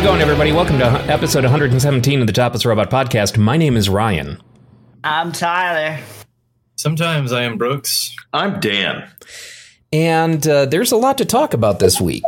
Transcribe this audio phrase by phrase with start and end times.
[0.00, 0.50] It going, everybody?
[0.50, 3.36] Welcome to episode 117 of the Topless Robot Podcast.
[3.36, 4.40] My name is Ryan.
[5.04, 5.98] I'm Tyler.
[6.76, 8.16] Sometimes I am Brooks.
[8.32, 9.06] I'm Dan.
[9.92, 12.24] And uh, there's a lot to talk about this week.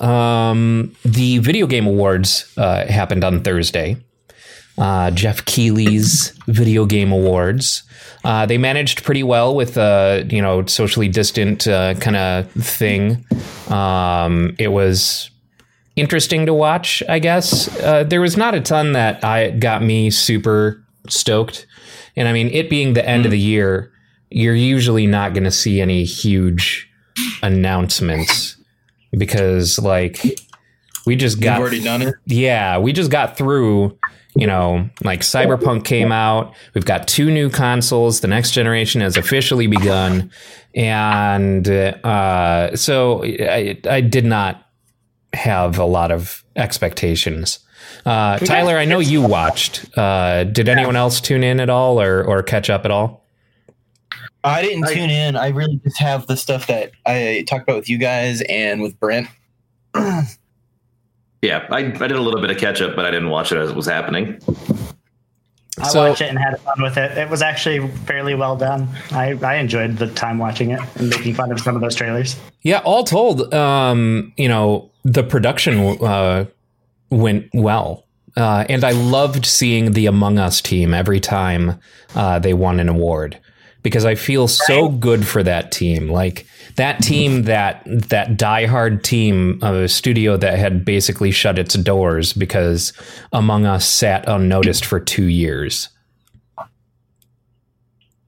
[0.00, 3.96] Um, the Video Game Awards uh, happened on Thursday.
[4.78, 7.82] Uh, Geoff Keighley's Video Game Awards.
[8.22, 13.24] Uh, they managed pretty well with a you know socially distant uh, kind of thing.
[13.70, 15.30] Um, it was
[15.98, 17.68] interesting to watch, I guess.
[17.80, 21.66] Uh, there was not a ton that I got me super stoked,
[22.16, 23.92] and I mean, it being the end of the year,
[24.30, 26.90] you're usually not going to see any huge
[27.42, 28.56] announcements
[29.12, 30.22] because, like,
[31.06, 32.14] we just got You've already done it.
[32.26, 33.98] yeah, we just got through.
[34.36, 36.54] You know, like Cyberpunk came out.
[36.72, 38.20] We've got two new consoles.
[38.20, 40.30] The next generation has officially begun,
[40.76, 44.67] and uh, so I, I did not
[45.32, 47.60] have a lot of expectations.
[48.04, 49.86] Uh, Tyler, I know you watched.
[49.96, 53.24] Uh, did anyone else tune in at all, or or catch up at all?
[54.44, 55.36] I didn't tune in.
[55.36, 58.98] I really just have the stuff that I talked about with you guys and with
[58.98, 59.28] Brent.
[61.40, 63.58] Yeah, I, I did a little bit of catch up, but I didn't watch it
[63.58, 64.40] as it was happening.
[65.80, 67.16] I So- watched it and had fun with it.
[67.16, 68.88] It was actually fairly well done.
[69.12, 72.36] I, I enjoyed the time watching it and making fun of some of those trailers.
[72.62, 76.46] Yeah, all told, um, you know, the production uh,
[77.10, 78.04] went well.
[78.36, 81.80] Uh, and I loved seeing the Among Us team every time
[82.14, 83.38] uh, they won an award
[83.82, 86.08] because I feel so good for that team.
[86.08, 86.46] Like
[86.78, 92.32] that team, that that diehard team of a studio that had basically shut its doors
[92.32, 92.92] because
[93.32, 95.90] Among Us sat unnoticed for two years.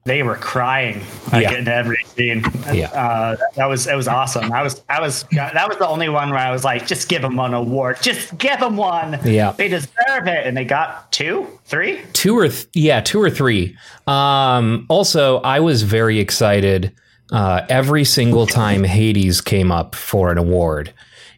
[0.03, 1.01] They were crying
[1.31, 1.57] like Yeah.
[1.59, 2.43] in every scene.
[2.73, 2.87] Yeah.
[2.87, 4.51] Uh, that was it was awesome.
[4.51, 7.21] I was I was that was the only one where I was like, just give
[7.21, 7.97] them an award.
[8.01, 9.19] Just give them one.
[9.23, 9.51] Yeah.
[9.51, 10.47] They deserve it.
[10.47, 11.99] And they got two, three.
[12.27, 13.77] or th- yeah, two or three.
[14.07, 16.91] Um, also, I was very excited
[17.31, 20.93] uh, every single time Hades came up for an award.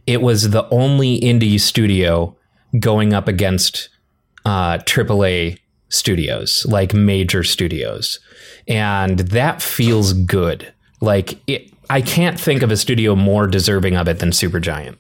[0.08, 2.36] It was the only indie studio
[2.80, 3.90] going up against
[4.46, 5.60] uh, AAA
[5.90, 8.20] studios, like major studios,
[8.68, 10.74] and that feels good.
[11.00, 14.98] Like it, I can't think of a studio more deserving of it than Supergiant.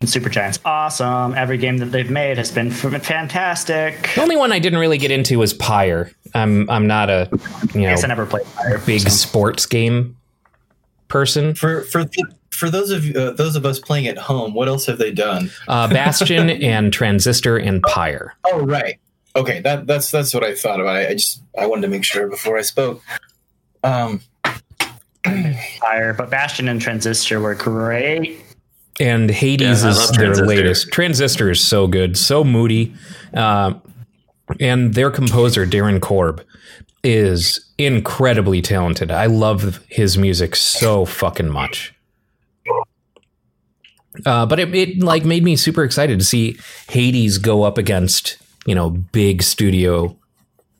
[0.00, 1.34] And Supergiant's, awesome.
[1.34, 4.10] Every game that they've made has been fantastic.
[4.14, 6.10] The only one I didn't really get into was Pyre.
[6.34, 7.28] I'm I'm not a
[7.74, 8.78] you know I guess I never played Pyre.
[8.78, 10.16] big sports game
[11.08, 11.54] person.
[11.54, 14.86] For for th- for those of uh, those of us playing at home, what else
[14.86, 15.50] have they done?
[15.68, 18.34] Uh, Bastion and Transistor and Pyre.
[18.46, 18.98] Oh, right.
[19.36, 20.96] Okay, that that's that's what I thought about.
[20.96, 23.02] I, I just I wanted to make sure before I spoke.
[23.84, 24.22] Um,
[25.24, 28.42] Pyre, but Bastion and Transistor were great.
[29.00, 30.92] And Hades Yeah, is their latest.
[30.92, 32.94] Transistor is so good, so moody.
[33.34, 33.74] Uh,
[34.60, 36.44] and their composer, Darren Korb,
[37.02, 39.10] is incredibly talented.
[39.10, 41.94] I love his music so fucking much.
[44.26, 48.36] Uh, but it, it like made me super excited to see Hades go up against
[48.66, 50.16] you know big studio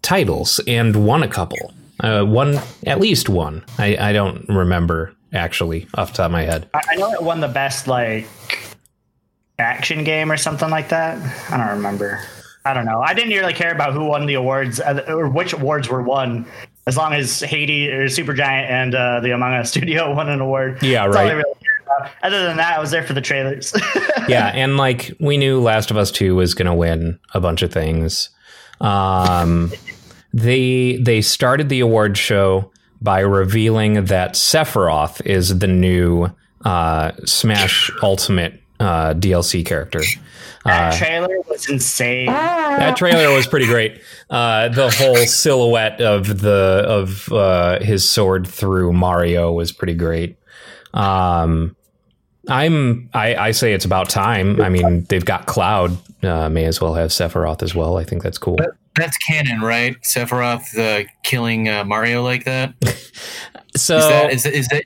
[0.02, 1.72] titles and won a couple.
[2.00, 3.64] Uh, one at least one.
[3.78, 6.68] I, I don't remember actually off the top of my head.
[6.74, 8.26] I know it won the best like
[9.58, 11.18] action game or something like that.
[11.50, 12.20] I don't remember.
[12.64, 13.00] I don't know.
[13.00, 16.46] I didn't really care about who won the awards uh, or which awards were won,
[16.86, 20.82] as long as Hades or Supergiant and uh, the Among Us studio won an award.
[20.82, 21.32] Yeah, That's right.
[21.32, 21.44] really.
[22.22, 23.74] Other than that, I was there for the trailers.
[24.28, 27.62] yeah, and like we knew Last of Us Two was going to win a bunch
[27.62, 28.30] of things.
[28.80, 29.72] Um,
[30.32, 32.70] they they started the award show
[33.00, 36.28] by revealing that Sephiroth is the new
[36.64, 40.02] uh, Smash Ultimate uh, DLC character.
[40.64, 42.26] that trailer was insane.
[42.26, 44.00] That trailer was pretty great.
[44.28, 50.36] Uh, the whole silhouette of the of uh, his sword through Mario was pretty great.
[50.92, 51.76] Um,
[52.48, 54.60] I'm I, I say it's about time.
[54.60, 55.96] I mean, they've got Cloud.
[56.22, 57.96] Uh, may as well have Sephiroth as well.
[57.96, 58.56] I think that's cool.
[58.96, 60.00] That's canon, right?
[60.02, 62.74] Sephiroth uh, killing uh, Mario like that.
[63.76, 64.84] So Is that is, is that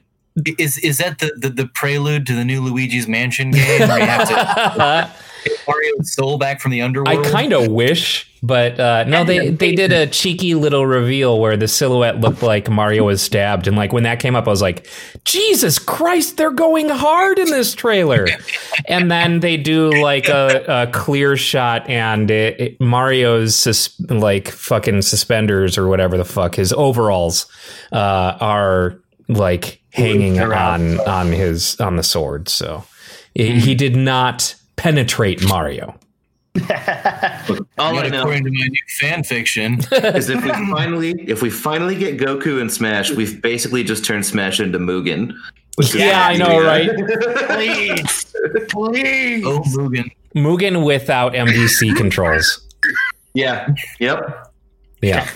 [0.58, 3.88] is is that the, the, the prelude to the new Luigi's Mansion game?
[3.88, 5.10] Where you have to
[5.66, 7.26] Mario's soul back from the underworld?
[7.26, 11.56] I kind of wish, but uh, no, they they did a cheeky little reveal where
[11.56, 14.60] the silhouette looked like Mario was stabbed, and like when that came up, I was
[14.60, 14.86] like,
[15.24, 18.26] Jesus Christ, they're going hard in this trailer.
[18.86, 24.48] and then they do like a, a clear shot, and it, it, Mario's sus- like
[24.48, 27.46] fucking suspenders or whatever the fuck his overalls
[27.92, 32.48] uh, are like hanging on on his on the sword.
[32.50, 32.84] So
[33.34, 35.98] he- he did not penetrate Mario.
[37.78, 41.42] All I But know according to my new fan fiction, is if we finally if
[41.42, 45.34] we finally get Goku and Smash, we've basically just turned Smash into Mugen.
[45.92, 46.88] Yeah, I know, right?
[47.48, 48.34] Please,
[48.68, 49.44] please.
[49.44, 52.64] oh Mugen, Mugen without MDC controls.
[53.34, 53.74] yeah.
[53.98, 54.52] Yep.
[55.02, 55.28] Yeah.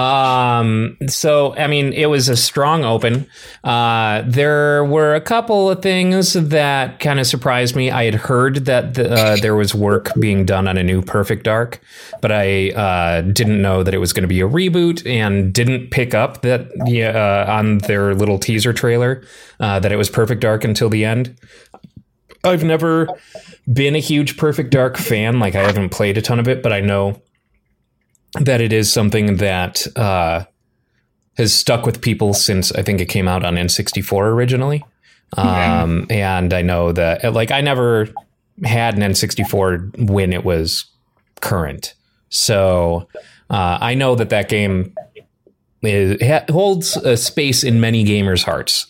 [0.00, 3.26] Um, so I mean, it was a strong open.
[3.62, 7.90] Uh, there were a couple of things that kind of surprised me.
[7.90, 11.44] I had heard that the, uh, there was work being done on a new Perfect
[11.44, 11.80] Dark,
[12.22, 15.90] but I uh, didn't know that it was going to be a reboot, and didn't
[15.90, 19.22] pick up that uh, on their little teaser trailer
[19.58, 21.36] uh, that it was Perfect Dark until the end.
[22.42, 23.06] I've never
[23.70, 25.40] been a huge Perfect Dark fan.
[25.40, 27.20] Like I haven't played a ton of it, but I know
[28.38, 30.44] that it is something that uh,
[31.36, 34.84] has stuck with people since I think it came out on N64 originally.
[35.36, 38.08] Um, and I know that, like, I never
[38.64, 40.86] had an N64 when it was
[41.40, 41.94] current.
[42.30, 43.08] So
[43.48, 44.94] uh, I know that that game
[45.82, 48.86] is, ha- holds a space in many gamers' hearts.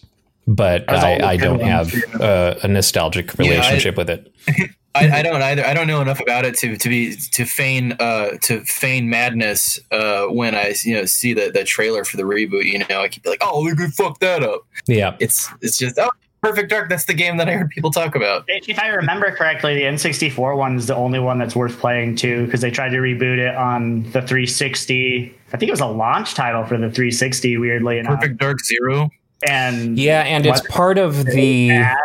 [0.46, 4.32] But As all the I, I don't have uh, a nostalgic I- relationship with it.
[4.94, 5.64] I, I don't either.
[5.64, 9.78] I don't know enough about it to to be to feign uh to feign madness
[9.92, 12.64] uh when I you know see the the trailer for the reboot.
[12.64, 14.62] You know, I keep like, oh, we could fuck that up.
[14.86, 15.16] Yeah.
[15.20, 16.10] It's it's just oh,
[16.42, 16.88] Perfect Dark.
[16.88, 18.44] That's the game that I heard people talk about.
[18.48, 22.46] If I remember correctly, the N64 one is the only one that's worth playing too,
[22.46, 25.38] because they tried to reboot it on the 360.
[25.52, 28.20] I think it was a launch title for the 360, weirdly enough.
[28.20, 29.10] Perfect Dark Zero.
[29.46, 31.68] And Yeah, and it's part of the.
[31.68, 31.98] bad.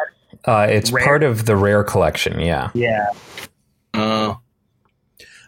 [0.46, 1.04] Uh, it's Rare?
[1.04, 2.40] part of the rare collection.
[2.40, 2.70] Yeah.
[2.74, 3.08] Yeah.
[3.94, 4.36] Uh,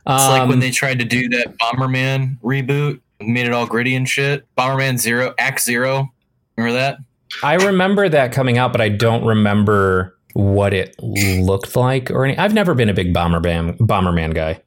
[0.09, 3.95] it's like when Um, they tried to do that Bomberman reboot, made it all gritty
[3.95, 4.45] and shit.
[4.57, 6.11] Bomberman Zero, Act Zero.
[6.55, 6.97] Remember that?
[7.43, 12.37] I remember that coming out, but I don't remember what it looked like or any.
[12.37, 14.61] I've never been a big Bomberman Bomberman guy.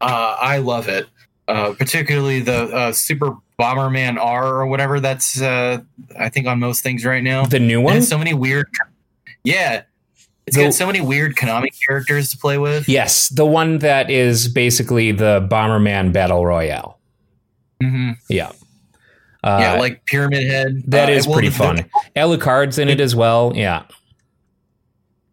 [0.00, 1.06] Uh, I love it.
[1.46, 5.00] Uh, particularly the uh, Super Bomberman R or whatever.
[5.00, 5.78] That's uh,
[6.18, 7.44] I think on most things right now.
[7.44, 7.94] The new It one.
[7.96, 8.66] has so many weird.
[9.44, 9.82] Yeah,
[10.46, 12.88] it's The- got so many weird Konami characters to play with.
[12.88, 16.98] Yes, the one that is basically the Bomberman Battle Royale.
[17.82, 18.50] hmm Yeah.
[19.44, 20.82] Uh, yeah, like Pyramid Head.
[20.88, 21.90] that Uh, is well, pretty the- the- fun.
[22.16, 23.52] Alucard's in it as well.
[23.54, 23.82] Yeah.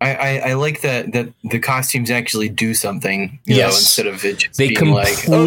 [0.02, 3.40] I, I, I like that that the costumes actually do something.
[3.46, 3.80] You know, Yes.
[3.80, 5.46] instead of it just They being like, oh,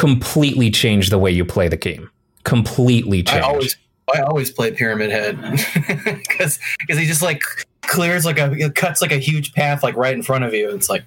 [0.00, 0.20] completely- it's a skin.
[0.20, 2.10] Completely change the way you play the game.
[2.44, 3.44] Completely I change.
[3.44, 3.76] always
[4.14, 5.40] I always play Pyramid Head
[6.04, 7.42] because because he just like
[7.82, 10.70] clears like a it cuts like a huge path like right in front of you.
[10.70, 11.04] It's like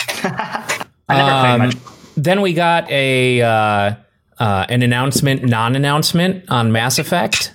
[0.08, 1.76] I never played Um, much.
[2.16, 3.94] Then we got a uh,
[4.38, 7.54] uh, an announcement, non-announcement on Mass Effect.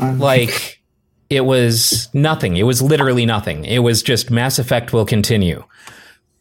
[0.00, 0.80] Like
[1.30, 2.56] it was nothing.
[2.56, 3.64] It was literally nothing.
[3.64, 5.64] It was just Mass Effect will continue.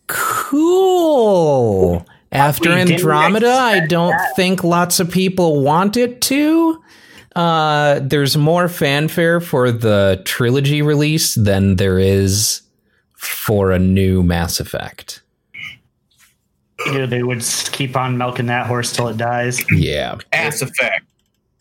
[0.08, 2.05] Cool.
[2.36, 4.36] After We Andromeda, I don't that.
[4.36, 6.82] think lots of people want it to.
[7.36, 12.62] Uh, there's more fanfare for the trilogy release than there is
[13.13, 15.22] for a new Mass Effect.
[16.86, 19.63] You know, they would keep on milking that horse till it dies.
[19.72, 20.18] Yeah.
[20.32, 21.06] ass effect.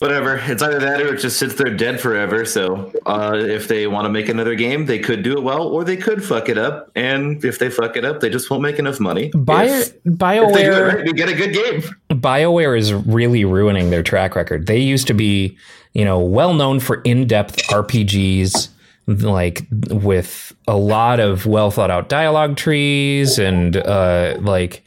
[0.01, 0.37] Whatever.
[0.37, 2.45] It's either that or it just sits there dead forever.
[2.45, 5.85] So uh, if they want to make another game, they could do it well, or
[5.85, 6.91] they could fuck it up.
[6.97, 9.31] And if they fuck it up, they just won't make enough money.
[9.35, 11.83] Bio, if, if they do it BioWare right, we get a good game.
[12.11, 14.67] BioWare is really ruining their track record.
[14.67, 15.57] They used to be,
[15.93, 18.71] you know, well known for in-depth RPGs
[19.07, 24.83] like with a lot of well thought out dialogue trees and uh like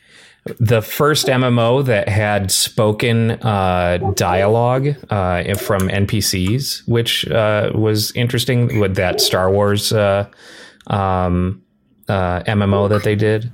[0.60, 8.80] the first MMO that had spoken uh, dialogue uh, from NPCs, which uh, was interesting
[8.80, 10.28] with that Star Wars uh,
[10.88, 11.62] um,
[12.08, 13.52] uh, MMO that they did.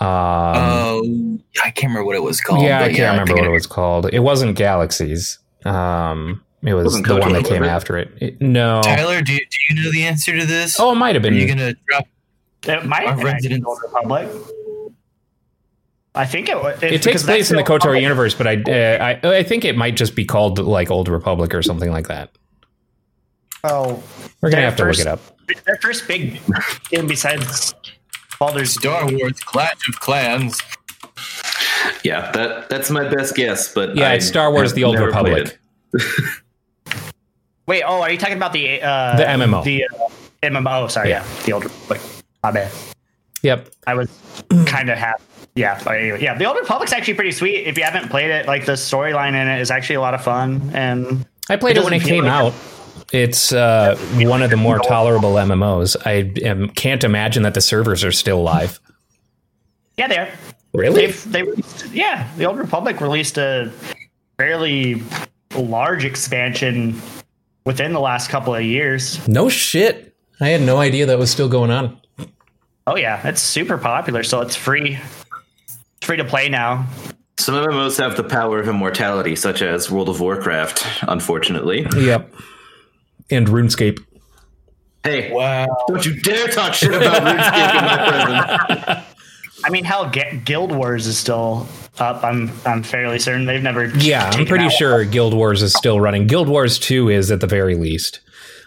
[0.00, 2.62] Um, Oh, I can't remember what it was called.
[2.62, 4.06] yeah, I can't remember think what it was called.
[4.12, 5.38] It wasn't Galaxies.
[5.64, 7.68] Um, it was Wasn't the one that came it?
[7.68, 8.10] after it.
[8.20, 8.80] It- No.
[8.82, 10.78] Tyler, do you, do you know the answer to this?
[10.80, 11.34] Oh, it might have been.
[11.34, 11.58] are you been.
[11.58, 12.06] gonna drop?
[12.66, 14.28] It might Our have been resident- Old Republic.
[16.14, 16.56] I think it.
[16.56, 19.76] wa- It takes place in the KOTOR universe, but I, uh, I I think it
[19.76, 22.30] might just be called like Old Republic or something like that.
[23.64, 24.02] Oh,
[24.40, 25.64] We're gonna Their have to first- look it up.
[25.66, 26.40] their first big
[26.90, 27.74] game besides
[28.38, 30.60] Baldur's Star Wars Clash of Clans.
[32.04, 33.72] Yeah, that that's my best guess.
[33.74, 35.58] But Yeah, I it's Star Wars: have The Old Republic.
[37.66, 39.64] Wait, oh, are you talking about the uh, The MMO.
[39.64, 39.88] The uh,
[40.42, 40.90] MMO.
[40.90, 41.24] Sorry, Yeah.
[41.24, 42.00] yeah, the old Republic.
[42.42, 42.70] My bad.
[43.42, 43.68] Yep.
[43.86, 44.10] I was
[44.66, 45.22] kind of happy.
[45.56, 46.36] Yeah, anyway, yeah.
[46.36, 47.66] The Old Republic's actually pretty sweet.
[47.66, 50.22] If you haven't played it, like the storyline in it is actually a lot of
[50.24, 50.70] fun.
[50.74, 52.54] And I played It it when it came like- out.
[53.12, 55.96] It's uh, one of the more tolerable MMOs.
[56.04, 58.80] I am, can't imagine that the servers are still live.
[59.96, 60.28] yeah, they are.
[60.72, 61.06] Really?
[61.06, 62.28] They've they released, yeah.
[62.36, 63.70] The Old Republic released a
[64.36, 65.02] fairly
[65.54, 67.00] large expansion
[67.64, 69.26] within the last couple of years.
[69.28, 70.16] No shit.
[70.40, 72.00] I had no idea that was still going on.
[72.88, 74.24] Oh yeah, it's super popular.
[74.24, 74.98] So it's free.
[76.04, 76.86] It's free to play now.
[77.38, 80.86] Some MMOs have the power of immortality, such as World of Warcraft.
[81.08, 82.30] Unfortunately, Yep.
[83.30, 84.00] And RuneScape.
[85.02, 85.66] hey, Wow.
[85.88, 88.08] don't you dare talk shit about RuneScape in my
[88.76, 89.04] presence.
[89.64, 91.66] I mean, hell, G- Guild Wars is still
[91.98, 92.22] up.
[92.22, 93.86] I'm I'm fairly certain they've never.
[93.86, 96.26] Yeah, I'm pretty out- sure Guild Wars is still running.
[96.26, 98.20] Guild Wars 2 is at the very least.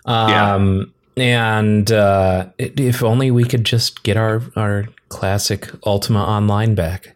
[0.06, 7.13] Um, And uh, if only we could just get our, our classic Ultima Online back.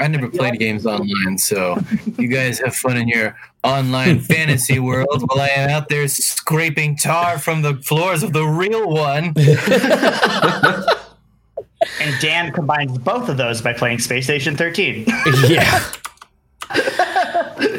[0.00, 1.78] I never played games online, so
[2.18, 6.96] you guys have fun in your online fantasy world while I am out there scraping
[6.96, 9.34] tar from the floors of the real one.
[12.00, 15.06] And Dan combines both of those by playing Space Station 13.
[15.48, 15.82] yeah.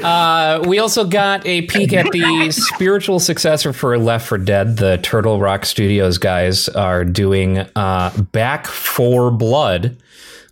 [0.03, 4.77] Uh, we also got a peek at the spiritual successor for Left 4 Dead.
[4.77, 9.97] The Turtle Rock Studios guys are doing uh, Back for Blood,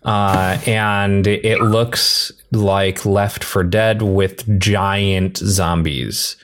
[0.03, 6.35] uh, and it looks like Left for Dead with giant zombies.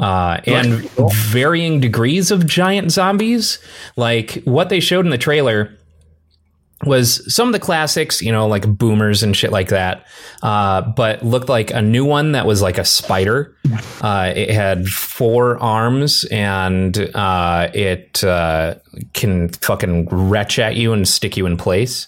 [0.00, 3.58] Uh, and varying degrees of giant zombies.
[3.96, 5.76] Like what they showed in the trailer
[6.84, 10.06] was some of the classics, you know, like boomers and shit like that,
[10.42, 13.56] uh, but looked like a new one that was like a spider.
[14.02, 18.74] Uh, it had four arms and uh, it uh,
[19.12, 22.06] can fucking retch at you and stick you in place.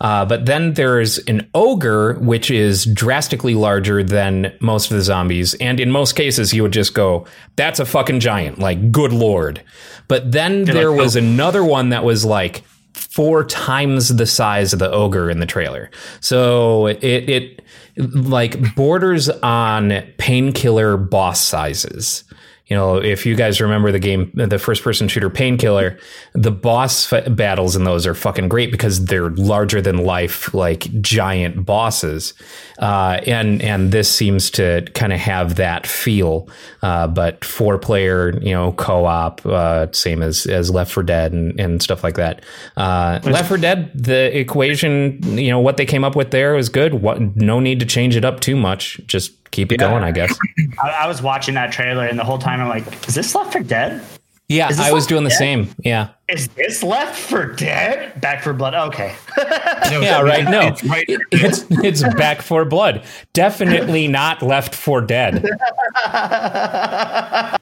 [0.00, 5.54] Uh, but then there's an ogre, which is drastically larger than most of the zombies.
[5.54, 8.58] And in most cases, you would just go, that's a fucking giant.
[8.58, 9.62] Like, good lord.
[10.08, 14.78] But then there like, was another one that was like four times the size of
[14.78, 15.90] the ogre in the trailer.
[16.20, 17.62] So it, it
[17.96, 22.24] like borders on painkiller boss sizes.
[22.66, 25.98] You know, if you guys remember the game, the first person shooter Painkiller,
[26.32, 30.88] the boss f- battles in those are fucking great because they're larger than life, like
[31.02, 32.32] giant bosses.
[32.78, 36.48] Uh, and and this seems to kind of have that feel,
[36.80, 41.32] uh, but four player, you know, co op, uh, same as as Left for Dead
[41.32, 42.42] and, and stuff like that.
[42.78, 46.70] Uh, Left for Dead, the equation, you know, what they came up with there was
[46.70, 46.94] good.
[46.94, 49.00] What, no need to change it up too much.
[49.06, 50.36] Just keep it going, I guess.
[50.82, 53.52] I, I was watching that trailer, and the whole time I'm like, is this Left
[53.52, 54.02] for Dead?
[54.48, 55.38] Yeah, I was Left doing the Dead?
[55.38, 55.74] same.
[55.78, 56.08] Yeah.
[56.28, 58.20] Is this Left for Dead?
[58.20, 58.74] Back for Blood?
[58.74, 59.14] Okay.
[59.90, 60.44] No, Yeah, right.
[60.44, 61.04] No, It's right.
[61.30, 63.04] it's it's back for blood.
[63.34, 65.44] Definitely not left for dead.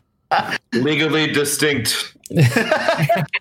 [0.73, 2.17] Legally distinct.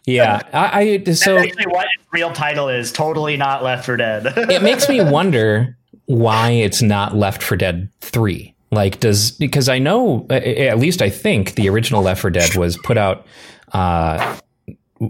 [0.06, 4.26] Yeah, I, I so Actually, what its real title is totally not Left for Dead.
[4.36, 8.54] it makes me wonder why it's not Left for Dead three.
[8.72, 12.78] Like, does because I know at least I think the original Left for Dead was
[12.78, 13.26] put out
[13.74, 14.38] uh,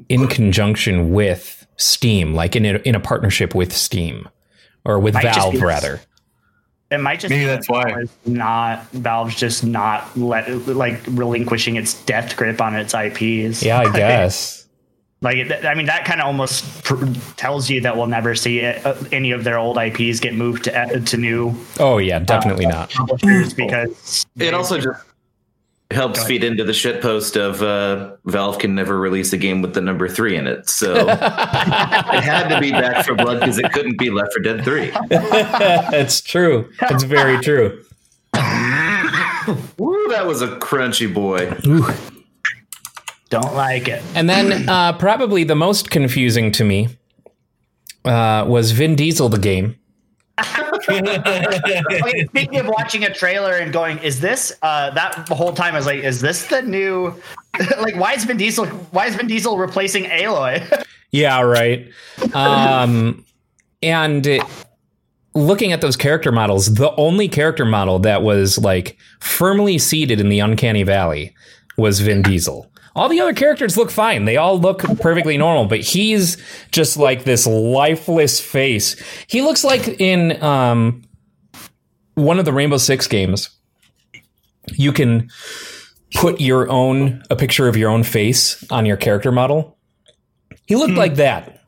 [0.10, 4.28] in conjunction with Steam, like in a, in a partnership with Steam
[4.86, 6.02] or with Might Valve be rather.
[6.90, 7.84] It might just Maybe be that's why.
[7.94, 13.64] Valve Not Valve's just not let like relinquishing its death grip on its IPs.
[13.64, 14.61] Yeah, I guess.
[15.24, 17.06] Like, it- I mean, that kind of almost pr-
[17.38, 20.64] tells you that we'll never see it, uh, any of their old IPs get moved
[20.66, 22.90] to uh, to new Oh yeah, definitely not.
[22.90, 25.00] publishers because It also just
[25.92, 29.82] helps feed into the shitpost of uh, Valve can never release a game with the
[29.82, 30.68] number three in it.
[30.70, 34.64] So it had to be Back for Blood because it couldn't be Left for Dead
[34.64, 34.92] 3.
[35.12, 36.72] it's true.
[36.84, 37.84] It's very true.
[39.78, 41.48] Woo, that was a crunchy boy.
[43.32, 44.04] Don't like it.
[44.14, 46.90] And then uh, probably the most confusing to me
[48.06, 49.76] uh, was Vin Diesel the game.
[50.90, 55.76] Okay, speaking of watching a trailer and going, is this uh, that the whole time
[55.76, 57.14] I was like, is this the new?
[57.80, 58.66] like, why is Vin Diesel?
[58.66, 60.84] Why is Vin Diesel replacing Aloy?
[61.12, 61.90] Yeah, right.
[62.34, 63.26] Um,
[63.84, 64.42] and it-
[65.36, 70.30] looking at those character models, the only character model that was like firmly seated in
[70.30, 71.36] the uncanny valley
[71.78, 72.71] was Vin Diesel.
[72.96, 74.26] All the other characters look fine.
[74.26, 76.38] They all look perfectly normal, but he's
[76.72, 79.02] just like this lifeless face.
[79.28, 81.04] He looks like in um,
[82.16, 83.50] one of the Rainbow Six games.
[84.74, 85.30] You can
[86.16, 89.78] put your own a picture of your own face on your character model.
[90.66, 91.62] He looked like that.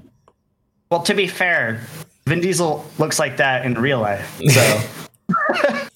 [0.92, 1.82] Well, to be fair,
[2.28, 4.40] Vin Diesel looks like that in real life.
[4.50, 4.82] So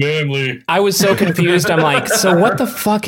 [0.00, 0.62] Family.
[0.68, 1.70] I was so confused.
[1.70, 3.06] I'm like, so what the fuck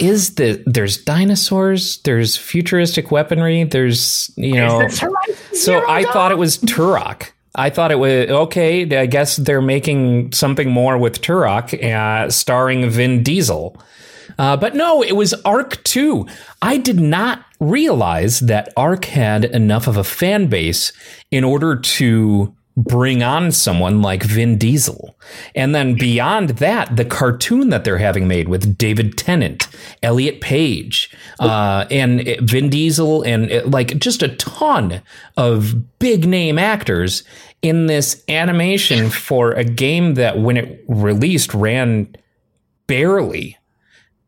[0.00, 0.58] is this?
[0.66, 1.98] There's dinosaurs.
[2.02, 3.64] There's futuristic weaponry.
[3.64, 4.80] There's you know.
[4.82, 6.12] Is this Horizon So I Dawn?
[6.12, 7.30] thought it was Turok.
[7.54, 8.82] I thought it was okay.
[8.96, 13.76] I guess they're making something more with Turok, uh, starring Vin Diesel.
[14.38, 16.26] Uh, but no, it was Ark 2.
[16.62, 20.92] I did not realize that Ark had enough of a fan base
[21.30, 25.16] in order to bring on someone like Vin Diesel.
[25.54, 29.68] And then beyond that, the cartoon that they're having made with David Tennant,
[30.02, 35.02] Elliot Page, uh, and Vin Diesel, and uh, like just a ton
[35.36, 37.24] of big name actors
[37.62, 42.14] in this animation for a game that when it released ran
[42.86, 43.56] barely.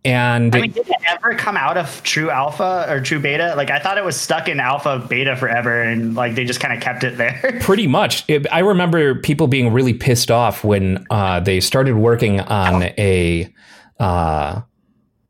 [0.04, 3.54] And I mean, did it ever come out of true alpha or true beta?
[3.56, 6.75] Like, I thought it was stuck in alpha beta forever, and like they just kind
[6.75, 7.59] of kept it there.
[7.61, 12.40] pretty much it, i remember people being really pissed off when uh, they started working
[12.40, 13.52] on a
[14.00, 14.61] uh,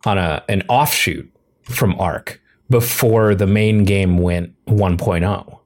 [0.07, 1.31] on a an offshoot
[1.65, 5.59] from ark before the main game went 1.0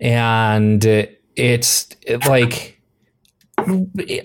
[0.00, 0.84] and
[1.36, 2.79] it's it, like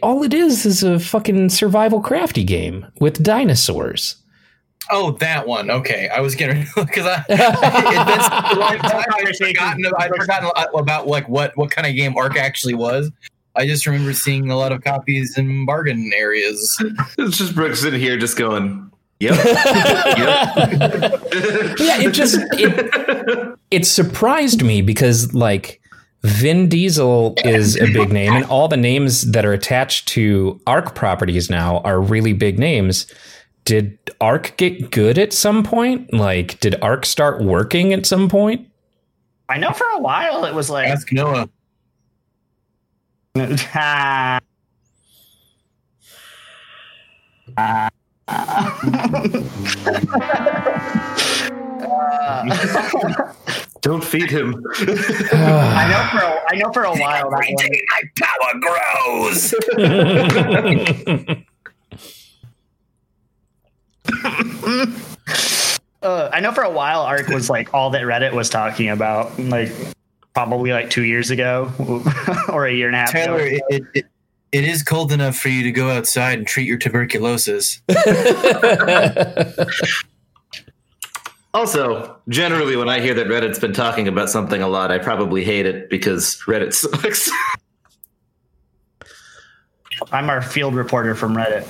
[0.01, 4.17] all it is is a fucking survival crafty game with dinosaurs
[4.91, 5.71] Oh, that one.
[5.71, 7.39] Okay, I was getting because I it's
[8.05, 9.05] been such time.
[9.09, 9.85] I'd forgotten.
[9.97, 13.11] I'd forgotten about like what what kind of game Ark actually was.
[13.55, 16.77] I just remember seeing a lot of copies in bargain areas.
[17.17, 19.35] It's just Brooks in here just going, yep.
[19.45, 19.55] yep.
[21.79, 25.81] yeah it just it, it surprised me because like
[26.25, 30.95] Vin Diesel is a big name, and all the names that are attached to Ark
[30.95, 33.05] properties now are really big names.
[33.63, 36.11] Did Ark get good at some point?
[36.11, 38.67] Like, did Ark start working at some point?
[39.49, 41.47] I know for a while it was like, Ask Noah.
[43.75, 44.39] Ah.
[53.81, 54.55] Don't feed him.
[54.79, 59.53] I know for a, I know for a while that one, My power grows.
[66.01, 69.37] uh, I know for a while Ark was like all that Reddit was talking about,
[69.39, 69.71] like
[70.33, 71.71] probably like two years ago
[72.49, 73.59] or a year and a half Taylor, ago.
[73.69, 74.05] it, it,
[74.51, 77.81] it is cold enough for you to go outside and treat your tuberculosis.
[81.55, 85.41] Also, generally, when I hear that Reddit's been talking about something a lot, I probably
[85.41, 87.31] hate it because Reddit sucks.
[90.11, 91.63] I'm our field reporter from Reddit.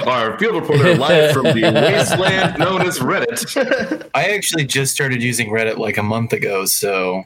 [0.06, 4.08] Our field reporter live from the wasteland known as Reddit.
[4.14, 7.24] I actually just started using Reddit like a month ago, so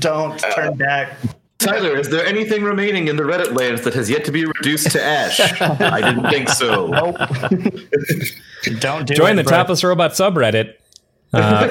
[0.00, 1.16] Don't turn uh, back.
[1.58, 4.92] Tyler, is there anything remaining in the Reddit lands that has yet to be reduced
[4.92, 5.40] to ash?
[5.60, 6.86] I didn't think so.
[6.86, 7.16] Nope.
[8.80, 9.58] Don't do Join it, the bro.
[9.58, 10.74] Topless Robot subreddit.
[11.30, 11.68] Uh,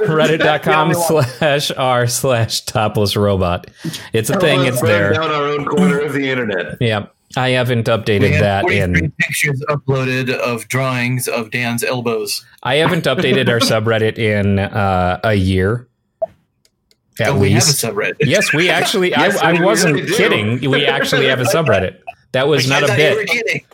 [0.00, 3.70] Reddit.com slash r slash topless robot.
[4.12, 4.64] It's a thing.
[4.64, 5.12] It's Burn there.
[5.12, 6.76] down our own corner of the internet.
[6.80, 7.06] Yeah.
[7.36, 12.44] I haven't we updated have that in pictures uploaded of drawings of Dan's elbows.
[12.64, 15.86] I haven't updated our subreddit in uh, a year.
[17.20, 17.84] At oh, we have a least.
[17.84, 18.16] subreddit.
[18.20, 19.10] yes, we actually.
[19.10, 20.70] Yes, I, I we wasn't really kidding.
[20.70, 21.98] We actually have a subreddit.
[22.32, 23.28] That was I not a thought you were bit.
[23.28, 23.64] kidding.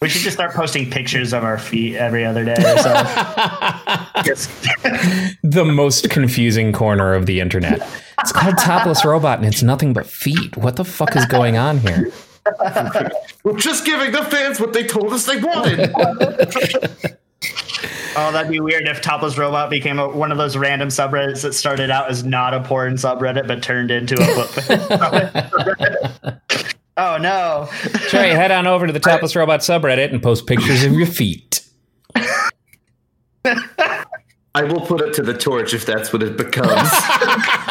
[0.00, 2.92] We should just start posting pictures of our feet every other day or so.
[5.42, 7.80] The most confusing corner of the internet.
[8.20, 10.54] It's called Topless Robot, and it's nothing but feet.
[10.56, 12.10] What the fuck is going on here?
[13.42, 17.15] We're just giving the fans what they told us they wanted.
[18.16, 21.52] Oh, that'd be weird if Topless Robot became a, one of those random subreddits that
[21.52, 24.66] started out as not a porn subreddit but turned into a foot.
[26.96, 27.68] oh no!
[28.08, 31.62] Trey, head on over to the Topless Robot subreddit and post pictures of your feet.
[34.56, 36.70] I will put it to the torch if that's what it becomes.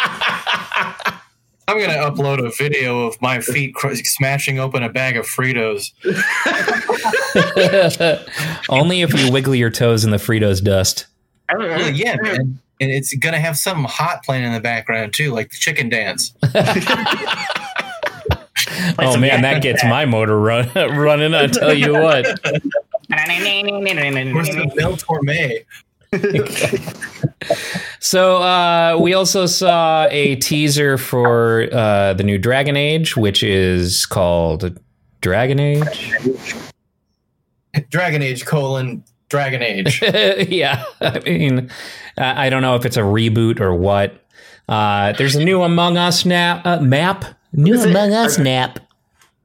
[1.67, 5.91] I'm gonna upload a video of my feet cr- smashing open a bag of Fritos.
[8.69, 11.07] Only if you wiggle your toes in the Fritos dust.
[11.53, 12.59] Well, yeah, man.
[12.79, 16.33] And it's gonna have some hot playing in the background too, like the chicken dance.
[18.99, 21.33] Oh some man, that gets my motor run, running.
[21.33, 22.25] I tell you what.
[24.33, 25.65] Where's the Mel Torme?
[27.99, 34.05] So uh, we also saw a teaser for uh, the new Dragon Age, which is
[34.05, 34.79] called
[35.21, 36.13] Dragon Age.
[37.89, 40.01] Dragon Age colon Dragon Age.
[40.49, 41.69] yeah, I mean,
[42.17, 44.23] I don't know if it's a reboot or what.
[44.69, 47.25] Uh, there's a new Among Us na- uh, map.
[47.53, 47.89] New is it?
[47.89, 48.43] Among Us Okay.
[48.43, 48.79] map.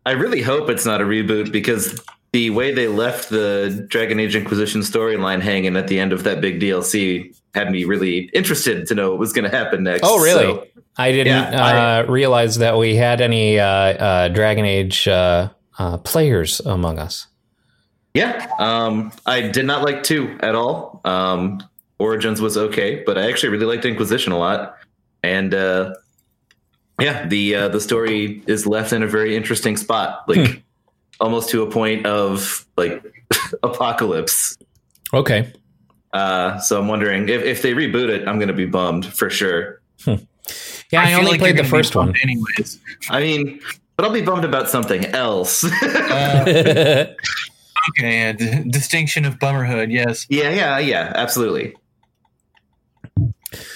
[0.06, 1.98] I really hope it's not a reboot because
[2.32, 6.40] the way they left the Dragon Age Inquisition storyline hanging at the end of that
[6.40, 10.02] big DLC had me really interested to know what was going to happen next.
[10.04, 10.44] Oh, really?
[10.44, 10.66] So,
[10.96, 15.96] I didn't Yeah, uh, realize that we had any uh, uh, Dragon Age uh, uh,
[15.98, 17.26] players among us.
[18.14, 21.00] yeah, um, I did not like two at all.
[21.04, 21.62] Um,
[21.98, 24.76] Origins was okay, but I actually really liked Inquisition a lot,
[25.22, 25.94] and uh,
[27.00, 30.62] yeah, the uh, the story is left in a very interesting spot, like
[31.20, 33.04] almost to a point of like
[33.62, 34.56] apocalypse.
[35.12, 35.52] Okay.
[36.12, 39.30] Uh, so I'm wondering if, if they reboot it, I'm going to be bummed for
[39.30, 39.80] sure.
[40.06, 42.14] Yeah, I, feel only like played the first one.
[42.22, 42.80] Anyways.
[43.10, 43.60] I mean,
[43.96, 45.62] but I'll be bummed about something else.
[45.62, 46.44] Uh,
[47.90, 50.26] okay, yeah, d- distinction of bummerhood, yes.
[50.28, 51.74] yeah, yeah, yeah, absolutely.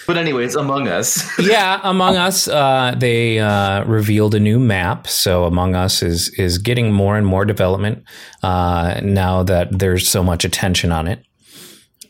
[0.06, 1.26] But anyways, Among Us.
[1.38, 5.06] yeah, Among Us, uh, they uh, revealed a new map.
[5.08, 8.04] So Among Us is is getting more and more development
[8.42, 11.24] uh, now that there's so much attention on it.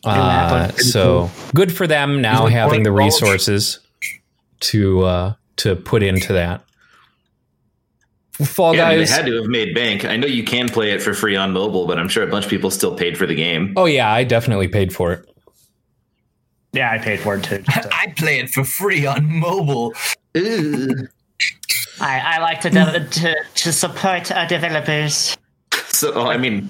[0.03, 3.79] Uh, so good for them now like having the resources
[4.59, 6.63] to uh, to put into that.
[8.43, 9.09] Fall Yeah, I mean, Guys.
[9.09, 10.03] they had to have made bank.
[10.03, 12.43] I know you can play it for free on mobile, but I'm sure a bunch
[12.43, 13.73] of people still paid for the game.
[13.77, 15.29] oh yeah, I definitely paid for it.
[16.75, 17.59] Yeah, I paid for it too.
[17.59, 19.93] to- I play it for free on mobile.
[20.35, 21.07] Ugh.
[22.01, 25.37] I, I like to, de- to to support our developers.
[25.87, 26.69] So, oh, I mean,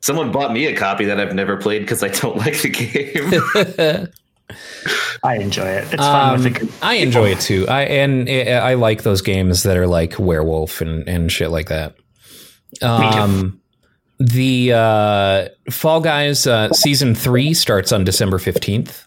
[0.00, 4.08] someone bought me a copy that I've never played because I don't like the game.
[5.22, 5.84] I enjoy it.
[5.92, 6.72] It's fun with Um, the.
[6.82, 7.66] I enjoy it too.
[7.68, 11.68] I and I I like those games that are like werewolf and, and shit like
[11.68, 11.94] that.
[12.82, 13.60] Um,
[14.18, 19.06] the uh, Fall Guys uh, season three starts on December fifteenth,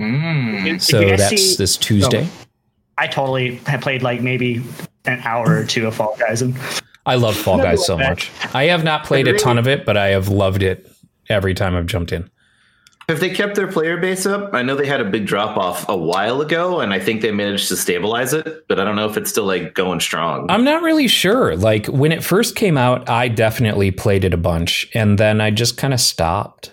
[0.00, 0.64] Mm.
[0.64, 2.26] Did so you that's see- this Tuesday.
[2.96, 4.62] I totally have played like maybe
[5.04, 6.56] an hour or two of Fall Guys, and
[7.06, 8.30] I love Fall Guys so much.
[8.54, 10.90] I have not played a ton of it, but I have loved it
[11.28, 12.30] every time I've jumped in.
[13.08, 14.54] have they kept their player base up?
[14.54, 17.32] I know they had a big drop off a while ago, and I think they
[17.32, 20.46] managed to stabilize it, but I don't know if it's still like going strong.
[20.48, 21.56] I'm not really sure.
[21.56, 25.50] Like when it first came out, I definitely played it a bunch, and then I
[25.50, 26.70] just kind of stopped.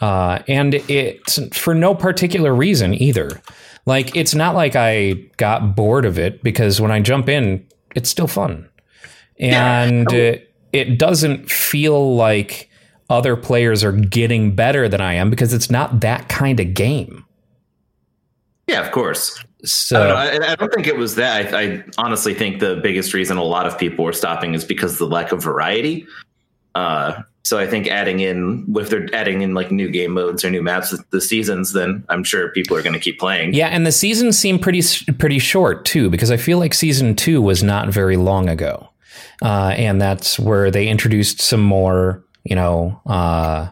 [0.00, 3.40] Uh, and it's for no particular reason either.
[3.86, 8.08] Like it's not like I got bored of it because when I jump in, it's
[8.08, 8.68] still fun,
[9.38, 12.70] and it, it doesn't feel like
[13.08, 17.24] other players are getting better than I am because it's not that kind of game.
[18.70, 19.44] yeah, of course.
[19.64, 21.52] So I don't, I, I don't think it was that.
[21.52, 24.92] I, I honestly think the biggest reason a lot of people were stopping is because
[24.92, 26.06] of the lack of variety.
[26.74, 30.50] Uh, so I think adding in, if they're adding in like new game modes or
[30.50, 33.54] new maps, the seasons, then I'm sure people are going to keep playing.
[33.54, 34.82] Yeah, and the seasons seem pretty
[35.18, 38.88] pretty short too, because I feel like season two was not very long ago,
[39.42, 43.68] uh, and that's where they introduced some more, you know, uh,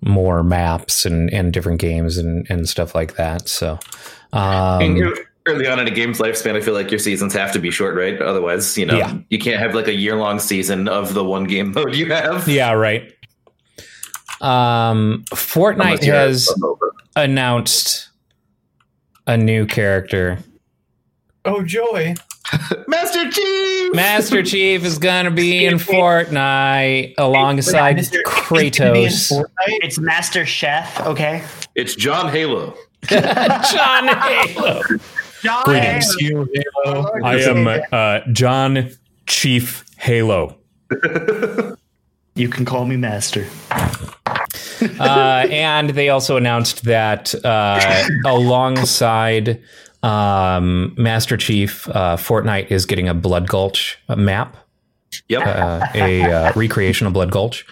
[0.00, 3.48] more maps and, and different games and, and stuff like that.
[3.48, 3.78] So,
[4.32, 5.14] And um,
[5.48, 7.96] early on in a game's lifespan, I feel like your seasons have to be short,
[7.96, 8.20] right?
[8.20, 9.16] Otherwise, you know, Yeah.
[9.30, 12.46] you can't have like a year long season of the one game mode you have.
[12.48, 13.12] yeah, right.
[14.40, 16.48] Um, Fortnite has
[17.16, 18.08] announced
[19.26, 20.38] a new character.
[21.44, 22.14] Oh, joy.
[22.88, 23.92] Master Chief.
[23.94, 29.32] Master Chief is gonna be in Fortnite alongside It's gonna be in Kratos.
[29.32, 29.78] Fortnite?
[29.82, 31.00] it's Master Chef.
[31.06, 31.42] Okay,
[31.74, 32.74] It's John Halo.
[33.08, 34.82] John Halo.
[35.42, 36.16] John Greetings.
[36.20, 36.48] You,
[36.84, 37.10] Halo.
[37.24, 38.90] I am uh, John
[39.26, 40.56] Chief Halo.
[42.34, 43.46] You can call me Master.
[45.00, 49.60] Uh, and they also announced that uh, alongside
[50.02, 54.56] um, Master Chief, uh, Fortnite is getting a Blood Gulch map,
[55.28, 55.46] Yep.
[55.46, 57.66] uh, a uh, recreation of Blood Gulch,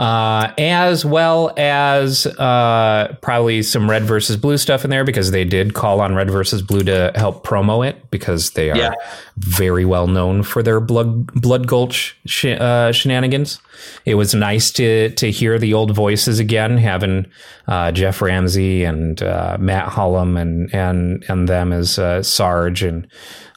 [0.00, 5.44] uh, as well as uh, probably some Red versus Blue stuff in there because they
[5.44, 8.92] did call on Red versus Blue to help promo it because they are Yeah.
[9.36, 13.60] very well known for their Blood Blood Gulch sh- uh, shenanigans.
[14.06, 17.26] It was nice to to hear the old voices again, having
[17.68, 23.06] uh, Geoff Ramsey and uh, Matt Hullum and and and them as uh, Sarge and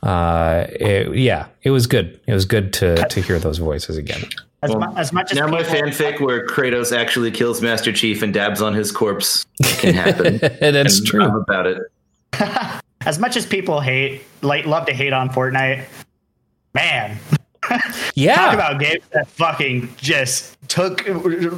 [0.03, 2.19] uh, it, yeah, it was good.
[2.27, 4.23] It was good to to hear those voices again.
[4.63, 8.21] As, Well, mu- as much as now my fanfic where Kratos actually kills Master Chief
[8.21, 10.37] and dabs on his corpse can happen.
[10.41, 11.37] That's And I'm true.
[11.41, 11.81] about it.
[13.05, 15.85] as much as people hate, like, love to hate on Fortnite,
[16.73, 17.17] man,
[18.15, 18.35] Yeah.
[18.35, 21.01] talk about games that fucking just took,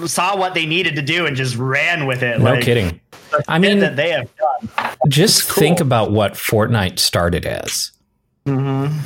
[0.07, 2.39] saw what they needed to do and just ran with it.
[2.39, 2.99] no like, kidding.
[3.47, 4.69] I mean, that they have done.
[5.09, 7.91] just think about what Fortnite started as.
[8.45, 8.97] Mm-hmm.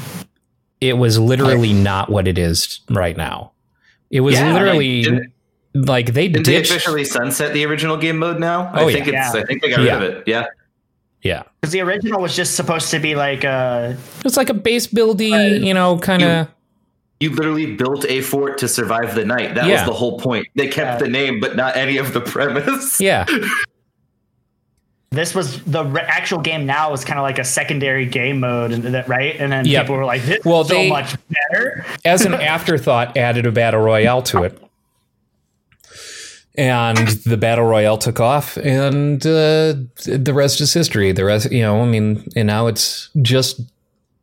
[0.81, 3.51] It was literally not what it is right now.
[4.12, 5.34] It was Yeah, literally Didn't,
[5.74, 8.72] like they didn't they officially sunset the original game mode now?
[8.74, 9.28] Oh, I think yeah.
[9.28, 9.36] it's.
[9.36, 9.98] I think they got rid Yeah.
[9.98, 10.24] of it.
[10.28, 10.45] Yeah.
[11.22, 13.93] yeah, Because the original was just supposed to be like uh
[14.26, 16.48] it's like a base buildy, you know, kind of.
[17.19, 19.54] You literally built a fort to survive the night.
[19.56, 19.74] That Yeah.
[19.82, 20.48] was the whole point.
[20.56, 21.06] They kept Yeah.
[21.06, 23.00] the name, but not any of the premise.
[23.02, 23.26] Yeah,
[25.12, 28.72] this was the re- actual game now was kind of like a secondary game mode
[28.72, 29.84] and that right and then Yep.
[29.84, 31.15] people were like this Well, is so they- much
[31.52, 34.62] better as an afterthought, added a battle royale to it.
[36.56, 41.12] And the battle royale took off, and uh, the rest is history.
[41.13, 43.62] The rest, you know, I mean, and now it's just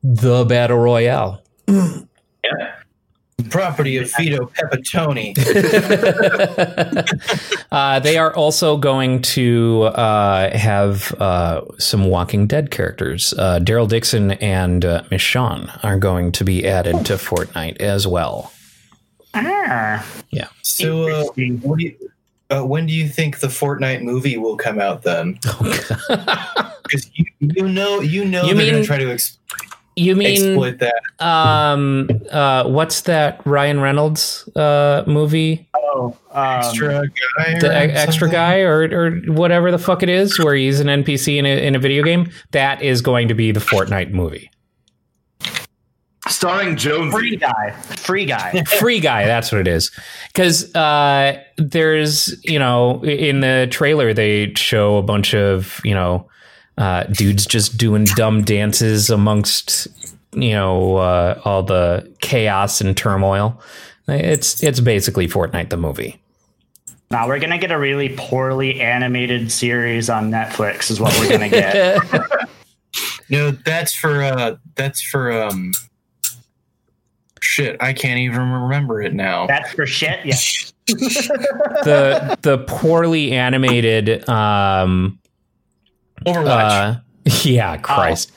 [0.02, 1.42] the battle royale.
[3.50, 5.34] Property of Vito Pepitone.
[7.72, 13.34] uh, they are also going to uh, have uh, some Walking Dead characters.
[13.36, 18.52] Uh, Daryl Dixon and uh, Michonne are going to be added to Fortnite as well.
[19.34, 20.48] Ah, Yeah.
[20.62, 21.24] So, uh,
[21.62, 21.94] what do you,
[22.50, 25.38] uh, when do you think the Fortnite movie will come out then?
[26.86, 29.38] Because you, you know, you know, You they're going to try to ex-
[29.98, 30.28] You mean
[30.58, 31.02] exploit that.
[31.26, 35.68] um uh what's that Ryan Reynolds uh movie?
[35.74, 37.06] oh um, Extra
[37.38, 40.88] guy, The e- extra guy or or whatever the fuck it is where he's an
[40.88, 42.30] NPC in a in a video game?
[42.50, 44.50] That is going to be the Fortnite movie.
[46.28, 47.14] Starring Jones.
[47.14, 49.92] free guy free guy Free guy, that's what it is.
[50.34, 56.28] Cuz uh there's, you know, in the trailer they show a bunch of, you know,
[56.78, 59.88] uh dudes just doing dumb dances amongst
[60.32, 63.60] you know uh, all the chaos and turmoil.
[64.08, 66.20] It's it's basically Fortnite the movie.
[67.10, 71.48] now we're gonna get a really poorly animated series on netflix is what we're gonna
[71.48, 71.98] get
[73.28, 75.72] No, that's for uh, that's for um,
[77.40, 77.76] shit.
[77.80, 79.46] I can't even remember it now.
[79.48, 80.36] that's for shit yeah
[81.84, 85.18] the the poorly animated um
[86.26, 86.96] Overwatch.
[86.96, 87.00] uh
[87.48, 88.32] yeah christ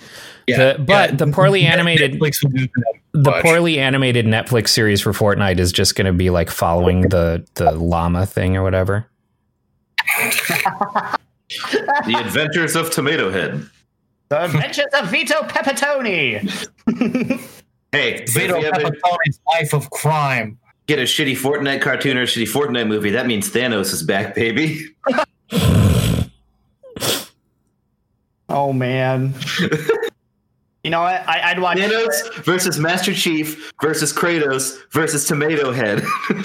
[0.47, 2.93] yeah, the- but the poorly animated- Netflix will do that.
[3.13, 7.45] the poorly animated netflix series for fortnite is just going to be like following the
[7.55, 9.05] the llama thing or whatever
[12.05, 13.63] The Adventures of Tomato Head.
[14.29, 16.47] the adventures of vito pepitone
[17.91, 20.59] Hey, Vito if Pepitone's life of crime.
[20.85, 24.35] get a shitty Fortnite cartoon or a shitty Fortnite movie, that means Thanos is back,
[24.35, 24.85] baby.
[28.59, 29.33] oh man
[30.83, 36.03] you know what I, i'd watch Thanos versus Master Chief versus Kratos versus Tomato Head.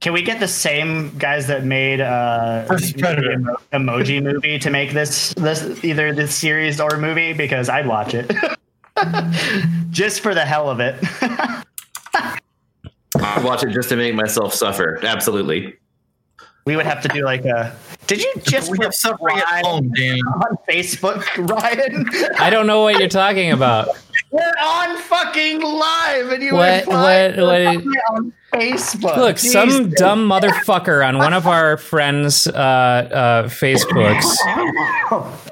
[0.00, 4.92] Can we get the same guys that made uh, the emo- emoji movie to make
[4.92, 7.32] this this either this series or movie?
[7.32, 8.30] Because I'd watch it
[9.90, 10.96] just for the hell of it.
[13.16, 15.00] I'd watch it just to make myself suffer.
[15.02, 15.74] Absolutely.
[16.66, 17.74] we would have to do like a.
[18.06, 20.18] Did you just we have suffering at home, Dan.
[20.18, 22.06] on Facebook, Ryan?
[22.38, 23.88] i don't know what you're talking about
[24.30, 29.16] We're on fucking live, and you What- replied what- what- on Facebook.
[29.16, 34.36] look some dumb motherfucker on one of our friends uh uh facebooks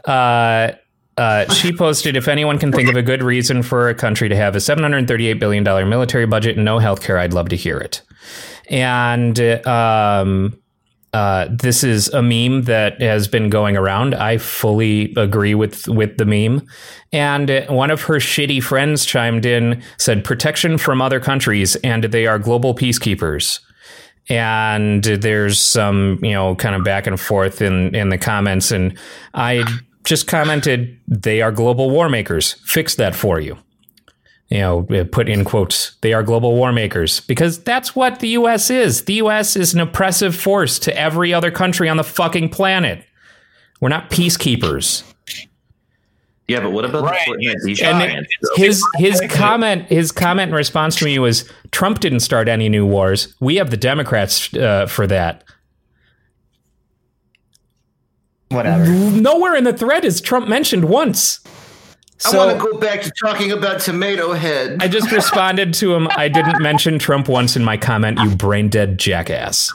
[0.09, 0.73] uh,
[1.19, 4.37] uh, she posted if anyone can think of a good reason for a country to
[4.37, 8.01] have a $738 billion military budget and no healthcare, I'd love to hear it.
[8.71, 10.57] And um,
[11.13, 14.15] uh, this is a meme that has been going around.
[14.15, 16.67] I fully agree with, with the meme.
[17.13, 22.27] And one of her shitty friends chimed in, said, protection from other countries, and they
[22.27, 23.61] are global peacekeepers
[24.29, 28.97] and there's some you know kind of back and forth in in the comments and
[29.35, 29.65] i
[30.05, 33.57] just commented they are global war makers fix that for you
[34.53, 38.69] you know put in quotes they are global war makers because that's what the us
[38.71, 43.03] is the us is an oppressive force to every other country on the fucking planet
[43.81, 45.03] we're not peacekeepers
[46.49, 47.25] Yeah, but what about Right.
[47.27, 47.33] the
[47.75, 52.49] Fortnite and his his comment his comment in response to me was Trump didn't start
[52.49, 53.35] any new wars.
[53.41, 55.45] We have the Democrats uh, for that.
[58.51, 58.85] Whatever.
[58.87, 61.41] Nowhere in the thread is Trump mentioned once.
[62.25, 64.83] I want to go back to talking about Tomato Head.
[64.83, 66.09] I just responded to him.
[66.11, 69.73] I didn't mention Trump once in my comment, you brain dead jackass.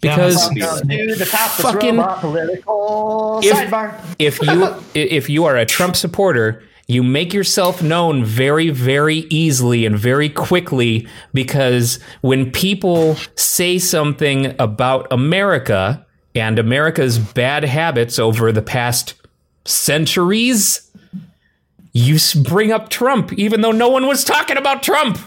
[0.00, 3.94] Because Welcome to the top of Fucking- political If- sidebar.
[4.18, 9.86] if you if you are a Trump supporter, you make yourself known very very easily
[9.86, 18.50] and very quickly because when people say something about America and America's bad habits over
[18.50, 19.14] the past
[19.64, 20.90] centuries,
[21.92, 25.18] you bring up Trump even though no one was talking about Trump.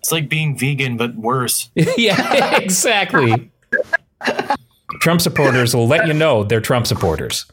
[0.00, 1.70] It's like being vegan, but worse.
[1.96, 3.50] yeah, exactly.
[5.00, 7.46] Trump supporters will let you know they're Trump supporters.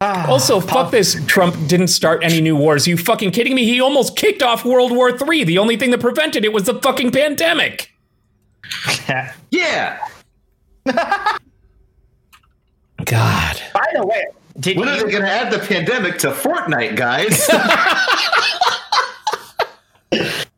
[0.00, 1.16] Ah, also, fuck this.
[1.26, 2.86] Trump didn't start any new wars.
[2.86, 3.64] you fucking kidding me?
[3.64, 5.44] He almost kicked off World War III.
[5.44, 7.90] The only thing that prevented it was the fucking pandemic.
[9.50, 9.98] Yeah.
[13.04, 13.60] God.
[13.72, 14.26] By the way,
[14.58, 17.48] did When are they going to add the pandemic to Fortnite, guys?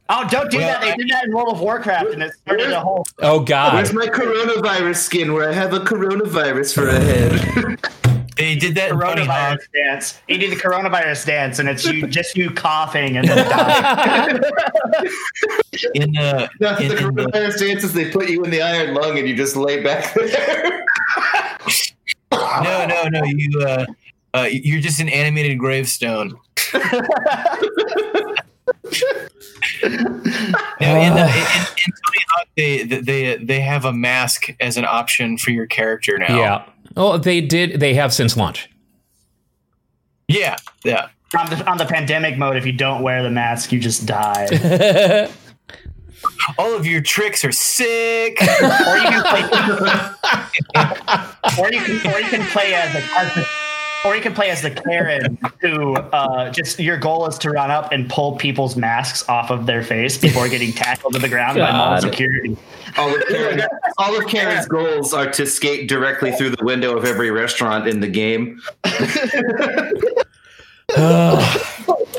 [0.09, 0.81] Oh, don't do that.
[0.83, 3.75] They did that in World of Warcraft and it started a whole Oh, God.
[3.75, 7.79] Where's my coronavirus skin where I have a coronavirus for a head?
[8.37, 10.21] They did that in Bunny coronavirus dance.
[10.29, 14.41] You do the coronavirus dance and it's you just you coughing and then dying.
[15.95, 18.95] In uh, no, in, the in the, coronavirus dances, they put you in the iron
[18.95, 20.85] lung and you just lay back there.
[22.33, 23.25] no, no, no.
[23.25, 23.87] You uh,
[24.35, 26.37] uh, you're just an animated gravestone.
[26.75, 26.81] no,
[30.81, 35.37] in, uh, in, in Tony Hawk, they they they have a mask as an option
[35.39, 36.39] for your character now.
[36.39, 36.65] Yeah.
[36.97, 37.81] Oh, they did.
[37.81, 38.71] They have since launch.
[40.29, 41.09] yeah, yeah.
[41.39, 45.29] on, the, on the pandemic mode, if you don't wear the mask, you just die.
[46.59, 48.41] All of your tricks are sick.
[48.41, 49.43] or you can play,
[51.59, 53.47] or you can, or you can play as a, as the,
[54.07, 57.71] or you can play as the Karen who uh, just your goal is to run
[57.71, 61.59] up and pull people's masks off of their face before getting tackled to the ground
[61.59, 62.57] by mall security.
[62.97, 63.63] All of, Karen,
[63.99, 68.01] all of Karen's goals are to skate directly through the window of every restaurant in
[68.01, 68.61] the game.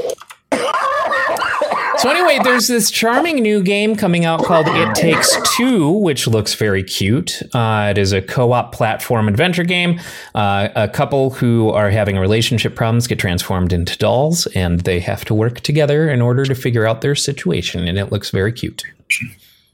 [1.99, 6.53] So anyway, there's this charming new game coming out called It Takes Two, which looks
[6.53, 7.41] very cute.
[7.55, 9.99] Uh, it is a co-op platform adventure game.
[10.36, 15.25] Uh, a couple who are having relationship problems get transformed into dolls, and they have
[15.25, 17.88] to work together in order to figure out their situation.
[17.88, 18.83] And it looks very cute.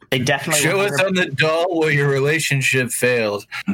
[0.09, 3.45] They definitely Show us on the doll where your relationship failed.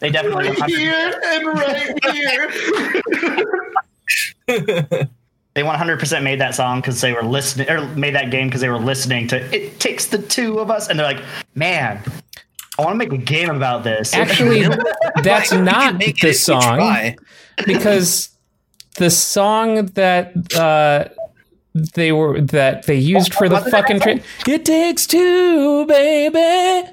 [0.00, 1.92] they definitely Right here and right
[4.48, 5.08] here.
[5.56, 8.68] they 100% made that song because they were listening or made that game because they
[8.68, 12.00] were listening to it takes the two of us and they're like man
[12.78, 14.68] i want to make a game about this Actually,
[15.22, 17.14] that's Like, not the song
[17.66, 18.28] because
[18.98, 21.08] the song that uh,
[21.94, 26.90] they were that they used for the fucking tra- it takes two, baby.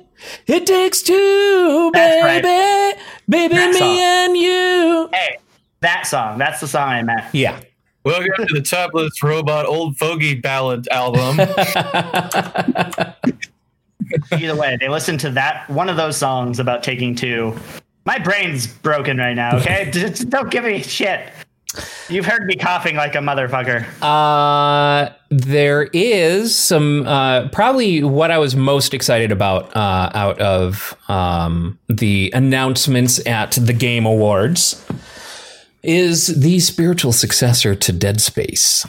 [0.48, 2.42] It takes two, That's right.
[2.42, 3.98] baby, baby, That me song.
[4.00, 5.10] and you.
[5.14, 5.38] hey
[5.82, 7.60] that song that's the song i meant Yeah.
[8.06, 11.40] Welcome to the Topless Robot Old Fogey Ballad album.
[14.34, 17.58] either way they listened to that one of those songs about taking two.
[18.06, 19.90] My brain's broken right now okay?
[19.94, 21.30] Just don't give me shit.
[22.10, 23.86] You've heard me coughing like a motherfucker.
[24.02, 30.94] Uh, there is some uh, probably what I was most excited about uh, out of
[31.08, 34.86] um, the announcements at the Game Awards
[35.84, 38.88] is the spiritual successor to Dead Space,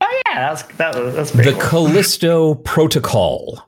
[0.00, 1.86] oh yeah that's that was that's the cool.
[1.86, 3.66] Callisto Protocol.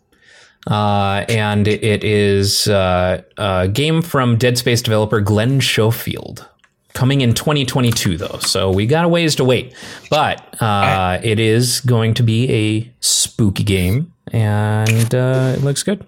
[0.65, 6.49] Uh, and it is uh, a game from Dead Space developer Glenn Schofield.
[6.95, 9.75] Coming in 2022, though, so we got a ways to wait.
[10.09, 16.07] But uh, it is going to be a spooky game, and uh, it looks good.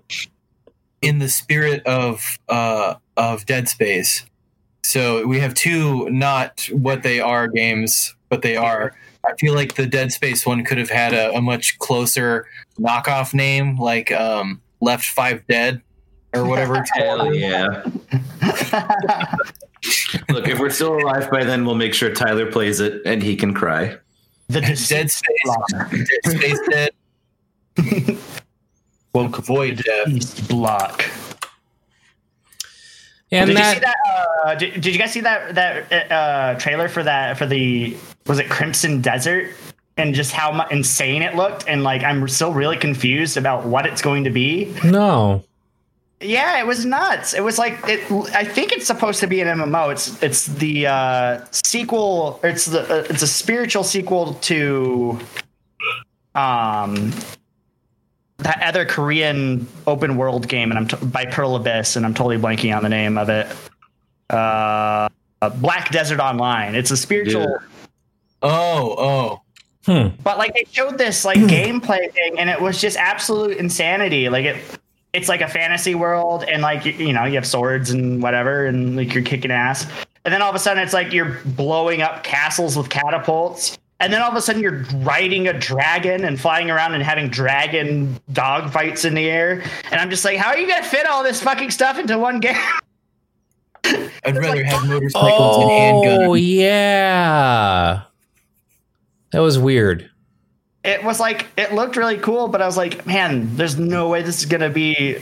[1.02, 4.24] in the spirit of uh, of Dead Space.
[4.84, 8.94] So we have two not what they are games, but they are.
[9.24, 12.46] I feel like the Dead Space one could have had a, a much closer
[12.78, 15.80] knockoff name, like um, Left Five Dead
[16.34, 16.76] or whatever.
[16.76, 16.90] it's.
[16.94, 17.82] Hell yeah.
[20.30, 23.36] Look, if we're still alive by then, we'll make sure Tyler plays it and he
[23.36, 23.96] can cry.
[24.48, 25.22] the Dead Space,
[25.80, 26.90] Dead Space Dead.
[29.14, 30.48] Woke Void Death.
[30.48, 31.04] block
[33.42, 33.96] And did that, you see that?
[34.44, 38.38] Uh, did, did you guys see that that uh, trailer for that for the was
[38.38, 39.50] it Crimson Desert
[39.96, 44.02] and just how insane it looked and like I'm still really confused about what it's
[44.02, 44.74] going to be.
[44.84, 45.44] no,
[46.20, 47.34] Yeah, it was nuts.
[47.34, 48.10] It was like it.
[48.34, 49.92] I think it's supposed to be an MMO.
[49.92, 52.40] It's it's the uh, sequel.
[52.42, 55.18] Or it's the uh, it's a spiritual sequel to
[56.34, 57.12] um
[58.44, 62.38] that other Korean open world game, and I'm t- by Pearl Abyss, and I'm totally
[62.38, 63.46] blanking on the name of it.
[64.30, 65.08] Uh,
[65.56, 66.74] Black Desert Online.
[66.74, 67.42] It's a spiritual.
[67.42, 67.56] Yeah.
[68.42, 69.40] Oh,
[69.86, 70.12] oh.
[70.22, 74.28] But like they showed this like gameplay thing, and it was just absolute insanity.
[74.28, 74.62] Like it,
[75.14, 78.66] it's like a fantasy world, and like you, you know you have swords and whatever,
[78.66, 79.86] and like you're kicking ass.
[80.24, 83.78] And then all of a sudden, it's like you're blowing up castles with catapults.
[84.04, 87.30] And then all of a sudden, you're riding a dragon and flying around and having
[87.30, 89.62] dragon dog fights in the air.
[89.90, 92.38] And I'm just like, how are you gonna fit all this fucking stuff into one
[92.38, 92.54] game?
[93.84, 96.28] I'd rather have motorcycles and oh, handguns.
[96.28, 98.02] Oh yeah,
[99.30, 100.10] that was weird.
[100.82, 104.20] it was like it looked really cool, but I was like, man, there's no way
[104.20, 105.16] this is gonna be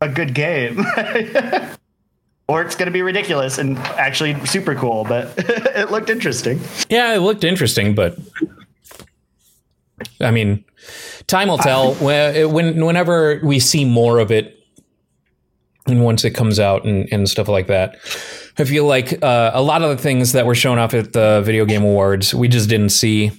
[0.00, 0.86] a good game.
[2.50, 6.60] or it's gonna be ridiculous and actually super cool, but it looked interesting.
[6.88, 8.18] Yeah, it looked interesting, but
[10.20, 10.64] I mean,
[11.28, 11.94] time will tell.
[11.94, 14.56] When, when whenever we see more of it,
[15.86, 17.96] and once it comes out and, and stuff like that,
[18.58, 21.42] I feel like uh, a lot of the things that were shown off at the
[21.44, 23.30] Video Game Awards, we just didn't see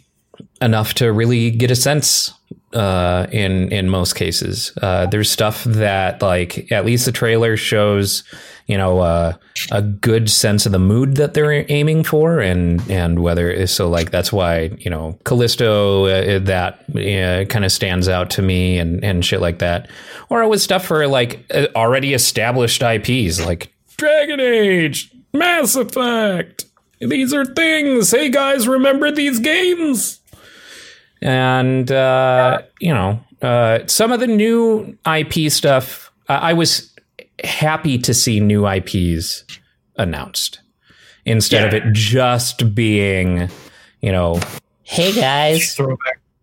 [0.61, 2.33] enough to really get a sense.
[2.73, 8.23] Uh, in in most cases, uh, there's stuff that like at least the trailer shows,
[8.67, 9.33] you know, uh,
[9.71, 14.11] a good sense of the mood that they're aiming for, and and whether so like
[14.11, 19.03] that's why you know Callisto uh, that uh, kind of stands out to me and
[19.03, 19.89] and shit like that,
[20.29, 26.65] or it was stuff for like uh, already established IPs like Dragon Age, Mass Effect.
[27.01, 28.11] These are things.
[28.11, 30.20] Hey guys, remember these games?
[31.21, 36.11] And uh, you know, uh, some of the new IP stuff.
[36.27, 36.93] I I was
[37.43, 39.43] happy to see new IPs
[39.97, 40.61] announced
[41.25, 43.49] instead of it just being,
[44.01, 44.39] you know,
[44.83, 45.79] hey guys,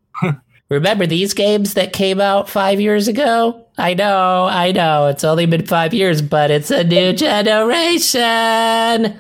[0.68, 3.66] remember these games that came out five years ago?
[3.76, 9.18] I know, I know, it's only been five years, but it's a new generation.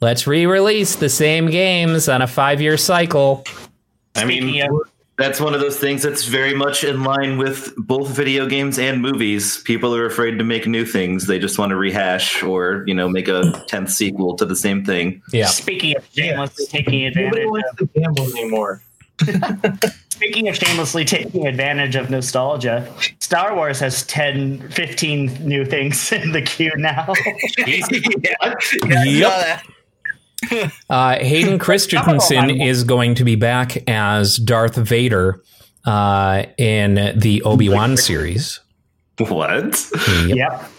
[0.00, 3.44] Let's re-release the same games on a five-year cycle.
[4.14, 8.10] I mean, of- that's one of those things that's very much in line with both
[8.10, 9.62] video games and movies.
[9.62, 13.08] People are afraid to make new things; they just want to rehash or you know
[13.08, 15.22] make a tenth sequel to the same thing.
[15.32, 15.46] Yeah.
[15.46, 18.82] Speaking of shamelessly taking Nobody advantage wants of, to gamble anymore.
[20.10, 22.86] speaking of shamelessly taking advantage of nostalgia,
[23.18, 27.14] Star Wars has 10, 15 new things in the queue now.
[27.66, 27.86] yeah,
[29.04, 29.62] Yep.
[30.90, 35.42] Uh, Hayden Christensen is going to be back as Darth Vader
[35.84, 38.60] uh, in the Obi Wan series.
[39.18, 39.90] What?
[40.26, 40.36] Yep.
[40.36, 40.70] Yep.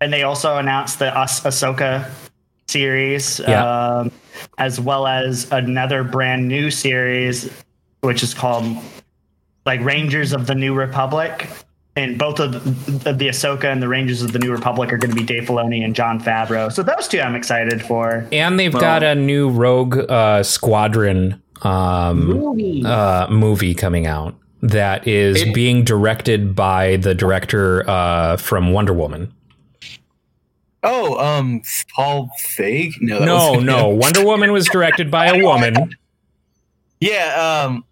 [0.00, 2.08] And they also announced the Us Ahsoka
[2.68, 3.64] series, Yeah.
[3.98, 4.12] um,
[4.58, 7.50] as well as another brand new series,
[8.00, 8.64] which is called
[9.66, 11.48] like Rangers of the New Republic.
[11.96, 14.96] And both of the, of the Ahsoka and the Rangers of the New Republic are
[14.96, 16.72] going to be Dave Filoni and Jon Favreau.
[16.72, 18.26] So those two I'm excited for.
[18.30, 25.42] And they've got a new Rogue uh, Squadron um, uh, movie coming out that is
[25.42, 29.32] It- being directed by the director uh, from Wonder Woman.
[30.82, 31.60] Oh, um,
[31.94, 32.92] Paul Feig?
[33.00, 33.88] No, No, no.
[33.88, 35.94] Wonder Woman was directed by a woman.
[37.02, 37.84] Yeah, um,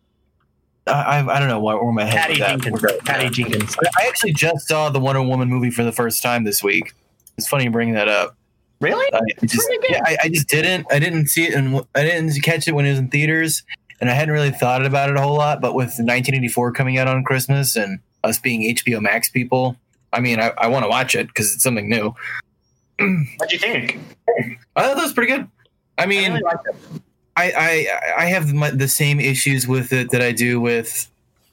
[0.88, 2.60] I, I I don't know why where my head Patty at.
[2.60, 2.84] Jenkins.
[3.04, 3.76] Patty Jenkins.
[3.98, 6.92] I actually just saw the Wonder Woman movie for the first time this week.
[7.36, 8.36] It's funny you bring that up.
[8.80, 9.06] Really?
[9.12, 9.90] I just, really good.
[9.90, 10.86] yeah, I, I just didn't.
[10.90, 13.62] I didn't see it, and I didn't catch it when it was in theaters,
[14.00, 15.60] and I hadn't really thought about it a whole lot.
[15.60, 19.76] But with 1984 coming out on Christmas and us being HBO Max people,
[20.12, 22.14] I mean, I, I want to watch it because it's something new.
[23.36, 23.98] What'd you think?
[24.76, 25.48] I thought that was pretty good.
[25.98, 27.02] I I mean, really liked it.
[27.38, 31.08] I I, I have my, the same issues with it that I do with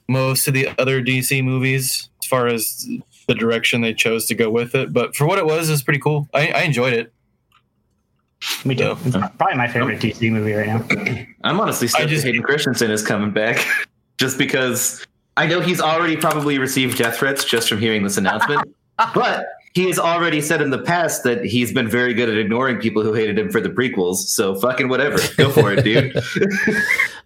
[0.08, 2.88] most of the other DC movies, as far as
[3.26, 4.92] the direction they chose to go with it.
[4.92, 6.28] But for what it was, it was pretty cool.
[6.32, 7.12] I, I enjoyed it.
[8.64, 8.84] Me too.
[8.84, 8.98] Yeah.
[9.04, 11.26] It's probably my favorite DC movie right now.
[11.44, 13.66] I'm honestly stoked just- that Hayden Christensen is coming back,
[14.18, 15.04] just because
[15.36, 18.74] I know he's already probably received death threats just from hearing this announcement.
[19.14, 19.46] but
[19.76, 23.02] he has already said in the past that he's been very good at ignoring people
[23.02, 24.16] who hated him for the prequels.
[24.16, 26.16] So fucking whatever, go for it, dude.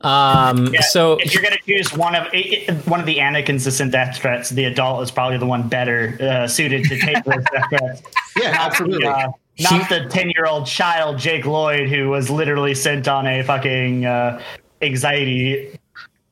[0.02, 3.92] Um, Yeah, so if you're gonna choose one of i- i- one of the inconsistent
[3.92, 7.64] death threats, the adult is probably the one better uh, suited to take those death
[7.68, 8.02] threats.
[8.36, 9.06] yeah, absolutely.
[9.06, 9.28] Uh,
[9.60, 14.06] not the ten year old child Jake Lloyd who was literally sent on a fucking
[14.06, 14.40] uh,
[14.80, 15.78] anxiety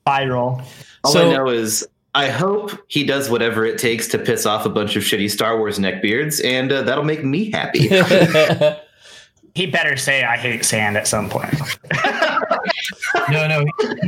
[0.01, 0.63] spiral.
[1.05, 4.67] All So- I know is I hope he does whatever it takes to piss off
[4.67, 7.89] a bunch of shitty Star Wars neckbeards, and uh, that'll make me happy.
[9.59, 11.53] He better say I hate sand at some point.
[13.31, 13.65] No, no,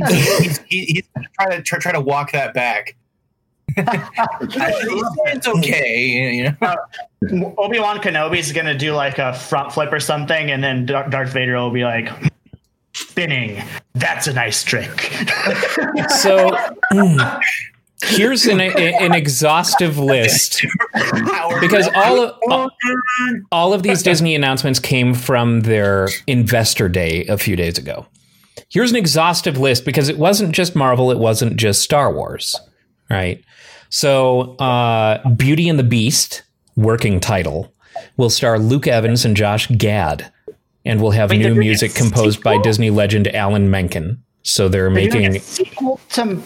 [0.07, 1.03] he's, he's, he's
[1.39, 2.95] trying to try, try to walk that back.
[3.77, 7.53] it's okay, you know.
[7.57, 11.33] Obi Wan Kenobi's gonna do like a front flip or something, and then Dar- Darth
[11.33, 12.09] Vader will be like,
[12.93, 13.61] spinning.
[13.93, 15.01] That's a nice trick.
[16.19, 16.55] So
[16.93, 17.41] mm,
[18.03, 20.65] here's an, an exhaustive list
[21.59, 22.71] because all of
[23.51, 28.05] all of these Disney announcements came from their investor day a few days ago.
[28.69, 32.55] Here's an exhaustive list because it wasn't just Marvel, it wasn't just Star Wars,
[33.09, 33.43] right?
[33.89, 36.43] So, uh, Beauty and the Beast,
[36.77, 37.73] working title,
[38.15, 40.31] will star Luke Evans and Josh Gad,
[40.85, 42.57] and will have Wait, new music composed by?
[42.61, 44.23] Disney legend Alan Menken.
[44.43, 46.41] So they're doing making a sequel to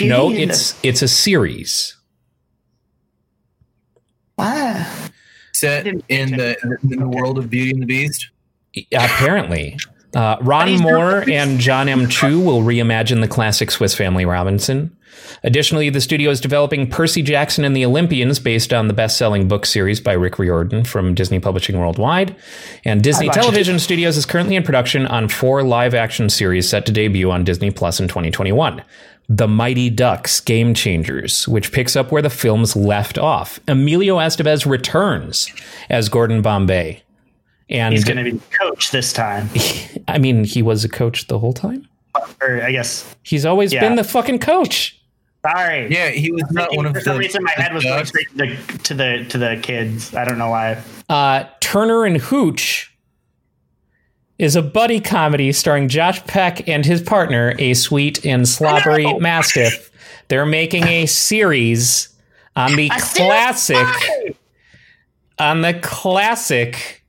[0.00, 1.96] Beauty no, and the- it's it's a series.
[4.38, 5.10] Ah.
[5.52, 6.56] Set in the
[6.90, 8.28] in the world of Beauty and the Beast.
[8.92, 9.76] Apparently,
[10.14, 12.08] uh, Ron Moore and John M.
[12.08, 14.96] Chu will reimagine the classic Swiss Family Robinson.
[15.42, 19.66] Additionally, the studio is developing Percy Jackson and the Olympians based on the best-selling book
[19.66, 22.34] series by Rick Riordan from Disney Publishing Worldwide.
[22.84, 23.40] And Disney watched it.
[23.42, 27.70] Television Studios is currently in production on four live-action series set to debut on Disney
[27.70, 28.82] Plus in 2021.
[29.32, 33.60] The Mighty Ducks Game Changers, which picks up where the films left off.
[33.68, 35.48] Emilio Estevez returns
[35.88, 37.04] as Gordon Bombay.
[37.68, 39.48] And He's gonna be the coach this time.
[40.08, 41.86] I mean, he was a coach the whole time.
[42.42, 43.80] Or I guess He's always Yeah.
[43.82, 45.00] been the fucking coach.
[45.46, 45.86] sorry.
[45.92, 47.04] Yeah, he was not one of For the.
[47.04, 50.12] some reason, my head was going straight to the, to the to the kids.
[50.12, 50.82] I don't know why.
[51.08, 52.89] Uh, Turner and Hooch
[54.40, 59.90] is a buddy comedy starring Josh Peck and his partner, a sweet and slobbery mastiff.
[60.28, 62.08] They're making a series
[62.56, 63.86] on the classic,
[65.38, 67.04] on the classic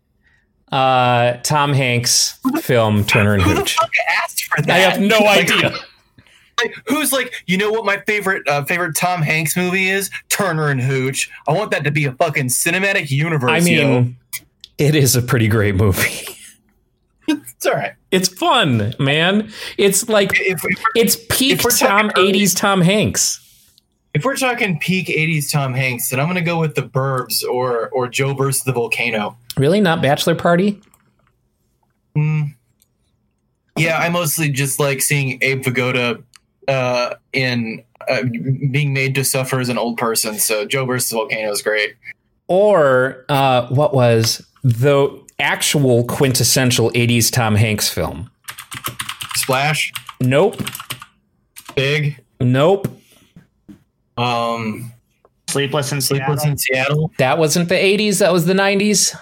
[0.74, 3.76] uh, Tom Hanks film Turner and Who the Hooch.
[3.76, 3.92] fuck
[4.24, 4.70] asked for that?
[4.70, 5.74] I have no idea.
[6.88, 10.12] Who's like, you know what my favorite uh, favorite Tom Hanks movie is?
[10.28, 11.30] Turner and Hooch.
[11.48, 13.50] I want that to be a fucking cinematic universe.
[13.50, 14.02] I yo.
[14.02, 14.18] mean,
[14.78, 16.28] it is a pretty great movie.
[17.62, 17.94] It's all right.
[18.10, 19.52] It's fun, man.
[19.78, 23.38] It's like If, if, it's peak Tom early- 80s Tom Hanks.
[24.16, 27.90] if we're talking peak '80s Tom Hanks, then I'm gonna go with The Burbs or
[27.90, 29.38] or Joe versus the Volcano.
[29.58, 29.80] Really?
[29.80, 30.82] Not Bachelor Party?
[32.18, 32.56] Mm.
[33.78, 36.22] Yeah, I mostly just like seeing Abe Vigoda
[36.68, 38.24] uh, in uh,
[38.72, 40.40] being made to suffer as an old person.
[40.40, 41.96] So Joe versus the Volcano is great.
[42.48, 45.10] Or uh, what was the
[45.42, 48.30] actual quintessential 80s Tom Hanks film?
[49.36, 50.62] Splash, Nope.
[51.76, 52.88] Big, Nope.
[54.18, 54.92] um,
[55.48, 56.52] Sleepless in Sleepless Seattle.
[56.52, 57.12] in Seattle.
[57.18, 58.20] That wasn't the 80s.
[58.20, 59.16] That was the 90s.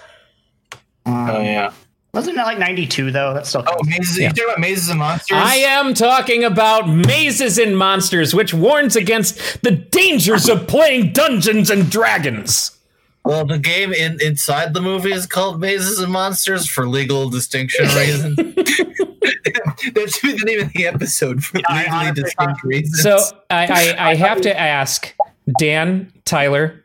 [1.06, 1.72] Um, Oh yeah.
[2.12, 3.32] Wasn't it like '92 though?
[3.34, 3.62] That's still.
[3.66, 4.18] Oh, mazes.
[4.18, 4.28] Yeah.
[4.28, 5.38] You talking about mazes and monsters?
[5.40, 11.70] I am talking about Mazes and Monsters, which warns against the dangers of playing Dungeons
[11.70, 12.76] and Dragons.
[13.24, 17.84] Well, the game in, inside the movie is called Mazes and Monsters for legal distinction
[17.96, 18.36] reasons.
[18.36, 23.02] that should be the name of the episode for I legally honestly distinct reasons.
[23.02, 23.18] So
[23.50, 25.14] I, I, I have to ask
[25.58, 26.84] Dan, Tyler,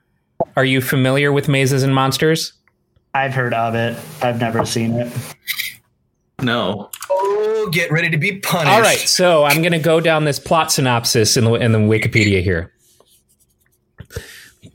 [0.55, 2.53] are you familiar with Mazes and Monsters?
[3.13, 3.97] I've heard of it.
[4.21, 5.11] I've never seen it.
[6.41, 6.89] no.
[7.09, 8.73] oh, get ready to be punished.
[8.73, 11.79] All right, so I'm going to go down this plot synopsis in the, in the
[11.79, 12.73] Wikipedia here.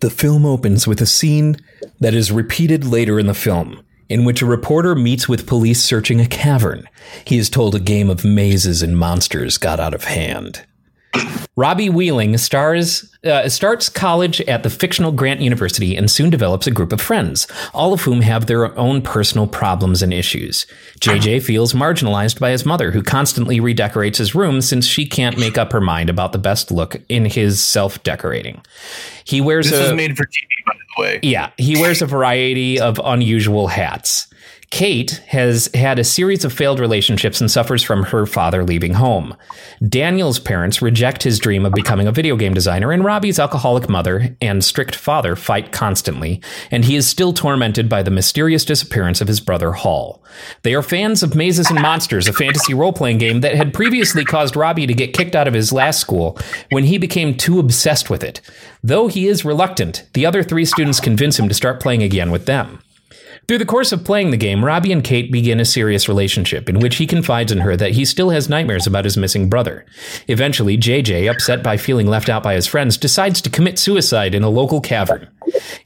[0.01, 1.57] The film opens with a scene
[2.01, 6.21] that is repeated later in the film, in which a reporter meets with police searching
[6.21, 6.89] a cavern.
[7.27, 10.65] He is told a game of mazes and monsters got out of hand.
[11.57, 16.71] Robbie Wheeling stars, uh, starts college at the fictional Grant University and soon develops a
[16.71, 20.65] group of friends, all of whom have their own personal problems and issues.
[21.01, 25.59] JJ feels marginalized by his mother, who constantly redecorates his room since she can't make
[25.59, 28.63] up her mind about the best look in his self decorating.
[29.25, 31.21] He wears This a was made for TV, by the way.
[31.23, 34.29] yeah, he wears a variety of unusual hats.
[34.71, 39.37] Kate has had a series of failed relationships and suffers from her father leaving home.
[39.87, 44.37] Daniel's parents reject his dream of becoming a video game designer, and Robbie's alcoholic mother
[44.41, 46.41] and strict father fight constantly,
[46.71, 50.23] and he is still tormented by the mysterious disappearance of his brother Hall.
[50.63, 54.25] They are fans of Mazes and Monsters, a fantasy role playing game that had previously
[54.25, 56.39] caused Robbie to get kicked out of his last school
[56.71, 58.41] when he became too obsessed with it.
[58.85, 62.47] Though he is reluctant, the other three students convince him to start playing again with
[62.47, 62.81] them.
[63.49, 66.79] Through the course of playing the game, Robbie and Kate begin a serious relationship in
[66.79, 69.85] which he confides in her that he still has nightmares about his missing brother.
[70.29, 74.45] Eventually, JJ, upset by feeling left out by his friends, decides to commit suicide in
[74.45, 75.29] a local cavern.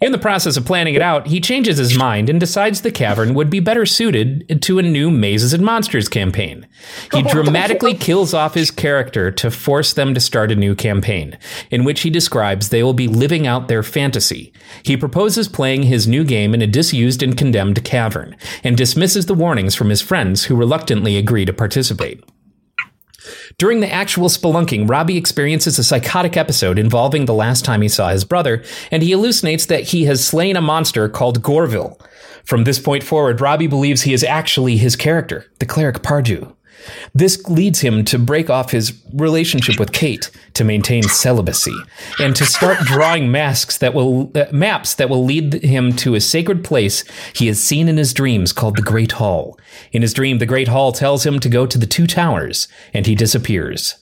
[0.01, 3.35] In the process of planning it out, he changes his mind and decides the cavern
[3.35, 6.67] would be better suited to a new Mazes and Monsters campaign.
[7.13, 11.39] He dramatically kills off his character to force them to start a new campaign,
[11.71, 14.53] in which he describes they will be living out their fantasy.
[14.83, 19.35] He proposes playing his new game in a disused and condemned cavern, and dismisses the
[19.35, 22.23] warnings from his friends who reluctantly agree to participate.
[23.59, 28.09] During the actual spelunking, Robbie experiences a psychotic episode involving the last time he saw
[28.09, 32.01] his brother, and he hallucinates that he has slain a monster called Gorvil.
[32.45, 36.55] From this point forward, Robbie believes he is actually his character, the cleric Pardieu.
[37.15, 41.77] This leads him to break off his relationship with Kate to maintain celibacy
[42.19, 46.21] and to start drawing masks that will uh, maps that will lead him to a
[46.21, 47.05] sacred place
[47.35, 49.59] he has seen in his dreams called the Great Hall.
[49.93, 53.07] In his dream, the Great Hall tells him to go to the two towers and
[53.07, 53.97] he disappears.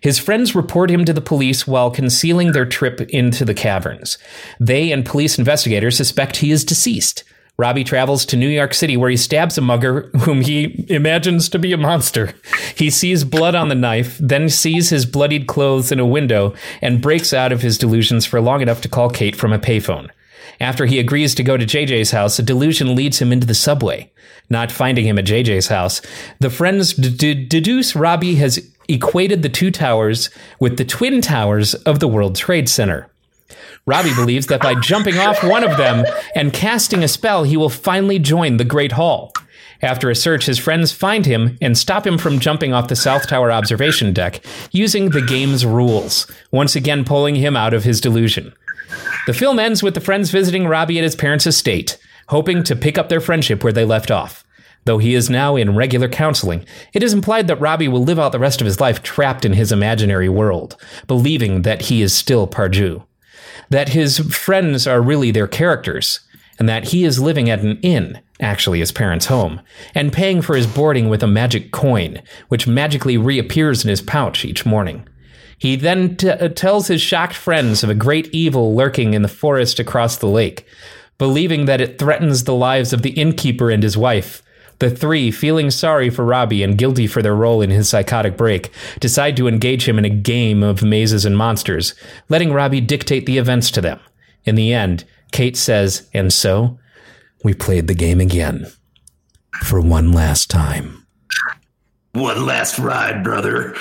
[0.00, 4.18] His friends report him to the police while concealing their trip into the caverns.
[4.58, 7.22] They and police investigators suspect he is deceased.
[7.58, 11.58] Robbie travels to New York City where he stabs a mugger whom he imagines to
[11.58, 12.34] be a monster.
[12.76, 17.02] He sees blood on the knife, then sees his bloodied clothes in a window, and
[17.02, 20.10] breaks out of his delusions for long enough to call Kate from a payphone.
[20.60, 24.10] After he agrees to go to JJ's house, a delusion leads him into the subway.
[24.48, 26.00] Not finding him at JJ's house,
[26.40, 32.00] the friends d- deduce Robbie has equated the two towers with the twin towers of
[32.00, 33.11] the World Trade Center.
[33.84, 36.04] Robbie believes that by jumping off one of them
[36.36, 39.32] and casting a spell, he will finally join the Great Hall.
[39.80, 43.26] After a search, his friends find him and stop him from jumping off the South
[43.26, 48.54] Tower observation deck using the game's rules, once again pulling him out of his delusion.
[49.26, 52.96] The film ends with the friends visiting Robbie at his parents' estate, hoping to pick
[52.96, 54.44] up their friendship where they left off.
[54.84, 58.30] Though he is now in regular counseling, it is implied that Robbie will live out
[58.30, 60.76] the rest of his life trapped in his imaginary world,
[61.08, 63.02] believing that he is still Pardieu
[63.70, 66.20] that his friends are really their characters,
[66.58, 69.60] and that he is living at an inn, actually his parents' home,
[69.94, 74.44] and paying for his boarding with a magic coin, which magically reappears in his pouch
[74.44, 75.06] each morning.
[75.58, 79.28] He then t- uh, tells his shocked friends of a great evil lurking in the
[79.28, 80.66] forest across the lake,
[81.18, 84.41] believing that it threatens the lives of the innkeeper and his wife,
[84.82, 88.72] the three, feeling sorry for Robbie and guilty for their role in his psychotic break,
[88.98, 91.94] decide to engage him in a game of mazes and monsters,
[92.28, 94.00] letting Robbie dictate the events to them.
[94.44, 96.80] In the end, Kate says, and so,
[97.44, 98.66] we played the game again.
[99.62, 101.01] For one last time.
[102.14, 103.74] One last ride, brother.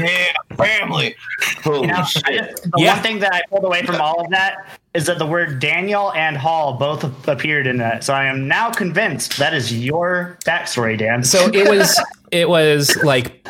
[0.00, 1.14] Yeah, family.
[1.62, 2.24] Holy You know, shit.
[2.26, 2.94] just- the Yeah.
[2.94, 6.12] one thing that I pulled away from all of that is that the word Daniel
[6.14, 8.02] and Hall both appeared in that.
[8.02, 11.22] So I am now convinced that is your backstory, Dan.
[11.22, 12.00] So it was,
[12.32, 13.44] it was like,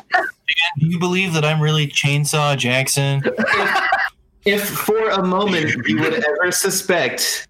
[0.78, 3.22] Do you believe that I'm really Chainsaw Jackson?
[4.44, 7.46] If for a moment you would ever suspect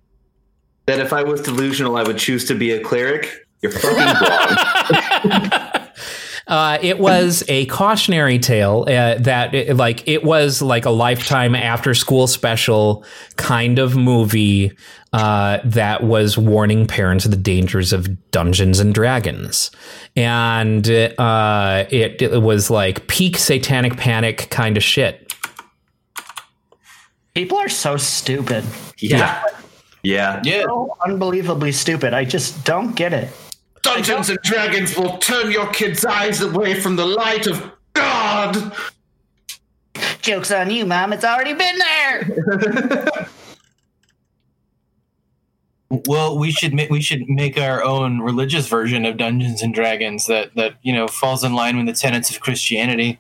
[0.87, 3.97] that if I was delusional, I would choose to be a cleric, you're fucking
[5.41, 5.51] wrong.
[6.49, 11.55] Uh, it was a cautionary tale uh, that, it, like, it was like a lifetime
[11.55, 13.05] after school special
[13.37, 14.73] kind of movie
[15.13, 19.71] uh, that was warning parents of the dangers of Dungeons and Dragons,
[20.17, 25.35] and uh, it, it was like peak satanic panic kind of shit.
[27.35, 28.65] People are so stupid.
[28.99, 29.43] Yeah.
[30.03, 30.43] Yeah.
[30.45, 30.63] Yeah.
[30.63, 32.15] So unbelievably stupid.
[32.15, 33.29] I just don't get it.
[33.83, 38.73] Dungeons and Dragons will turn your kids' eyes away from the light of God.
[40.21, 41.13] Joke's on you, Mom.
[41.13, 43.29] It's already been there.
[46.07, 50.27] Well, we should ma- we should make our own religious version of Dungeons and Dragons
[50.27, 53.19] that that you know falls in line with the tenets of Christianity.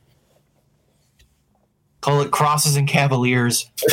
[2.02, 3.70] Call it crosses and cavaliers.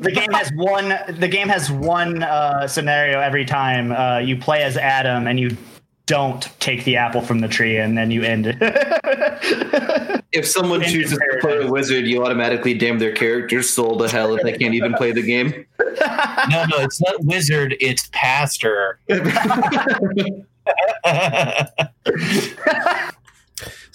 [0.00, 0.94] the game has one.
[1.18, 3.92] The game has one uh, scenario every time.
[3.92, 5.56] Uh, you play as Adam, and you
[6.06, 10.20] don't take the apple from the tree, and then you end it.
[10.34, 14.08] If someone In chooses to play a wizard, you automatically damn their character's soul to
[14.08, 15.64] hell if they can't even play the game.
[16.50, 17.76] No, no, it's not wizard.
[17.80, 18.98] It's pastor.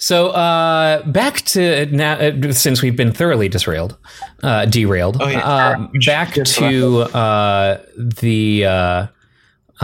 [0.00, 3.98] So uh, back to now, uh, since we've been thoroughly disrailed,
[4.42, 5.18] uh, derailed.
[5.20, 5.46] Oh, yeah.
[5.46, 9.06] uh, back to uh, the uh,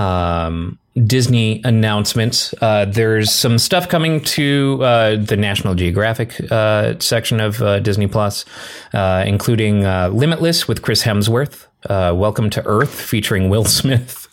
[0.01, 2.55] um, Disney announcements.
[2.63, 8.07] Uh, there's some stuff coming to uh, the National Geographic uh, section of uh, Disney
[8.07, 8.47] Plus,
[8.95, 11.67] uh, including uh, Limitless with Chris Hemsworth.
[11.91, 14.29] Uh, Welcome to Earth featuring Will Smith.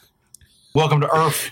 [0.73, 1.51] Welcome to Earth.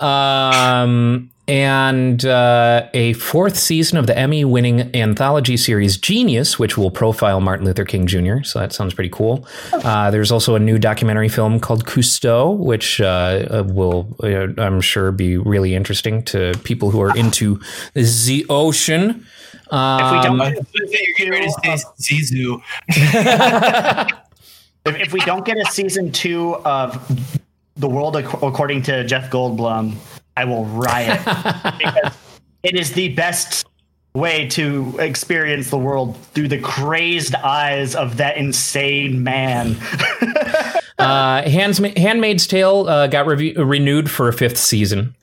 [0.00, 6.92] um, and uh, a fourth season of the Emmy winning anthology series Genius, which will
[6.92, 9.44] profile Martin Luther King Jr., so that sounds pretty cool.
[9.72, 15.10] Uh, there's also a new documentary film called Cousteau, which uh, will, uh, I'm sure,
[15.10, 17.60] be really interesting to people who are into
[17.94, 19.26] the ocean.
[19.72, 20.38] If we don't,
[20.72, 20.86] you're
[21.16, 22.62] getting ready to say Zissou.
[24.86, 27.40] if, if we don't get a season two of
[27.74, 29.96] the world according to Jeff Goldblum,
[30.36, 31.20] I will riot
[31.78, 32.16] because
[32.62, 33.66] it is the best
[34.14, 39.76] way to experience the world through the crazed eyes of that insane man.
[41.00, 45.14] Uh, Hands, Handmaid's Tale uh, got revu- renewed for a fifth season.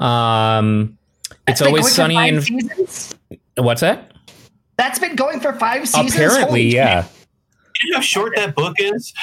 [0.00, 0.98] Um,
[1.46, 2.42] it's always sunny in.
[2.42, 3.14] seasons?
[3.56, 4.12] What's that?
[4.76, 6.14] That's been going for five seasons.
[6.14, 7.06] Apparently, Holy yeah.
[7.84, 9.14] You know how short that book is?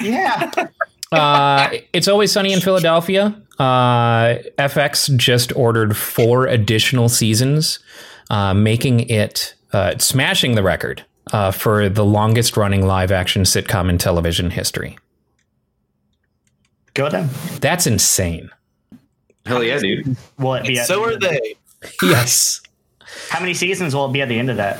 [0.00, 0.50] Yeah.
[1.12, 3.40] Uh, it's always sunny in Philadelphia.
[3.58, 7.78] Uh, FX just ordered four additional seasons,
[8.30, 13.88] uh, making it uh, smashing the record uh, for the longest running live action sitcom
[13.88, 14.98] in television history.
[16.94, 17.28] Go them.
[17.60, 18.50] That's insane.
[19.44, 20.16] Hell yeah, dude.
[20.38, 20.78] Will it be?
[20.78, 21.54] At, So are they.
[22.02, 22.62] Yes.
[23.28, 24.78] How many seasons will it be at the end of that?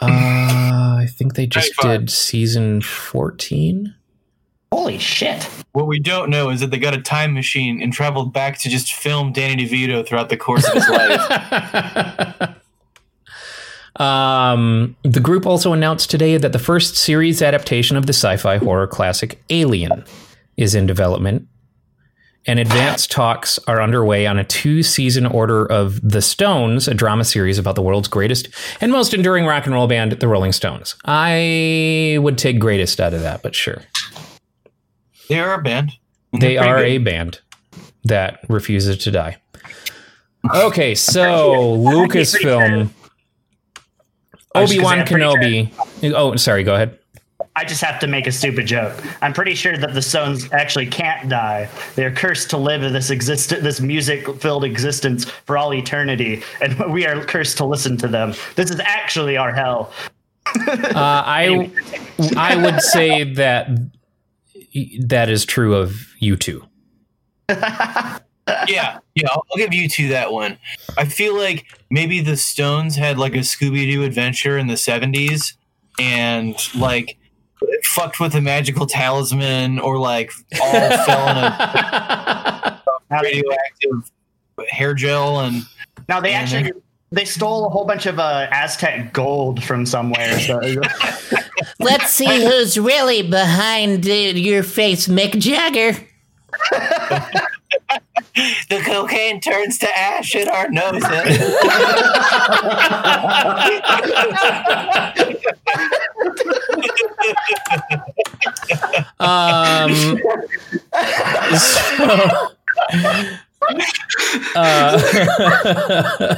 [0.00, 3.94] Uh, I think they just did season 14.
[4.72, 5.44] Holy shit!
[5.72, 8.68] What we don't know is that they got a time machine and traveled back to
[8.68, 12.54] just film Danny DeVito throughout the course of his life.
[13.96, 18.86] Um, the group also announced today that the first series adaptation of the sci-fi horror
[18.86, 20.04] classic Alien
[20.56, 21.48] is in development,
[22.46, 27.58] and advanced talks are underway on a two-season order of The Stones, a drama series
[27.58, 28.48] about the world's greatest
[28.80, 30.94] and most enduring rock and roll band, the Rolling Stones.
[31.04, 33.82] I would take greatest out of that, but sure,
[35.28, 35.92] They are a band.
[36.32, 36.86] they They're pretty are good.
[36.86, 37.40] a band
[38.04, 39.36] that refuses to die.
[40.54, 41.22] Okay, so
[41.76, 42.90] Lucasfilm.
[44.54, 45.66] I was just Obi Wan gonna say, I'm pretty
[46.02, 46.12] Kenobi.
[46.14, 46.64] Oh, sorry.
[46.64, 46.98] Go ahead.
[47.54, 48.94] I just have to make a stupid joke.
[49.20, 51.68] I'm pretty sure that the Stones actually can't die.
[51.96, 57.04] They're cursed to live in this exist this music-filled existence for all eternity, and we
[57.04, 58.32] are cursed to listen to them.
[58.54, 59.92] This is actually our hell.
[60.56, 61.70] Uh, I
[62.36, 63.68] I would say that
[65.00, 66.64] that is true of you two.
[67.48, 68.18] yeah,
[68.66, 70.58] yeah, I'll, I'll give you two that one.
[70.96, 75.54] I feel like maybe the Stones had like a Scooby Doo adventure in the 70s
[75.98, 77.18] and like
[77.84, 80.30] fucked with a magical talisman or like
[80.62, 80.72] all
[81.06, 84.10] fell in a Now, radioactive
[84.68, 85.62] hair gel and
[86.08, 86.72] now they Yeah, actually
[87.10, 90.38] they stole a whole bunch of uh, Aztec gold from somewhere.
[90.40, 90.60] So
[91.80, 95.92] Let's see who's really behind uh, your face, Mick Jagger.
[98.68, 101.02] the cocaine turns to ash in our noses.
[109.20, 109.94] Um.
[111.58, 112.48] so-
[114.54, 116.34] uh,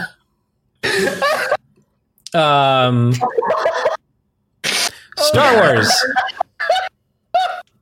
[2.34, 3.12] um.
[5.16, 5.90] Star Wars.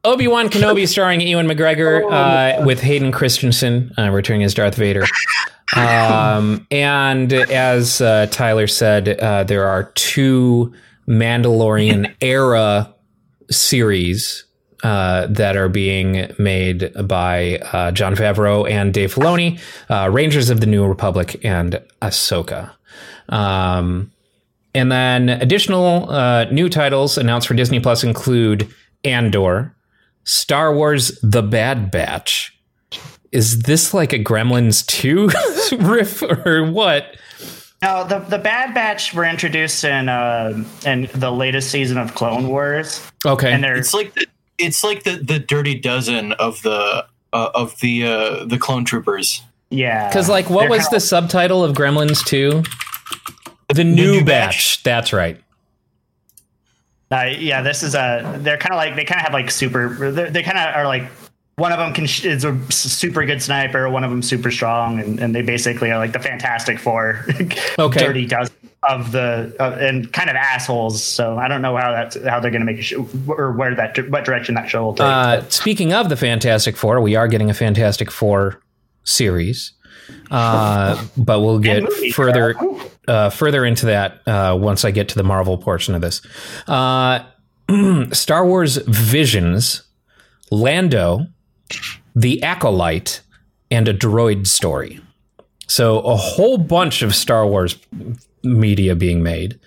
[0.05, 5.05] Obi Wan Kenobi, starring Ewan McGregor, uh, with Hayden Christensen uh, returning as Darth Vader.
[5.77, 10.73] Um, and as uh, Tyler said, uh, there are two
[11.07, 12.95] Mandalorian era
[13.51, 14.45] series
[14.83, 20.61] uh, that are being made by uh, Jon Favreau and Dave Filoni, uh, Rangers of
[20.61, 22.71] the New Republic and Ahsoka.
[23.29, 24.11] Um,
[24.75, 28.73] and then additional uh, new titles announced for Disney Plus include
[29.05, 29.75] Andor,
[30.25, 32.55] Star Wars: The Bad Batch.
[33.33, 37.17] Is this like a Gremlins 2 riff or what?
[37.83, 42.49] no, the the Bad Batch were introduced in uh, in the latest season of Clone
[42.49, 43.53] Wars, Okay.
[43.53, 44.27] and they're it's like the,
[44.59, 49.43] it's like the, the dirty dozen of the uh, of the uh, the clone troopers.
[49.71, 50.09] yeah.
[50.09, 52.63] Because, like, what They're was kinda- the subtitle of Gremlins 2?
[53.75, 54.27] The new, new batch.
[54.27, 54.83] batch.
[54.83, 55.43] That's right.
[57.11, 58.39] Uh, yeah, this is a.
[58.39, 60.11] They're kind of like they kind of have like super.
[60.11, 61.05] They're, kind of are like
[61.57, 63.89] one of them can sh- is a super good sniper.
[63.89, 67.27] One of them super strong, and, and they basically are like the Fantastic Four.
[67.79, 68.01] Okay.
[68.01, 68.55] dirty dozen
[68.89, 71.03] of the uh, and kind of assholes.
[71.03, 73.75] So I don't know how that's how they're going to make a show or where
[73.75, 75.07] that what direction that show will take.
[75.07, 78.61] Uh, speaking of the Fantastic Four, we are getting a Fantastic Four
[79.05, 79.73] series,
[80.31, 82.55] uh, but we'll get movie, further
[83.09, 86.21] uh, further into that uh, once I get to the Marvel portion of this.
[86.67, 87.25] Uh,
[88.13, 89.83] Star Wars Visions,
[90.51, 91.27] Lando,
[92.15, 93.23] The Acolyte,
[93.71, 95.01] and a droid story.
[95.67, 97.77] So a whole bunch of Star Wars
[98.43, 99.59] media being made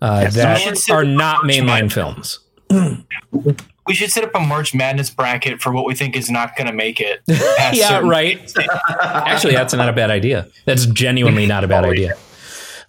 [0.00, 2.38] uh, that are not mainline films.
[3.86, 6.68] We should set up a March Madness bracket for what we think is not going
[6.68, 7.22] to make it.
[7.72, 8.38] yeah, right.
[9.00, 10.46] Actually, that's not a bad idea.
[10.64, 12.14] That's genuinely not a bad idea.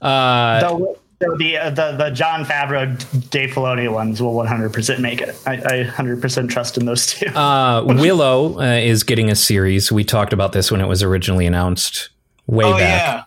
[0.02, 5.22] Uh, The the the, uh, the the Jon Favreau, Dave Filoni ones will 100% make
[5.22, 5.36] it.
[5.46, 7.28] I, I 100% trust in those two.
[7.28, 9.92] uh, Willow uh, is getting a series.
[9.92, 12.10] We talked about this when it was originally announced
[12.48, 12.80] way Oh back.
[12.80, 13.24] yeah.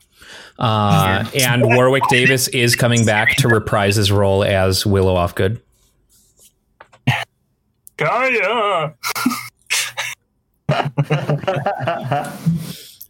[0.59, 5.61] Uh, and Warwick Davis is coming back to reprise his role as Willow Ufgood.
[7.97, 8.91] Gaia.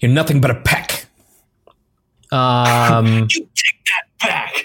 [0.00, 1.06] You're nothing but a peck.
[2.30, 3.53] Um, You take that back.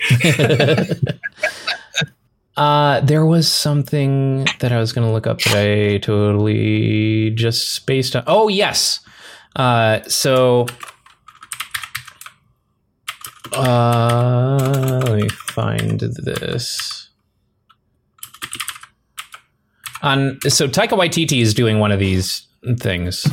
[2.58, 7.74] uh, there was something that I was going to look up that I totally just
[7.74, 8.24] spaced on.
[8.28, 9.02] Oh, yes.
[9.56, 10.68] Uh, so,
[13.54, 17.10] uh, let me find this.
[20.02, 22.48] On so Taika Waititi is doing one of these
[22.78, 23.28] things.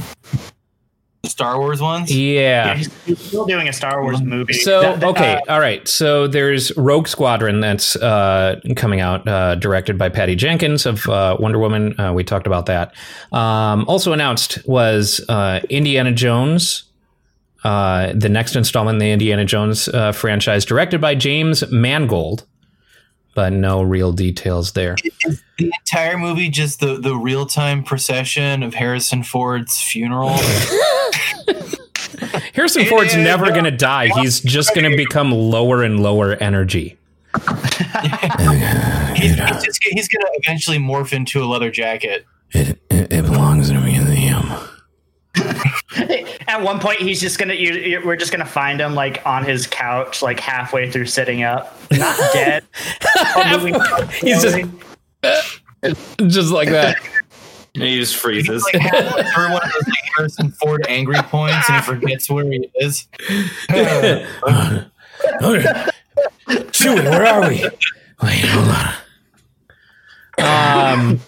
[1.27, 2.14] Star Wars ones.
[2.14, 2.74] Yeah.
[2.77, 4.53] He's, he's still doing a Star Wars movie.
[4.55, 5.87] So That- that, okay, uh, all right.
[5.89, 11.37] So there's Rogue Squadron that's uh, coming out, uh, directed by Patty Jenkins of uh,
[11.39, 11.99] Wonder Woman.
[12.01, 12.95] Uh, we talked about that.
[13.33, 16.85] Um, also announced was uh, Indiana Jones,
[17.64, 22.45] uh, the next installment in the Indiana Jones uh, franchise, directed by James Mangold,
[23.35, 24.97] but no real details there.
[25.59, 30.37] The entire movie, just the the real time procession of Harrison Ford's funeral.
[32.55, 34.09] Harrison Ford's Indiana never going to die.
[34.21, 36.97] He's just going to become lower and lower energy.
[37.35, 42.25] he's, uh, he's just he's gonna eventually morph into a leather jacket.
[42.53, 44.47] It, it, it belongs in a museum.
[46.49, 47.55] At one point, he's just gonna.
[47.55, 51.43] You, you, we're just gonna find him like on his couch, like halfway through sitting
[51.43, 52.65] up, not dead.
[54.21, 54.59] He's just
[56.27, 56.97] just like that.
[57.77, 58.64] And he just freezes.
[58.72, 62.51] Like halfway through one of those like, Harrison Ford angry points, and he forgets where
[62.51, 63.07] he is.
[66.72, 67.68] Chewie, where are we?
[68.22, 68.95] Wait, hold on.
[70.39, 71.20] Um,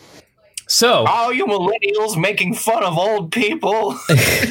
[0.67, 3.99] so Oh, you millennials making fun of old people.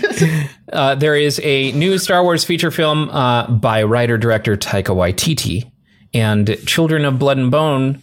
[0.74, 5.72] uh, there is a new Star Wars feature film uh, by writer director Taika Waititi
[6.14, 8.02] and Children of Blood and Bone,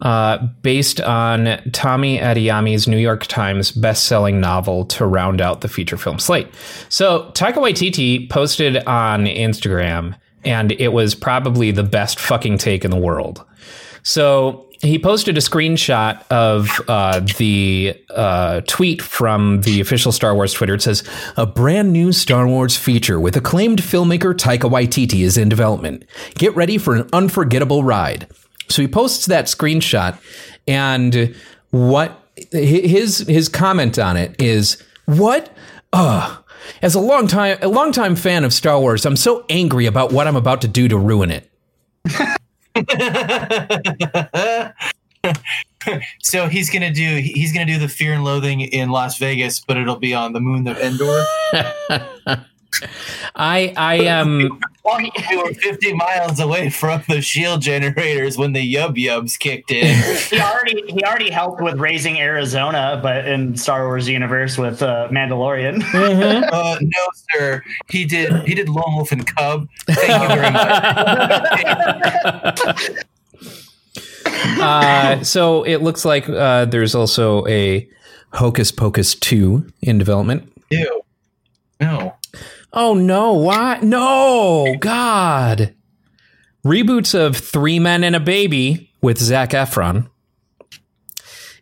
[0.00, 5.96] uh, based on Tomi Adeyemi's New York Times best-selling novel to round out the feature
[5.96, 6.48] film slate.
[6.88, 12.90] So Taika Waititi posted on Instagram, and it was probably the best fucking take in
[12.90, 13.44] the world.
[14.02, 20.52] So he posted a screenshot of uh, the uh, tweet from the official Star Wars
[20.52, 20.74] Twitter.
[20.74, 21.02] It says,
[21.36, 26.04] A brand new Star Wars feature with acclaimed filmmaker Taika Waititi is in development.
[26.34, 28.28] Get ready for an unforgettable ride.
[28.68, 30.18] So he posts that screenshot,
[30.66, 31.34] and
[31.70, 32.20] what
[32.52, 35.54] his his comment on it is, What?
[35.92, 36.44] Ugh.
[36.82, 40.26] As a long time a longtime fan of Star Wars, I'm so angry about what
[40.26, 41.50] I'm about to do to ruin it.
[46.20, 49.76] so he's gonna do he's gonna do the Fear and Loathing in Las Vegas, but
[49.76, 51.24] it'll be on the moon of Endor.
[53.34, 54.60] I I am
[54.96, 59.94] we were 50 miles away from the shield generators when the yub yubs kicked in.
[60.30, 65.08] he already he already helped with raising Arizona, but in Star Wars universe with uh,
[65.10, 65.82] Mandalorian.
[66.52, 67.62] uh, no, sir.
[67.88, 68.32] He did.
[68.46, 69.68] He did Lone Wolf and Cub.
[69.86, 70.68] Thank you very much.
[74.60, 77.88] uh, so it looks like uh, there's also a
[78.34, 80.52] Hocus Pocus 2 in development.
[80.70, 81.02] Ew.
[81.80, 82.17] No.
[82.72, 83.80] Oh no, why?
[83.82, 85.74] No, God.
[86.64, 90.08] Reboots of Three Men and a Baby with Zac Efron.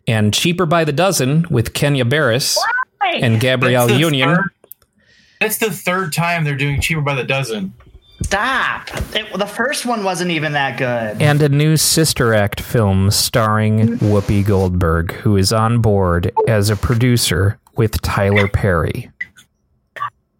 [0.07, 2.57] And Cheaper by the Dozen with Kenya Barris
[3.01, 4.35] and Gabrielle That's Union.
[4.35, 4.45] third-
[5.39, 7.73] That's the third time they're doing cheaper by the dozen.
[8.23, 8.87] Stop!
[9.15, 11.21] It, the first one wasn't even that good.
[11.21, 16.75] And a new Sister Act film starring Whoopi Goldberg, who is on board as a
[16.75, 19.11] producer with Tyler Perry.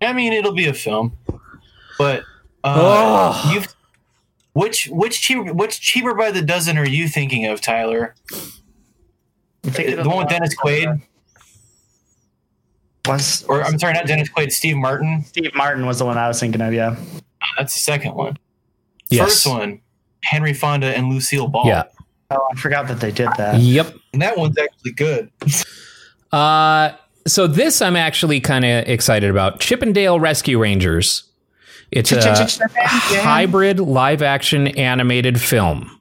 [0.01, 1.17] I mean, it'll be a film,
[1.97, 2.23] but
[2.63, 3.73] uh, you've
[4.53, 8.15] which which cheaper which cheaper by the dozen are you thinking of, Tyler?
[9.63, 11.01] The one with Dennis Quaid,
[13.07, 15.23] was or I'm sorry, not Dennis Quaid, Steve Martin.
[15.25, 16.73] Steve Martin was the one I was thinking of.
[16.73, 16.95] Yeah.
[17.57, 18.37] That's the second one.
[19.09, 19.25] Yes.
[19.25, 19.81] First one,
[20.23, 21.67] Henry Fonda and Lucille Ball.
[21.67, 21.83] Yeah.
[22.29, 23.59] Oh, I forgot that they did that.
[23.59, 23.95] Yep.
[24.13, 25.31] and that one's actually good.
[26.31, 26.91] Uh,
[27.27, 29.59] so this I'm actually kind of excited about.
[29.59, 31.23] Chippendale Rescue Rangers.
[31.91, 35.99] It's a hybrid live action animated film.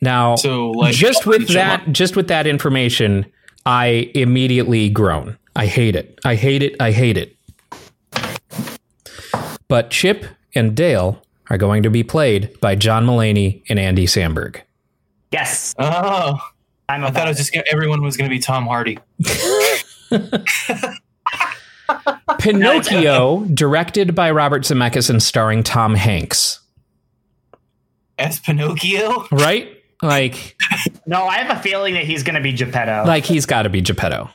[0.00, 3.26] Now, So, like, just with each that, just with that information,
[3.66, 5.38] I immediately groan.
[5.54, 6.18] I hate it.
[6.24, 6.74] I hate it.
[6.80, 7.36] I hate it.
[9.68, 14.60] But Chip and Dale are going to be played by John Mulaney and Andy Samberg.
[15.30, 16.38] Yes, Oh,
[16.88, 18.98] I'm I thought it was just gonna, everyone was going to be Tom Hardy.
[22.38, 26.60] Pinocchio, directed by Robert Zemeckis and starring Tom Hanks.
[28.18, 29.26] As Pinocchio?
[29.30, 29.68] Right?
[30.02, 30.56] Like,
[31.06, 33.04] No, I have a feeling that he's going to be Geppetto.
[33.06, 34.30] like he's got to be Geppetto,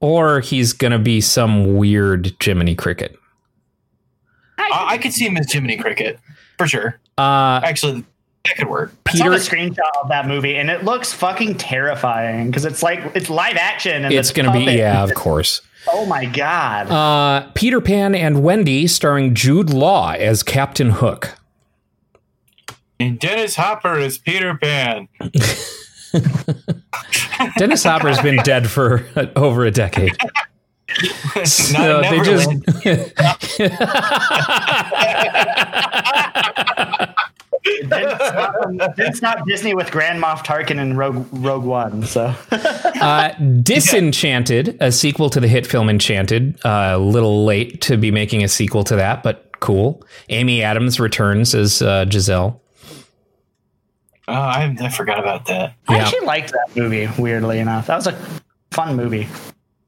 [0.00, 3.16] or he's gonna be some weird Jiminy Cricket.
[4.58, 6.18] I, I could see him as Jiminy Cricket
[6.58, 7.00] for sure.
[7.16, 8.04] Uh, Actually,
[8.48, 8.92] that could work.
[9.06, 12.82] I saw Peter, the screenshot of that movie, and it looks fucking terrifying because it's
[12.82, 15.60] like it's live action, and it's gonna be yeah, of course.
[15.92, 16.90] Oh my god!
[16.90, 21.38] Uh, Peter Pan and Wendy, starring Jude Law as Captain Hook.
[23.00, 25.08] And Dennis Hopper is Peter Pan.
[27.58, 30.16] Dennis Hopper's been dead for uh, over a decade.
[31.44, 32.48] So Not they just
[37.84, 38.82] Neverland.
[38.96, 42.04] Didn't stop, Disney with Grand Moff Tarkin and Rogue Rogue One.
[42.04, 43.30] So uh,
[43.62, 46.58] Disenchanted, a sequel to the hit film Enchanted.
[46.64, 50.02] Uh, a little late to be making a sequel to that, but cool.
[50.28, 52.60] Amy Adams returns as uh, Giselle.
[54.26, 55.74] Oh, I, I forgot about that.
[55.88, 56.02] I Yeah.
[56.02, 57.08] actually liked that movie.
[57.18, 58.18] Weirdly enough, that was a
[58.72, 59.26] fun movie.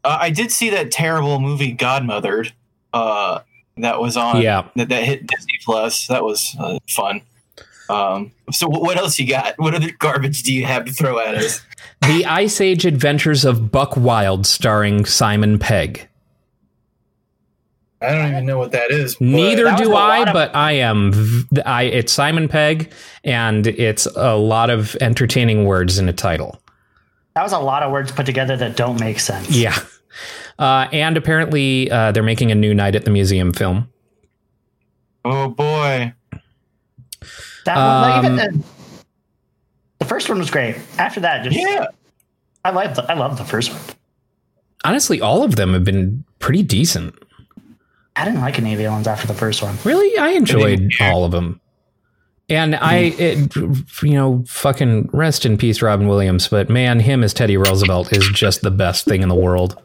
[0.02, 2.52] Uh, I did see that terrible movie Godmothered.
[2.92, 3.40] Uh,
[3.76, 4.40] that was on.
[4.40, 4.66] Yeah.
[4.76, 6.06] That, that hit Disney Plus.
[6.06, 7.20] That was uh, fun.
[7.90, 9.58] Um, so what else you got?
[9.58, 11.60] What other garbage do you have to throw at us?
[12.02, 16.08] The Ice Age Adventures of Buck Wild, starring Simon Pegg.
[18.00, 19.20] I don't even know what that is.
[19.20, 21.12] Neither that do I, of- but I am.
[21.12, 22.90] v- I it's Simon Pegg,
[23.22, 26.58] and it's a lot of entertaining words in a title.
[27.34, 29.50] That was a lot of words put together that don't make sense.
[29.50, 29.78] Yeah,
[30.58, 33.90] uh, and apparently uh, they're making a new Night at the Museum film.
[35.26, 36.14] Oh boy.
[37.64, 38.64] That one, like, even Um, the,
[40.00, 40.76] the first one was great.
[40.98, 41.86] After that, just Yeah.
[42.64, 43.80] I love the, I love the first one.
[44.84, 47.14] Honestly, all of them have been pretty decent.
[48.16, 49.76] I didn't like any of the ones after the first one.
[49.84, 51.60] Really, I enjoyed all of them.
[52.48, 56.48] And I, it, you know, fucking rest in peace, Robin Williams.
[56.48, 59.80] But man, him as Teddy Roosevelt is just the best thing in the world.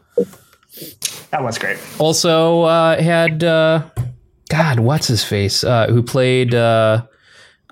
[1.30, 1.78] That was great.
[1.98, 3.84] Also uh, had uh,
[4.48, 5.62] God, what's his face?
[5.62, 7.06] Uh, who played uh,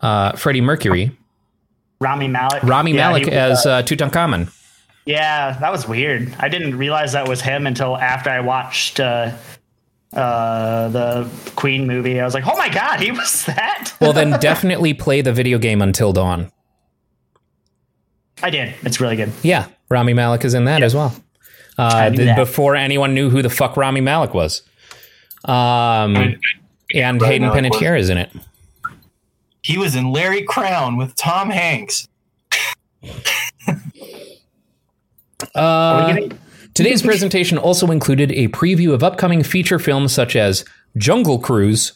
[0.04, 1.16] uh, Freddie Mercury?
[2.00, 2.62] Rami Malek.
[2.62, 4.52] Rami Yeah, Malek as uh, uh, Tutankhamun.
[5.06, 6.34] yeah, that was weird.
[6.38, 9.32] I didn't realize that was him until after I watched uh,
[10.12, 12.20] uh, the Queen movie.
[12.20, 13.92] I was like, oh my god, he was that.
[14.00, 16.50] Well, then definitely play the video game Until Dawn.
[18.42, 18.74] I did.
[18.82, 19.32] It's really good.
[19.42, 21.14] Yeah, Rami Malek is in that as well.
[21.78, 22.36] Uh, knew th- that.
[22.36, 24.62] before anyone knew who the fuck Rami Malek was.
[25.44, 28.30] Um, and Rami Hayden Malek Panettiere is in it.
[29.64, 32.06] He was in Larry Crowne with Tom Hanks.
[35.54, 36.16] Uh,
[36.72, 40.64] today's presentation also included a preview of upcoming feature films such as
[40.96, 41.92] Jungle Cruise,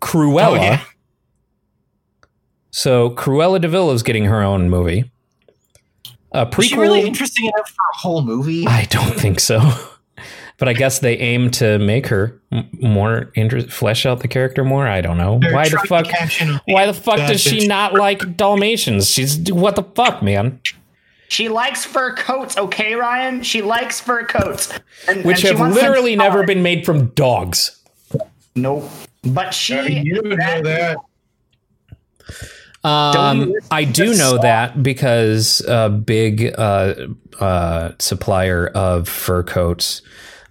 [0.00, 0.48] Cruella.
[0.48, 0.84] Oh, yeah.
[2.70, 5.10] So Cruella de Vil is getting her own movie.
[6.32, 6.58] A prequel.
[6.60, 8.66] Is she really interesting enough for a whole movie?
[8.66, 9.60] I don't think so.
[10.58, 14.64] But I guess they aim to make her m- more interest, flesh out the character
[14.64, 14.88] more.
[14.88, 15.38] I don't know.
[15.40, 16.06] They're Why the fuck?
[16.66, 19.08] Why the fuck does she not like Dalmatians?
[19.08, 20.60] She's what the fuck, man?
[21.28, 23.42] She likes fur coats, okay, Ryan?
[23.42, 24.72] She likes fur coats.
[25.06, 27.78] And, Which and have literally never been made from dogs.
[28.56, 28.90] Nope.
[29.22, 29.74] But she.
[29.74, 30.96] You know that.
[32.84, 36.94] Um, I do know that because a big uh,
[37.40, 40.00] uh, supplier of fur coats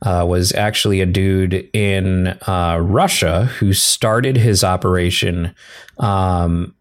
[0.01, 5.53] uh, was actually a dude in uh, Russia who started his operation
[5.97, 6.73] um,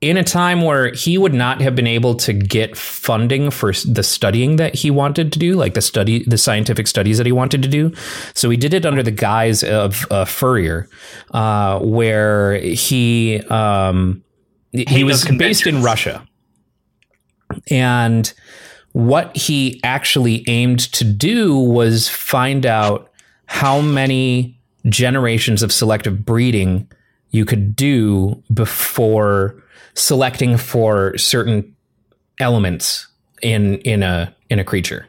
[0.00, 4.02] in a time where he would not have been able to get funding for the
[4.02, 7.62] studying that he wanted to do, like the study, the scientific studies that he wanted
[7.62, 7.92] to do.
[8.34, 10.88] So he did it under the guise of a furrier,
[11.32, 14.24] uh, where he um,
[14.72, 15.82] he Hate was based in.
[15.82, 16.26] Russia,
[17.70, 18.32] and
[18.92, 23.10] what he actually aimed to do was find out
[23.46, 26.88] how many generations of selective breeding
[27.30, 29.62] you could do before
[29.94, 31.74] selecting for certain
[32.38, 33.06] elements
[33.42, 35.06] in in a in a creature.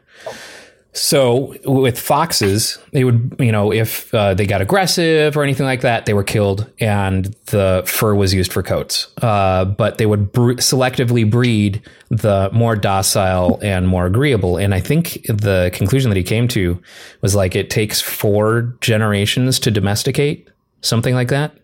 [0.94, 5.80] So with foxes, they would, you know, if uh, they got aggressive or anything like
[5.80, 9.08] that, they were killed, and the fur was used for coats.
[9.22, 11.80] Uh, but they would bre- selectively breed
[12.10, 14.58] the more docile and more agreeable.
[14.58, 16.78] And I think the conclusion that he came to
[17.22, 20.50] was like it takes four generations to domesticate,
[20.82, 21.56] something like that.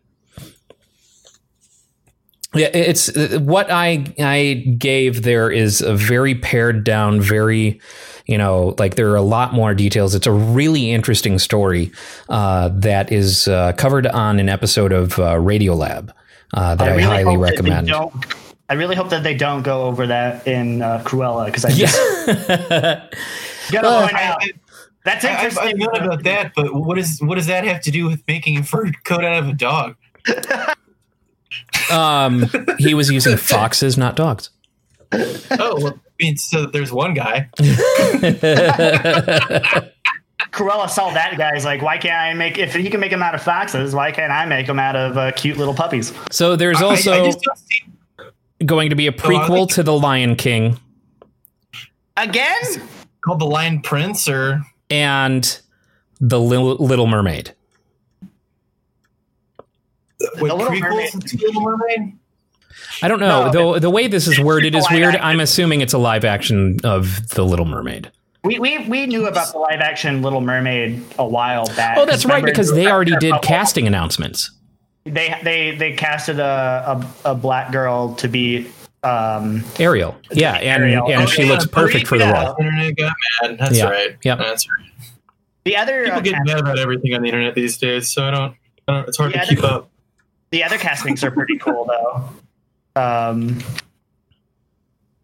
[2.55, 7.79] Yeah, it's what I I gave there is a very pared down, very
[8.29, 10.15] you know, like there are a lot more details.
[10.15, 11.91] It's a really interesting story
[12.29, 16.13] uh, that is uh, covered on an episode of uh, Radiolab
[16.55, 17.91] uh, that I, really highly hope that they recommend.
[18.71, 21.97] I really hope that they don't go over that in uh, Cruella because I just
[23.73, 24.43] gotta Well, out
[25.05, 25.69] that's I, I've, interesting.
[25.69, 28.59] I've known about that, but what is what does that have to do with making
[28.59, 29.97] a fur coat out of a dog?
[31.91, 32.45] um,
[32.79, 34.51] he was using foxes, not dogs.
[35.13, 37.49] Oh, well, I mean, so there's one guy.
[40.53, 41.55] Cruella saw that guy.
[41.55, 43.95] He's like, why can't I make if he can make them out of foxes?
[43.95, 46.13] Why can't I make them out of uh, cute little puppies?
[46.31, 48.25] So there's I- I also see-
[48.65, 50.79] going to be a prequel like- to The Lion King
[52.17, 52.61] Again?
[53.21, 55.61] called the Lion Prince, or and
[56.21, 57.55] The Little, Little Mermaid.
[60.21, 61.11] with Little prequels Mermaid.
[61.27, 62.19] to Little Mermaid.
[63.03, 63.51] I don't know.
[63.51, 65.15] No, the the way this is worded is weird.
[65.15, 65.21] action.
[65.23, 68.11] I'm assuming it's a live action of The Little Mermaid.
[68.45, 71.99] We, we we knew about the live action Little Mermaid a while back.
[71.99, 74.51] Oh, that's right, because they already did couple- casting announcements.
[75.05, 78.69] They they they casted a a, a black girl to be
[79.03, 81.11] um Ariel, yeah, and Ariel.
[81.11, 82.45] and Oh, she yeah, looks perfect for the yeah.
[82.47, 82.57] role.
[82.59, 83.13] Internet got
[83.43, 83.59] mad.
[83.59, 83.85] That's Yeah.
[83.89, 84.17] right.
[84.23, 84.39] Yep.
[84.39, 84.87] That's right.
[85.65, 88.31] the other People uh, get mad about everything on the internet these days, so I
[88.31, 88.55] don't.
[88.89, 89.91] I don't it's hard Yeah, to keep up.
[90.51, 92.29] the other castings are pretty cool though.
[92.99, 93.59] Um,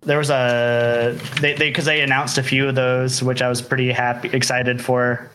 [0.02, 3.62] there was a they they because they announced a few of those, which I was
[3.62, 5.30] pretty happy excited for.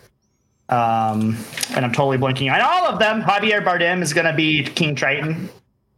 [0.69, 1.35] Um,
[1.75, 3.23] and I'm totally blinking on all of them.
[3.23, 5.49] Javier Bardem is going to be King Triton.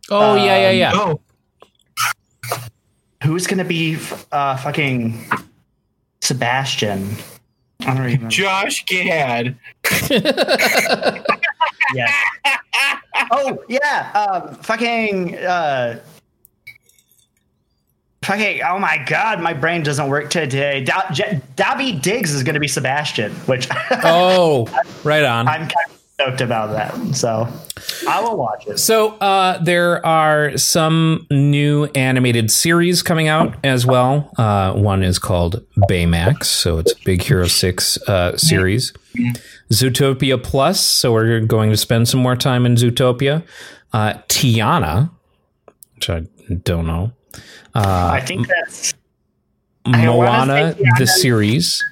[0.09, 0.91] Oh yeah, yeah, yeah.
[0.93, 1.19] Oh,
[3.23, 3.97] Who's going to be
[4.31, 5.25] uh, fucking
[6.21, 7.15] Sebastian?
[7.81, 8.29] I don't even.
[8.29, 9.57] Josh Gad.
[11.93, 12.11] Yeah.
[13.31, 14.11] oh yeah.
[14.13, 15.37] Um, fucking.
[15.37, 15.99] Uh,
[18.24, 18.61] fucking.
[18.67, 20.84] Oh my god, my brain doesn't work today.
[20.84, 23.67] Da- J- Dobby Diggs is going to be Sebastian, which
[24.03, 24.67] Oh,
[25.03, 25.47] right on.
[25.47, 27.15] I'm kind of stoked about that.
[27.15, 27.47] So
[28.07, 28.78] I will watch it.
[28.78, 34.32] So uh, there are some new animated series coming out as well.
[34.38, 38.93] Uh, one is called Baymax, so it's Big Hero Six uh, series.
[39.72, 43.43] Zootopia Plus, so we're going to spend some more time in Zootopia.
[43.93, 45.09] Uh, Tiana,
[45.95, 46.22] which I
[46.63, 47.11] don't know.
[47.74, 48.93] I think that's
[49.86, 51.84] Moana, Tiana- the series.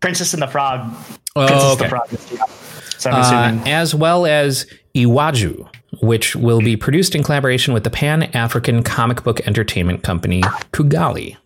[0.00, 0.92] Princess and the Frog.
[1.34, 1.82] Oh, Princess okay.
[1.84, 2.08] the Frog.
[2.32, 2.56] yeah.
[2.98, 5.68] So I'm uh, as well as Iwaju,
[6.00, 10.42] which will be produced in collaboration with the Pan African comic book entertainment company
[10.72, 11.36] Kugali.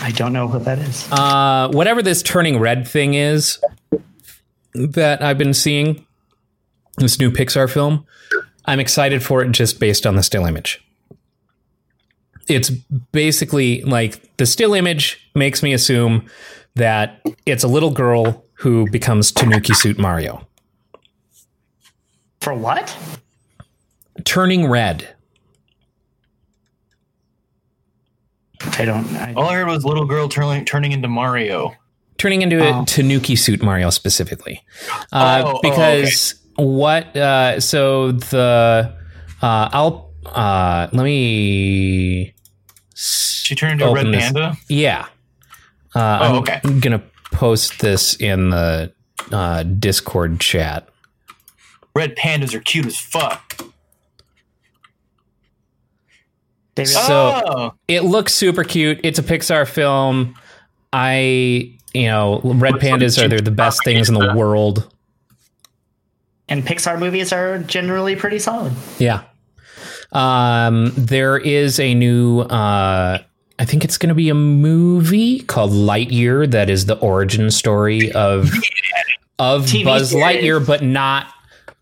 [0.00, 1.06] I don't know what that is.
[1.12, 3.58] Uh, whatever this turning red thing is
[4.74, 6.06] that I've been seeing,
[6.96, 8.06] this new Pixar film,
[8.64, 10.83] I'm excited for it just based on the still image.
[12.48, 12.70] It's
[13.12, 16.26] basically like the still image makes me assume
[16.74, 20.46] that it's a little girl who becomes Tanuki Suit Mario.
[22.40, 22.96] For what?
[24.24, 25.08] Turning red.
[28.78, 29.06] I don't.
[29.16, 31.74] I, All I heard was little girl turning turning into Mario.
[32.18, 32.82] turning into Oh.
[32.82, 34.62] a Tanuki suit Mario specifically,
[35.12, 37.14] uh, Oh, oh, because what?
[37.16, 38.94] Uh, so the
[39.42, 42.32] uh, I'll uh, let me.
[42.94, 44.22] She turned into a red this.
[44.24, 44.56] panda.
[44.68, 45.06] Yeah,
[45.94, 46.60] uh, Oh, I'm okay.
[46.80, 47.02] gonna
[47.32, 48.92] post this in the
[49.32, 50.88] uh, Discord chat.
[51.96, 53.60] Red pandas are cute as fuck.
[56.74, 59.00] David, So- oh, It looks super cute.
[59.04, 60.34] It's a Pixar film.
[60.92, 64.90] I, you know, red pandas are they're the best things in the world.
[66.48, 68.72] and Pixar movies are generally pretty solid.
[68.98, 69.22] Yeah.
[70.14, 73.18] Um, there is a new, uh,
[73.58, 78.12] I think it's going to be a movie called Lightyear that is the origin story
[78.12, 78.50] of
[79.38, 80.24] of TV Buzz series.
[80.24, 81.32] Lightyear, but not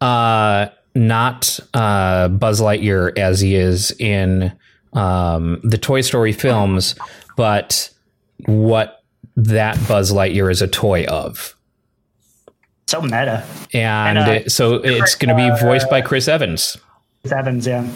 [0.00, 4.52] uh, not uh, Buzz Lightyear as he is in
[4.92, 6.94] um, the Toy Story films,
[7.36, 7.90] but
[8.46, 9.02] what
[9.36, 11.56] that Buzz Lightyear is a toy of.
[12.86, 13.46] So meta.
[13.72, 16.76] And, And, uh, so it's going to be voiced by Chris Evans.
[17.30, 17.88] Evans, yeah.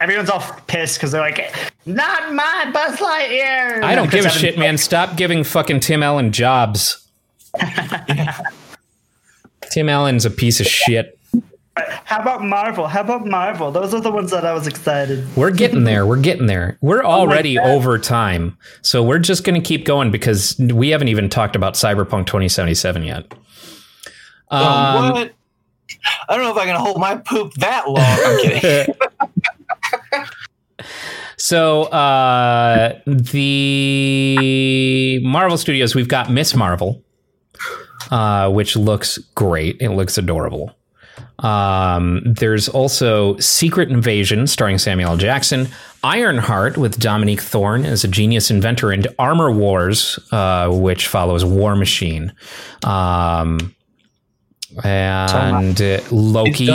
[0.00, 1.54] Everyone's all pissed because they're like,
[1.86, 4.78] "Not my Buzz Lightyear." And I don't give a shit, man.
[4.78, 7.06] Stop giving fucking Tim Allen jobs.
[9.70, 11.16] Tim Allen's a piece of shit.
[12.04, 12.88] How about Marvel?
[12.88, 13.70] How about Marvel?
[13.70, 15.24] Those are the ones that I was excited.
[15.36, 16.04] We're getting there.
[16.06, 16.76] We're getting there.
[16.80, 17.66] We're already God.
[17.68, 18.58] over time.
[18.82, 23.04] So we're just going to keep going because we haven't even talked about Cyberpunk 2077
[23.04, 23.32] yet.
[24.50, 25.32] Um, Um, what?
[26.28, 27.98] I don't know if I can hold my poop that long.
[27.98, 28.94] I'm kidding.
[31.40, 37.02] So uh, the Marvel Studios, we've got Miss Marvel,
[38.10, 39.78] uh, which looks great.
[39.80, 40.76] It looks adorable.
[41.38, 45.16] Um, there's also Secret Invasion, starring Samuel L.
[45.16, 45.68] Jackson,
[46.04, 51.74] Ironheart with Dominique Thorne as a genius inventor, and Armor Wars, uh, which follows War
[51.74, 52.34] Machine.
[52.84, 53.74] Um,
[54.84, 56.66] and uh, Loki.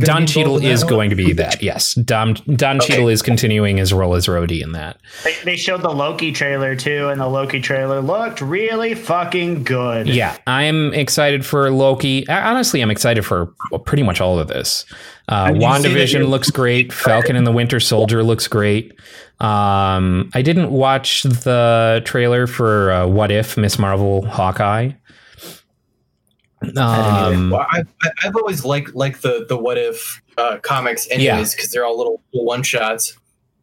[0.00, 0.26] Don Cheadle.
[0.26, 0.88] Don be involved Cheadle in that is one?
[0.90, 1.62] going to be that.
[1.62, 4.98] Yes, Don Don Cheadle is continuing his role as Rhodey in that.
[5.22, 10.08] They, they showed the Loki trailer too, and the Loki trailer looked really fucking good.
[10.08, 12.28] Yeah, I'm excited for Loki.
[12.28, 13.46] I- Honestly, I'm excited for
[13.84, 14.84] pretty much all of this.
[15.28, 16.92] Uh, Did you WandaVision looks great.
[16.92, 18.92] Falcon and the Winter Soldier looks great.
[19.40, 24.92] Um, I didn't watch the trailer for uh, What If Miss Marvel Hawkeye.
[26.76, 27.88] Um, Well, I've,
[28.22, 32.20] I've always liked like the the what if uh, comics, anyways, because they're all little
[32.32, 33.18] one shots,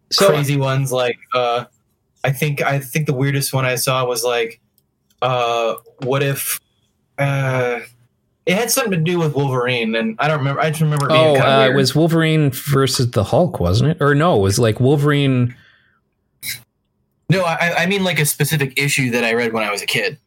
[0.10, 0.92] so crazy ones.
[0.92, 1.66] Like uh,
[2.24, 4.60] I think I think the weirdest one I saw was like,
[5.22, 6.60] uh, what if
[7.18, 7.80] uh,
[8.46, 10.62] it had something to do with Wolverine, and I don't remember.
[10.62, 11.06] I just remember.
[11.06, 13.98] It being oh, kind of uh, it was Wolverine versus the Hulk, wasn't it?
[14.02, 15.56] Or no, it was like Wolverine.
[17.30, 19.86] no, I, I mean like a specific issue that I read when I was a
[19.86, 20.18] kid.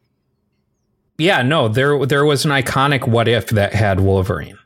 [1.17, 4.57] Yeah, no, there there was an iconic what if that had Wolverine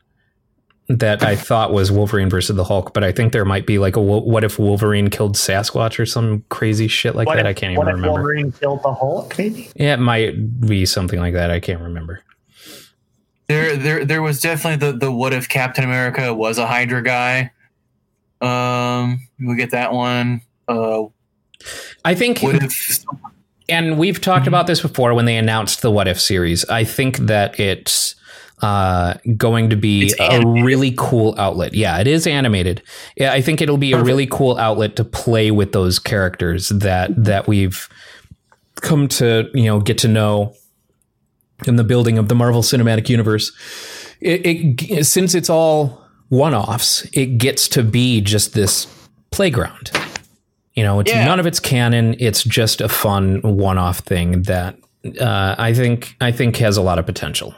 [0.88, 3.94] that I thought was Wolverine versus the Hulk, but I think there might be like
[3.94, 7.46] a what if Wolverine killed Sasquatch or some crazy shit like What that.
[7.46, 8.12] if- I can't even what if remember.
[8.14, 9.38] Wolverine killed the Hulk?
[9.38, 9.68] Maybe.
[9.76, 11.50] Yeah, it might be something like that.
[11.52, 12.22] I can't remember.
[13.46, 17.52] There, there, there was definitely the the what if Captain America was a Hydra guy.
[18.40, 20.40] Um, we get that one.
[20.66, 21.04] Uh,
[22.04, 23.04] I think what if?
[23.70, 26.64] And we've talked about this before when they announced the What If series.
[26.66, 28.14] I think that it's
[28.62, 31.74] uh, going to be a really cool outlet.
[31.74, 32.82] Yeah, it is animated.
[33.16, 37.10] Yeah, I think it'll be a really cool outlet to play with those characters that
[37.24, 37.88] that we've
[38.76, 40.54] come to you know get to know
[41.66, 43.52] in the building of the Marvel Cinematic Universe.
[44.20, 48.86] It, it since it's all one-offs, it gets to be just this
[49.30, 49.90] playground.
[50.80, 51.26] You know, it's Yeah.
[51.26, 52.16] none of it's canon.
[52.18, 54.76] It's just a fun one-off thing that
[55.20, 57.54] uh, I think I think has a lot of potential.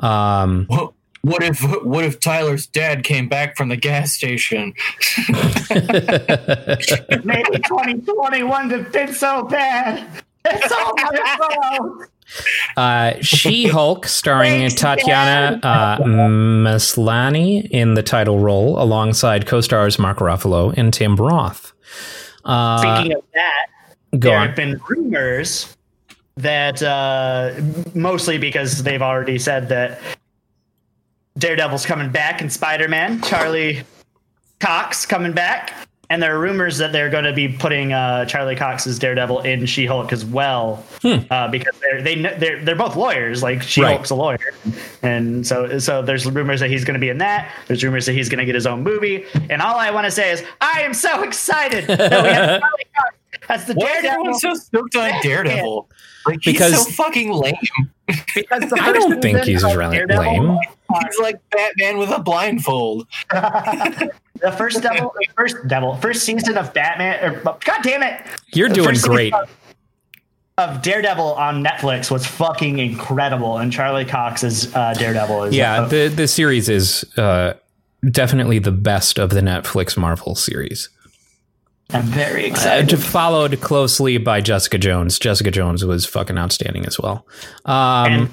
[0.00, 1.60] Um, What, what if?
[1.84, 4.72] What if Tyler's dad came back from the gas station?
[5.70, 10.06] Maybe 2021 have been so bad.
[10.46, 12.08] It's all my fault.
[12.78, 20.72] uh, She-Hulk, starring Thanks, Tatiana uh, Maslany in the title role, alongside co-stars Mark Ruffalo
[20.78, 21.74] and Tim Roth.
[22.48, 23.66] Uh, Speaking of that,
[24.10, 24.46] there on.
[24.46, 25.76] have been rumors
[26.38, 27.54] that uh,
[27.94, 30.00] mostly because they've already said that
[31.36, 33.82] Daredevil's coming back and Spider-Man, Charlie
[34.60, 38.56] Cox coming back, and there are rumors that they're going to be putting uh, Charlie
[38.56, 43.42] Cox's Daredevil in She-Hulk as well, uh, because they're they kn- they're they're both lawyers.
[43.42, 44.38] Like She-Hulk's a lawyer,
[45.02, 47.52] and so so there's rumors that he's going to be in that.
[47.66, 50.10] There's rumors that he's going to get his own movie, and all I want to
[50.10, 53.16] say is I am so excited that we have Charlie Cox
[53.50, 54.10] as the Why is Daredevil.
[54.20, 55.88] everyone so stoked on Daredevil?
[56.26, 57.54] Like he's Because- so fucking lame.
[58.34, 60.22] Because the I don't think he's of really Daredevil-
[60.56, 60.58] lame.
[60.92, 63.06] He's like Batman with a blindfold.
[64.40, 67.24] The first devil, the first devil, first season of Batman.
[67.24, 68.20] Or, God damn it!
[68.54, 69.34] You're The doing great.
[69.34, 69.50] Of,
[70.58, 75.88] of Daredevil on Netflix was fucking incredible, and Charlie Cox's uh, Daredevil is Yeah, uh,
[75.88, 77.54] the the series is uh,
[78.08, 80.88] definitely the best of the Netflix Marvel series.
[81.90, 83.02] I'm very Uh, excited.
[83.02, 85.18] followed closely by Jessica Jones.
[85.18, 87.26] Jessica Jones was fucking outstanding as well.
[87.64, 88.32] Um,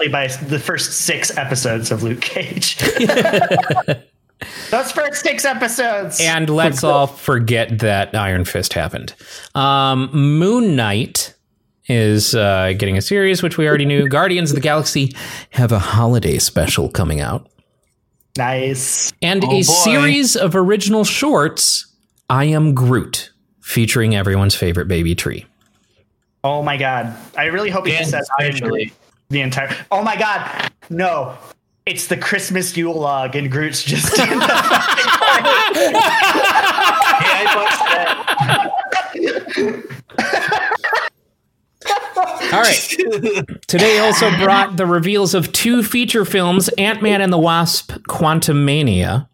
[0.00, 2.76] and followed closely by the first six episodes of Luke Cage.
[4.70, 6.18] Those first six episodes.
[6.20, 9.14] and let's all forget that Iron Fist happened.
[9.54, 11.34] Um, Moon Knight
[11.88, 14.08] is uh, getting a series, which we already knew.
[14.08, 15.14] Guardians of the Galaxy
[15.50, 17.48] have a holiday special coming out,
[18.36, 19.12] nice.
[19.22, 19.60] and Oh, a boy.
[19.62, 21.86] series of original shorts.
[22.28, 25.46] I am Groot, featuring everyone's favorite baby tree.
[26.42, 27.14] Oh my god!
[27.38, 28.58] I really hope he Dan just says I am.
[28.58, 28.90] Groot
[29.32, 29.74] the entire.
[29.90, 31.36] Oh my god, no!
[31.84, 35.12] It's the Christmas Yule log, and Groot's just in the fucking
[42.52, 43.46] All right.
[43.66, 49.26] Today also brought the reveals of two feature films Ant Man and the Wasp Quantumania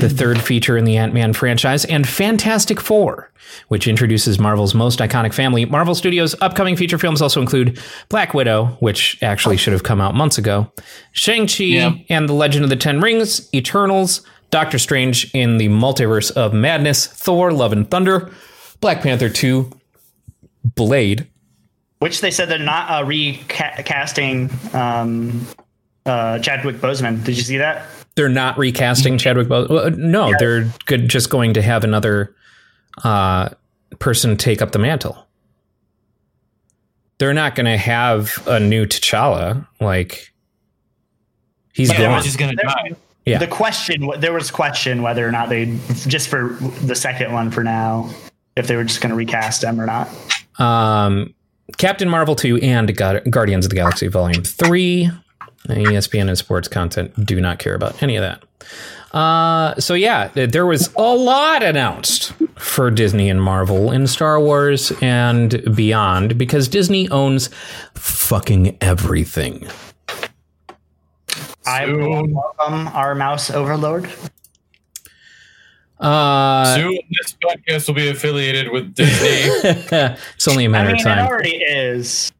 [0.00, 3.30] the third feature in the Ant Man franchise, and Fantastic Four,
[3.68, 5.64] which introduces Marvel's most iconic family.
[5.64, 10.14] Marvel Studios' upcoming feature films also include Black Widow, which actually should have come out
[10.14, 10.70] months ago,
[11.12, 11.92] Shang-Chi Yeah.
[12.08, 17.06] and the Legend of the Ten Rings, Eternals, Doctor Strange in the Multiverse of Madness,
[17.06, 18.30] Thor, Love and Thunder,
[18.80, 19.70] Black Panther 2,
[20.74, 21.26] Blade,
[21.98, 25.46] Which they said they're not uh, recasting um,
[26.04, 27.24] uh, Chadwick Boseman.
[27.24, 27.86] Did you see that?
[28.16, 29.68] They're not recasting Chadwick Boseman.
[29.70, 32.34] Well, no, they're good, just going to have another
[33.04, 33.50] uh,
[33.98, 35.26] person take up the mantle.
[37.18, 39.66] They're not going to have a new T'Challa.
[39.80, 40.32] Like
[41.72, 42.22] he's Yeah, gone.
[42.22, 42.92] just gonna die.
[43.24, 43.38] Yeah.
[43.38, 47.64] The question there was question whether or not they just for the second one for
[47.64, 48.08] now
[48.54, 50.08] if they were just going to recast him or not.
[50.60, 51.34] um,
[51.76, 55.10] Captain Marvel 2 and Guardians of the Galaxy Volume 3.
[55.68, 58.42] ESPN and sports content do not care about any of that.
[59.16, 64.92] Uh, so yeah, there was a lot announced for Disney and Marvel in Star Wars
[65.00, 67.48] and beyond because Disney owns
[67.94, 69.68] fucking everything.
[71.66, 72.34] I Soon.
[72.34, 74.10] welcome our mouse overlord.
[75.98, 79.28] Uh, Soon, this podcast will be affiliated with Disney.
[80.34, 81.24] it's only a matter mean, of time.
[81.24, 82.32] it already is.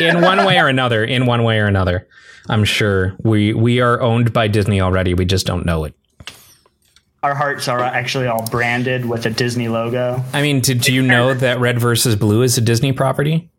[0.00, 2.06] In one way or another, in one way or another.
[2.48, 5.14] I'm sure we we are owned by Disney already.
[5.14, 5.94] We just don't know it.
[7.22, 10.22] Our hearts are actually all branded with a Disney logo.
[10.32, 13.50] I mean, did you know that Red versus Blue is a Disney property?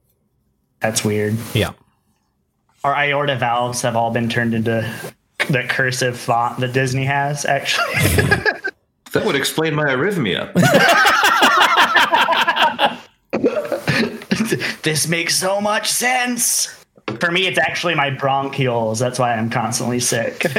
[0.80, 1.38] That's weird.
[1.54, 1.74] Yeah.
[2.84, 4.92] Our aorta valves have all been turned into
[5.48, 7.46] the cursive font that Disney has.
[7.46, 7.94] Actually,
[9.14, 10.52] That would explain my arrhythmia.
[14.84, 16.76] this makes so much sense.
[17.20, 19.00] For me, it's actually my bronchioles.
[19.00, 20.46] That's why I'm constantly sick.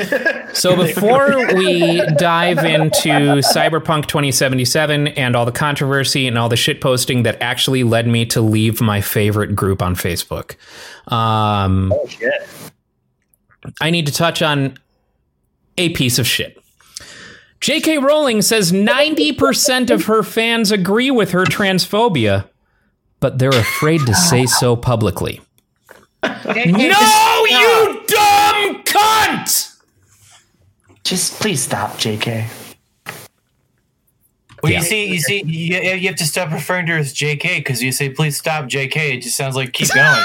[0.54, 6.82] So before we dive into Cyberpunk 2077 and all the controversy and all the shit
[6.82, 10.56] posting that actually led me to leave my favorite group on Facebook,
[11.10, 12.46] um, oh shit!
[13.80, 14.76] I need to touch on
[15.78, 16.62] a piece of shit.
[17.60, 17.98] J.K.
[17.98, 22.48] Rowling says 90% of her fans agree with her transphobia,
[23.22, 25.40] but they're afraid to say so publicly.
[26.22, 26.30] No,
[27.48, 29.76] you dumb cunt!
[31.04, 32.46] Just please stop, J.K.
[34.62, 34.78] Well, Yeah.
[34.78, 37.82] you see, you see, you, you have to stop referring to her as JK because
[37.82, 40.22] you say, "Please stop, JK." It just sounds like keep going.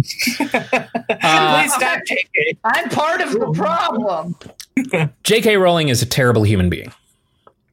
[0.00, 2.56] Please stop, JK.
[2.64, 4.36] I'm part of the problem.
[5.24, 5.56] J.K.
[5.56, 6.92] Rowling is a terrible human being.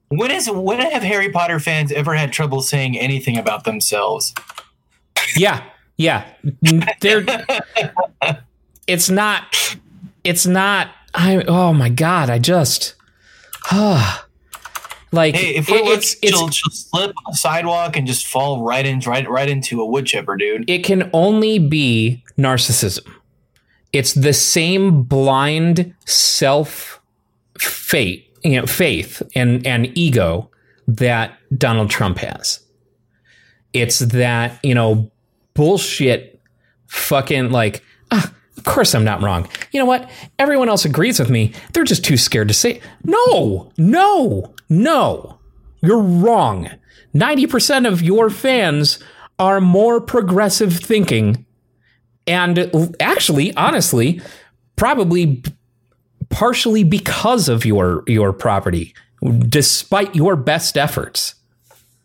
[0.09, 4.33] When is when have Harry Potter fans ever had trouble saying anything about themselves?
[5.35, 5.63] Yeah,
[5.97, 6.25] yeah.
[7.01, 7.25] They're.
[8.87, 9.77] It's not.
[10.23, 10.89] It's not.
[11.15, 11.43] I.
[11.47, 12.29] Oh my god!
[12.29, 12.93] I just.
[13.71, 14.27] Ah.
[15.11, 18.61] like Hey, if it- it's, it's she'll, she'll slip on the sidewalk and just fall
[18.63, 20.69] right in right right into a wood chipper, dude.
[20.69, 23.07] it can only be narcissism.
[23.91, 27.01] It's the same blind self
[27.59, 30.49] fate, you know, faith and and ego
[30.87, 32.59] that Donald Trump has.
[33.73, 35.11] It's that, you know,
[35.53, 36.39] bullshit
[36.87, 39.47] fucking like ah, of course I'm not wrong.
[39.71, 40.09] You know what?
[40.37, 41.53] Everyone else agrees with me.
[41.73, 43.71] They're just too scared to say no.
[43.77, 44.53] No.
[44.69, 45.39] No.
[45.81, 46.69] You're wrong.
[47.15, 48.99] 90% of your fans
[49.39, 51.45] are more progressive thinking
[52.27, 54.21] and actually honestly
[54.75, 55.43] probably
[56.35, 58.93] partially because of your your property
[59.47, 61.35] despite your best efforts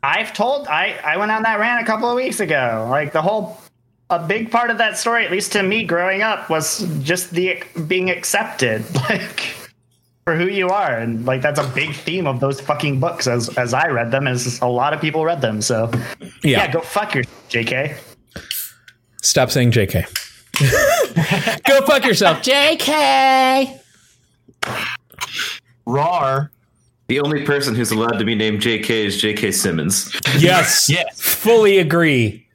[0.03, 2.87] I've told I I went on that rant a couple of weeks ago.
[2.91, 3.61] Like the whole
[4.09, 7.63] a big part of that story, at least to me growing up, was just the
[7.87, 9.41] being accepted, like
[10.25, 13.27] for who you are, and like that's a big theme of those fucking books.
[13.27, 15.61] As as I read them, as a lot of people read them.
[15.61, 15.91] So
[16.43, 17.97] yeah, go fuck your JK.
[19.23, 20.07] stop saying jk
[21.69, 23.80] go fuck yourself jk
[25.87, 26.51] Rar.
[27.09, 30.15] the only person who's allowed to be named JK is JK Simmons.
[30.39, 31.21] yes Yes.
[31.21, 32.47] fully agree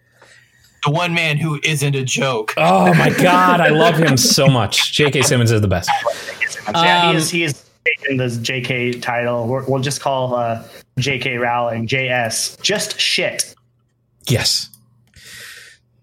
[0.86, 2.54] The one man who isn't a joke.
[2.58, 5.90] oh my god i love him so much jk simmons is the best
[6.74, 9.48] yeah, Um, he is he is taking this JK title.
[9.48, 10.64] We're, we'll just call uh,
[11.00, 13.54] JK Rowling JS just shit.
[14.28, 14.70] yes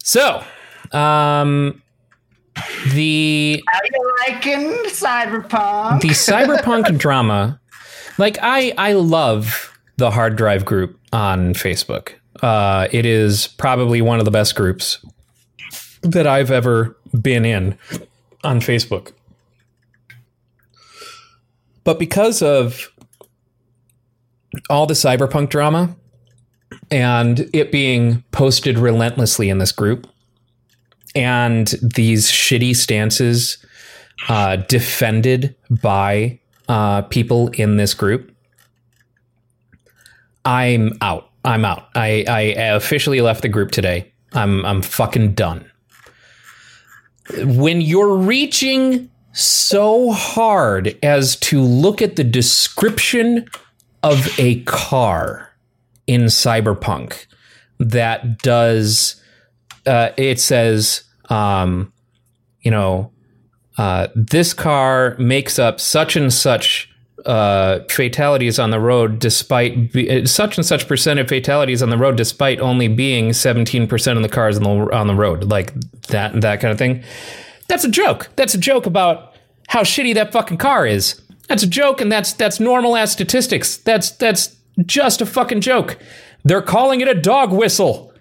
[0.05, 0.45] so
[0.93, 1.81] um
[2.93, 6.01] the How you liking Cyberpunk?
[6.01, 7.60] the cyberpunk drama
[8.18, 14.18] like i i love the hard drive group on facebook Uh, it is probably one
[14.18, 15.05] of the best groups
[16.02, 17.78] that I've ever been in
[18.43, 19.12] on Facebook.
[21.84, 22.89] But because of
[24.68, 25.94] all the cyberpunk drama
[26.90, 30.06] and it being posted relentlessly in this group
[31.14, 33.59] and these shitty stances
[34.28, 38.34] uh, defended by uh, people in this group,
[40.44, 41.30] I'm out.
[41.44, 41.89] I'm out.
[41.94, 42.40] I, I
[42.74, 44.12] officially left the group today.
[44.32, 45.70] I'm I'm fucking done.
[47.44, 53.47] When you're reaching so hard as to look at the description
[54.02, 55.51] of a car
[56.06, 57.26] in Cyberpunk
[57.78, 59.22] that does
[59.86, 61.92] uh, it says um,
[62.60, 63.12] you know
[63.78, 66.88] uh, this car makes up such and such
[67.26, 71.98] uh, fatalities on the road despite be, such and such percent of fatalities on the
[71.98, 75.44] road despite only being 17% of the cars on the on the road.
[75.44, 75.72] Like
[76.09, 77.02] that that kind of thing.
[77.68, 78.28] That's a joke.
[78.36, 79.34] That's a joke about
[79.68, 81.20] how shitty that fucking car is.
[81.48, 83.76] That's a joke and that's that's normal ass statistics.
[83.78, 85.98] That's that's just a fucking joke.
[86.44, 88.11] They're calling it a dog whistle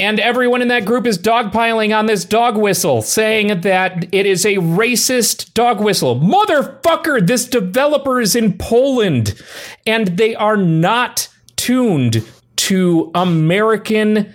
[0.00, 4.46] and everyone in that group is dogpiling on this dog whistle, saying that it is
[4.46, 6.20] a racist dog whistle.
[6.20, 9.40] Motherfucker, this developer is in Poland
[9.86, 12.24] and they are not tuned
[12.56, 14.32] to American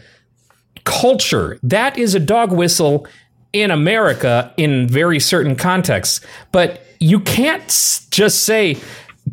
[0.84, 1.58] culture.
[1.64, 3.08] That is a dog whistle
[3.54, 6.20] in America in very certain contexts.
[6.52, 7.68] But you can't
[8.10, 8.78] just say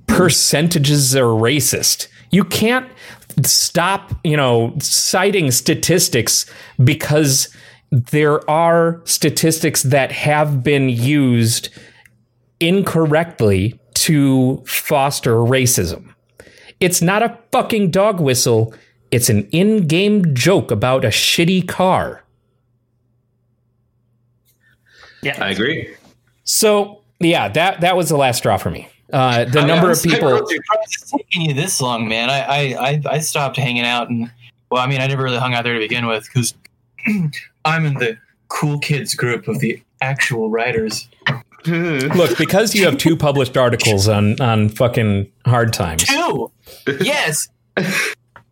[0.07, 2.07] percentages are racist.
[2.31, 2.89] You can't
[3.47, 6.47] stop, you know, citing statistics
[6.83, 7.55] because
[7.91, 11.69] there are statistics that have been used
[12.61, 16.15] incorrectly to foster racism.
[16.79, 18.75] It's not a fucking dog whistle.
[19.11, 22.25] It's an in-game joke about a shitty car.
[25.23, 25.95] Yeah, I agree.
[26.45, 28.89] So yeah, that that was the last straw for me.
[29.12, 30.41] Uh, the I number I'm of people.
[30.49, 32.31] It's taking you this long, man.
[32.31, 34.31] I, I, I, I stopped hanging out, and
[34.70, 36.55] well, I mean, I never really hung out there to begin with because
[37.65, 38.19] I'm in the
[38.49, 41.09] cool kids group of the actual writers.
[41.66, 46.05] Look, because you have two published articles on on fucking hard times.
[46.05, 46.51] Two,
[47.01, 47.49] yes.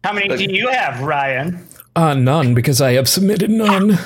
[0.05, 1.67] How many do you have, Ryan?
[1.97, 3.99] Uh, none, because I have submitted none.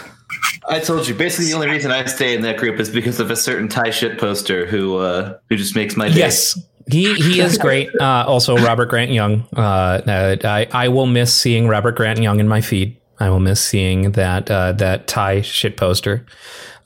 [0.69, 1.15] I told you.
[1.15, 3.91] Basically, the only reason I stay in that group is because of a certain Thai
[3.91, 6.15] shit poster who uh, who just makes my day.
[6.21, 6.59] Yes,
[6.91, 7.89] he he is great.
[8.01, 9.43] Uh, also, Robert Grant Young.
[9.57, 12.97] Uh, I I will miss seeing Robert Grant Young in my feed.
[13.21, 16.27] I will miss seeing that uh, that Thai shit poster.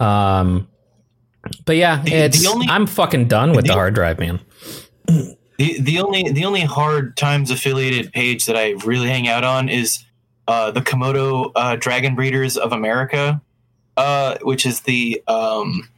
[0.01, 0.69] Um,
[1.65, 4.41] but yeah, it's the only- I'm fucking done with the the- hard drive, man.
[5.59, 9.69] The the only the only hard times affiliated page that I really hang out on
[9.71, 10.05] is
[10.49, 13.41] uh, the Komodo uh, Dragon Breeders of America,
[13.97, 15.89] uh, which is the um,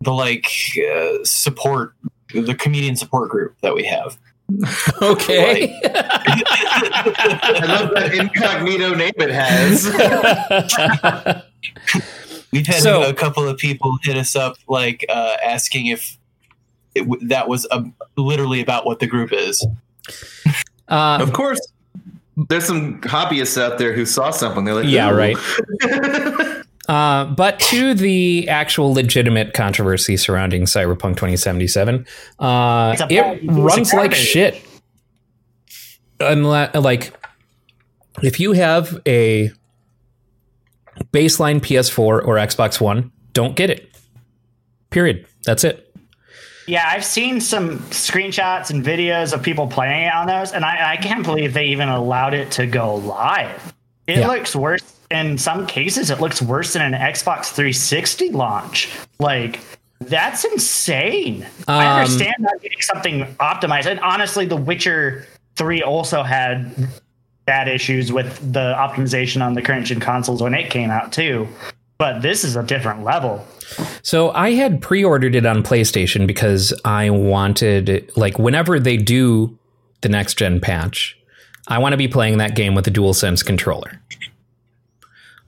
[0.00, 0.46] the like
[0.94, 1.94] uh, support
[2.34, 4.18] the comedian support group that we have.
[5.02, 5.72] Okay.
[5.84, 9.86] I love that incognito name it has.
[12.52, 16.18] We've had So- a couple of people hit us up like uh, asking if
[16.96, 17.84] it w- that was uh
[18.16, 19.64] literally about what the group is.
[20.88, 21.60] uh, of course,
[22.48, 24.64] there's some hobbyists out there who saw something.
[24.64, 25.36] They're like, Yeah, right.
[26.88, 32.04] Uh, but to the actual legitimate controversy surrounding Cyberpunk 2077,
[32.40, 34.60] uh, it bad piece of runs like shit.
[36.18, 37.14] Unless, like,
[38.24, 39.52] if you have a
[41.12, 43.88] baseline PS4 or Xbox One, don't get it.
[44.90, 45.28] Period.
[45.44, 45.89] That's it.
[46.70, 50.92] Yeah, I've seen some screenshots and videos of people playing it on those, and I,
[50.92, 53.74] I can't believe they even allowed it to go live.
[54.06, 54.28] It Yeah.
[54.28, 54.80] looks worse
[55.10, 56.10] in some cases.
[56.10, 58.88] It looks worse than an Xbox 360 launch.
[59.18, 59.58] Like
[60.00, 61.44] that's insane.
[61.66, 65.26] I Um, understand not getting something optimized, and honestly, The Witcher
[65.56, 66.70] 3 also had
[67.46, 71.48] bad issues with the optimization on the current gen consoles when it came out too.
[72.00, 73.46] But this is a different level.
[74.00, 79.58] So I had pre-ordered it on PlayStation because I wanted like whenever they do
[80.00, 81.18] the next gen patch,
[81.68, 84.00] I want to be playing that game with a DualSense controller.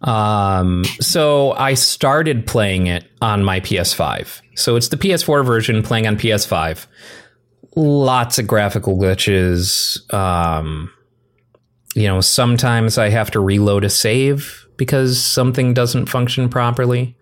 [0.03, 4.43] Um, so I started playing it on my PS5.
[4.55, 6.87] So it's the PS4 version playing on PS5.
[7.77, 10.13] Lots of graphical glitches.
[10.13, 10.93] Um,
[11.95, 17.17] you know, sometimes I have to reload a save because something doesn't function properly.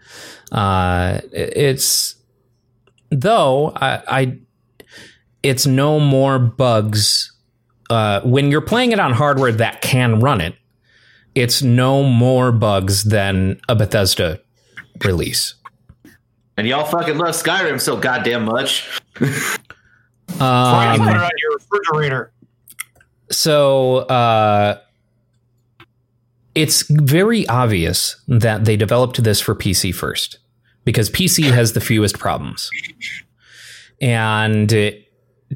[0.52, 2.16] Uh, it's
[3.10, 4.38] though I, I
[5.42, 7.32] it's no more bugs
[7.88, 10.54] uh, when you're playing it on hardware that can run it,
[11.34, 14.40] it's no more bugs than a Bethesda
[15.04, 15.54] release.
[16.56, 18.88] And y'all fucking love Skyrim so goddamn much.
[19.18, 19.26] Why
[20.96, 22.32] do you put it Um, on your refrigerator?
[23.30, 24.78] so uh,
[26.54, 30.38] it's very obvious that they developed this for PC first
[30.84, 32.70] because PC has the fewest problems.
[34.00, 34.90] And uh,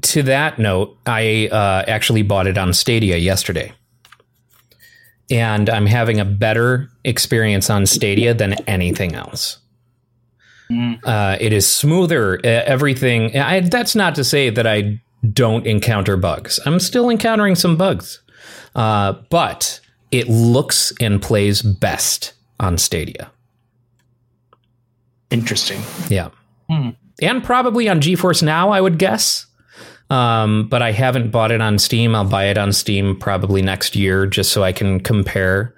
[0.02, 3.72] to that note, I uh, actually bought it on Stadia yesterday.
[5.30, 9.58] And I'm having a better experience on Stadia than anything else.
[11.04, 12.44] Uh, it is smoother.
[12.44, 13.36] Everything.
[13.36, 15.00] I, that's not to say that I
[15.32, 16.60] don't encounter bugs.
[16.66, 18.22] I'm still encountering some bugs,
[18.74, 19.80] uh, but
[20.14, 23.30] it looks and plays best on Stadia.
[25.30, 25.82] Interesting.
[26.08, 26.30] Yeah,
[27.20, 29.46] and probably on GeForce Now, I would guess.
[30.10, 32.14] Um, but I haven't bought it on Steam.
[32.14, 35.74] I'll buy it on Steam probably next year, just so I can compare.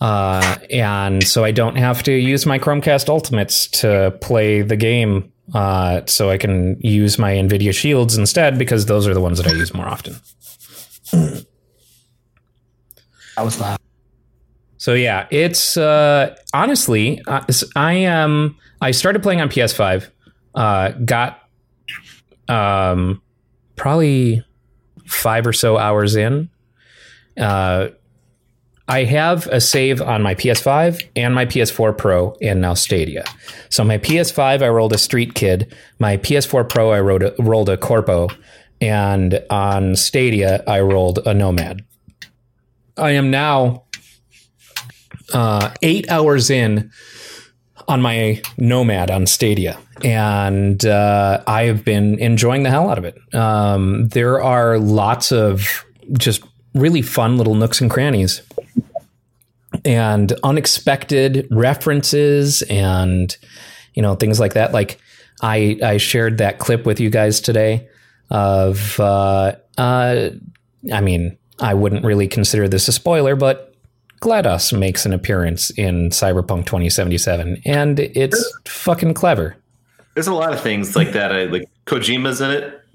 [0.00, 5.32] Uh, and so I don't have to use my Chromecast Ultimates to play the game.
[5.54, 9.46] Uh, so I can use my NVIDIA Shields instead because those are the ones that
[9.48, 10.16] I use more often.
[13.36, 13.78] That was loud.
[14.78, 17.44] So yeah, it's uh, honestly, uh,
[17.76, 18.56] I am.
[18.80, 20.08] I started playing on PS5.
[20.54, 21.40] Uh, got
[22.48, 23.22] um,
[23.76, 24.44] probably
[25.06, 26.50] five or so hours in.
[27.38, 27.88] Uh,
[28.88, 33.24] I have a save on my PS5 and my PS4 Pro and now Stadia.
[33.68, 35.74] So my PS5, I rolled a Street Kid.
[35.98, 38.28] My PS4 Pro, I rolled a, rolled a Corpo,
[38.80, 41.84] and on Stadia, I rolled a Nomad.
[42.96, 43.84] I am now
[45.32, 46.90] uh, eight hours in
[47.88, 53.04] on my Nomad on Stadia, and uh, I have been enjoying the hell out of
[53.04, 53.18] it.
[53.34, 56.42] Um, there are lots of just
[56.74, 58.42] really fun little nooks and crannies
[59.84, 63.36] and unexpected references and
[63.94, 64.98] you know things like that like
[65.42, 67.88] i i shared that clip with you guys today
[68.30, 70.30] of uh uh
[70.92, 73.72] i mean i wouldn't really consider this a spoiler but
[74.22, 79.56] GLaDOS makes an appearance in Cyberpunk 2077 and it's fucking clever.
[80.14, 81.32] There's a lot of things like that.
[81.32, 82.80] I like Kojima's in it.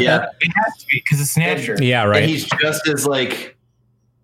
[0.00, 1.82] yeah, It has to be because it's natural.
[1.82, 2.24] Yeah, and right.
[2.24, 3.56] he's just as like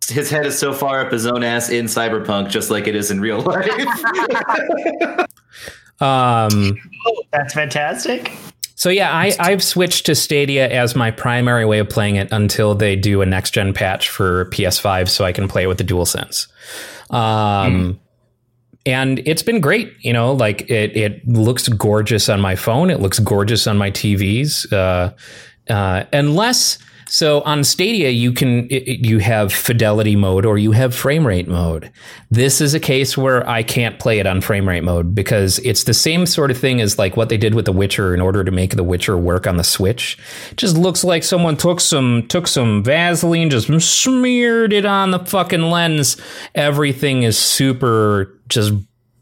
[0.07, 3.11] his head is so far up his own ass in Cyberpunk, just like it is
[3.11, 3.69] in real life.
[6.01, 6.77] Um
[7.33, 8.33] That's fantastic.
[8.75, 12.75] So yeah, I, I've switched to Stadia as my primary way of playing it until
[12.75, 15.85] they do a next gen patch for PS5, so I can play it with the
[15.85, 16.49] DualSense.
[17.11, 18.01] Um,
[18.85, 19.93] and it's been great.
[20.01, 22.91] You know, like it it looks gorgeous on my phone.
[22.91, 24.73] It looks gorgeous on my TVs.
[24.73, 25.13] Uh,
[25.73, 26.79] uh, unless
[27.15, 31.47] so on Stadia, you can it, you have fidelity mode or you have frame rate
[31.47, 31.93] mode.
[32.29, 35.85] This is a case where I can't play it on frame rate mode because it's
[35.85, 38.43] the same sort of thing as like what they did with The Witcher in order
[38.43, 40.19] to make The Witcher work on the Switch.
[40.51, 45.21] It just looks like someone took some took some Vaseline, just smeared it on the
[45.21, 46.17] fucking lens.
[46.57, 48.73] Everything is super just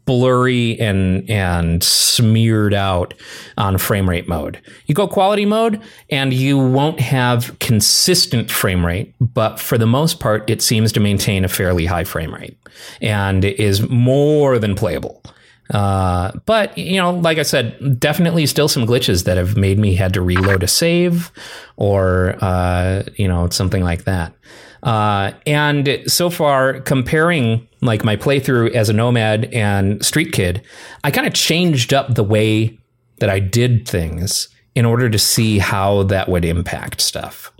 [0.05, 3.13] blurry and and smeared out
[3.57, 4.61] on frame rate mode.
[4.85, 10.19] You go quality mode and you won't have consistent frame rate, but for the most
[10.19, 12.57] part it seems to maintain a fairly high frame rate
[13.01, 15.21] and is more than playable.
[15.69, 19.95] Uh, but you know, like I said, definitely still some glitches that have made me
[19.95, 21.31] had to reload a save
[21.77, 24.33] or uh, you know something like that.
[24.83, 30.61] Uh, and so far, comparing like my playthrough as a nomad and street kid,
[31.03, 32.77] I kind of changed up the way
[33.19, 37.51] that I did things in order to see how that would impact stuff.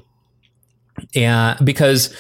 [1.15, 2.15] And because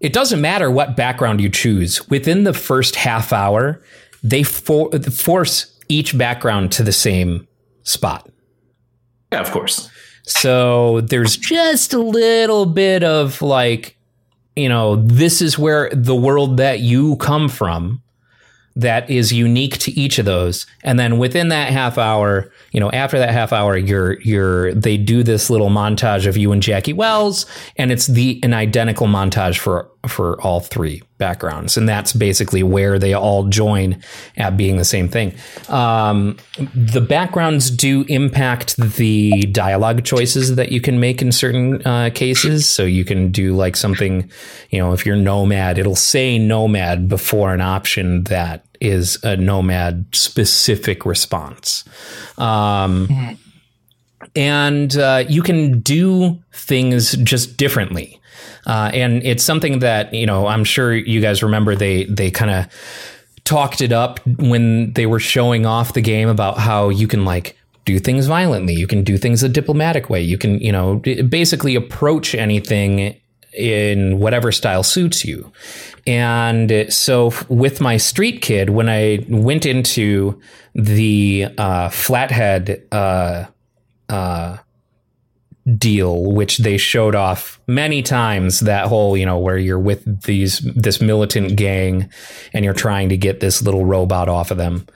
[0.00, 3.82] it doesn't matter what background you choose, within the first half hour,
[4.22, 7.46] they for- force each background to the same
[7.82, 8.28] spot.
[9.32, 9.90] yeah, of course.
[10.24, 13.96] So there's just a little bit of like,
[14.56, 18.02] you know, this is where the world that you come from
[18.74, 20.66] that is unique to each of those.
[20.82, 24.96] And then within that half hour, you know, after that half hour, you're you're they
[24.96, 27.46] do this little montage of you and Jackie Wells,
[27.76, 31.76] and it's the an identical montage for for all three backgrounds.
[31.76, 34.02] And that's basically where they all join
[34.36, 35.34] at being the same thing.
[35.68, 36.36] Um,
[36.74, 42.68] the backgrounds do impact the dialogue choices that you can make in certain uh, cases.
[42.68, 44.30] So you can do like something,
[44.70, 50.06] you know, if you're nomad, it'll say nomad before an option that is a nomad
[50.12, 51.84] specific response.
[52.36, 53.38] Um,
[54.34, 58.20] and uh, you can do things just differently.
[58.66, 62.50] Uh, and it's something that you know I'm sure you guys remember they they kind
[62.50, 62.66] of
[63.44, 67.56] talked it up when they were showing off the game about how you can like
[67.84, 70.96] do things violently, you can do things a diplomatic way, you can you know
[71.28, 73.16] basically approach anything
[73.52, 75.52] in whatever style suits you.
[76.06, 80.40] And so with my street kid, when I went into
[80.74, 82.82] the uh, flathead
[84.08, 84.58] uh,
[85.78, 88.60] deal, which they showed off many times.
[88.60, 92.10] That whole, you know, where you're with these this militant gang
[92.52, 94.86] and you're trying to get this little robot off of them.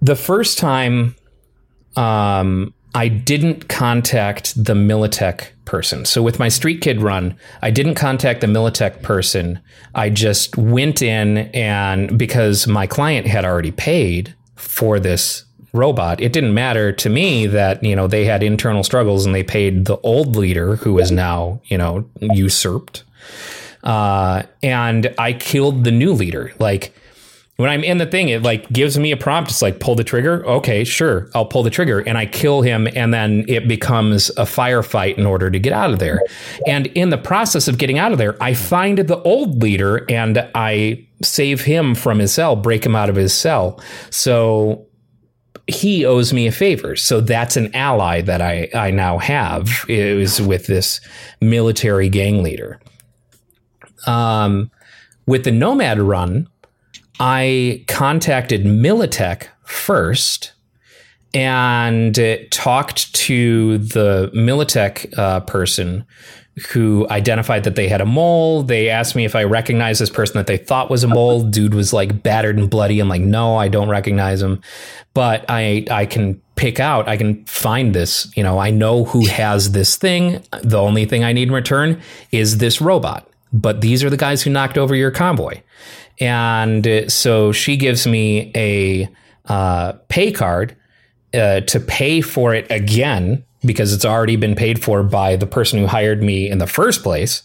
[0.00, 1.14] The first time,
[1.96, 6.04] um, I didn't contact the Militech person.
[6.04, 9.60] So with my Street Kid run, I didn't contact the Militech person.
[9.94, 16.20] I just went in and because my client had already paid for this robot.
[16.20, 19.86] It didn't matter to me that, you know, they had internal struggles and they paid
[19.86, 23.04] the old leader who is now, you know, usurped.
[23.82, 26.52] Uh, and I killed the new leader.
[26.58, 26.94] Like
[27.56, 29.50] when I'm in the thing, it like gives me a prompt.
[29.50, 30.44] It's like pull the trigger.
[30.46, 34.42] Okay, sure, I'll pull the trigger, and I kill him, and then it becomes a
[34.42, 36.20] firefight in order to get out of there.
[36.66, 40.48] And in the process of getting out of there, I find the old leader and
[40.54, 43.80] I save him from his cell, break him out of his cell.
[44.10, 44.86] So
[45.72, 46.96] he owes me a favor.
[46.96, 51.00] So that's an ally that I, I now have is with this
[51.40, 52.80] military gang leader.
[54.06, 54.70] Um,
[55.26, 56.48] with the Nomad run,
[57.20, 60.52] I contacted Militech first
[61.34, 62.18] and
[62.50, 66.04] talked to the Militech uh, person
[66.70, 68.62] who identified that they had a mole.
[68.62, 71.42] They asked me if I recognized this person that they thought was a mole.
[71.42, 73.00] Dude was like battered and bloody.
[73.00, 74.60] I'm like, no, I don't recognize him.
[75.14, 78.30] But I I can pick out, I can find this.
[78.36, 80.42] You know, I know who has this thing.
[80.62, 82.00] The only thing I need in return
[82.32, 83.28] is this robot.
[83.52, 85.62] But these are the guys who knocked over your convoy.
[86.20, 89.08] And so she gives me a
[89.46, 90.76] uh, pay card
[91.34, 95.78] uh, to pay for it again because it's already been paid for by the person
[95.78, 97.42] who hired me in the first place.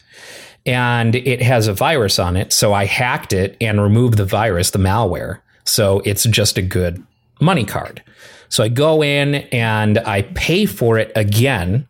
[0.66, 2.52] And it has a virus on it.
[2.52, 5.40] So I hacked it and removed the virus, the malware.
[5.64, 7.02] So it's just a good
[7.40, 8.04] money card.
[8.50, 11.88] So I go in and I pay for it again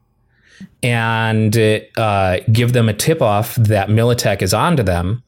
[0.84, 1.58] and
[1.98, 5.24] uh, give them a tip off that Militech is onto them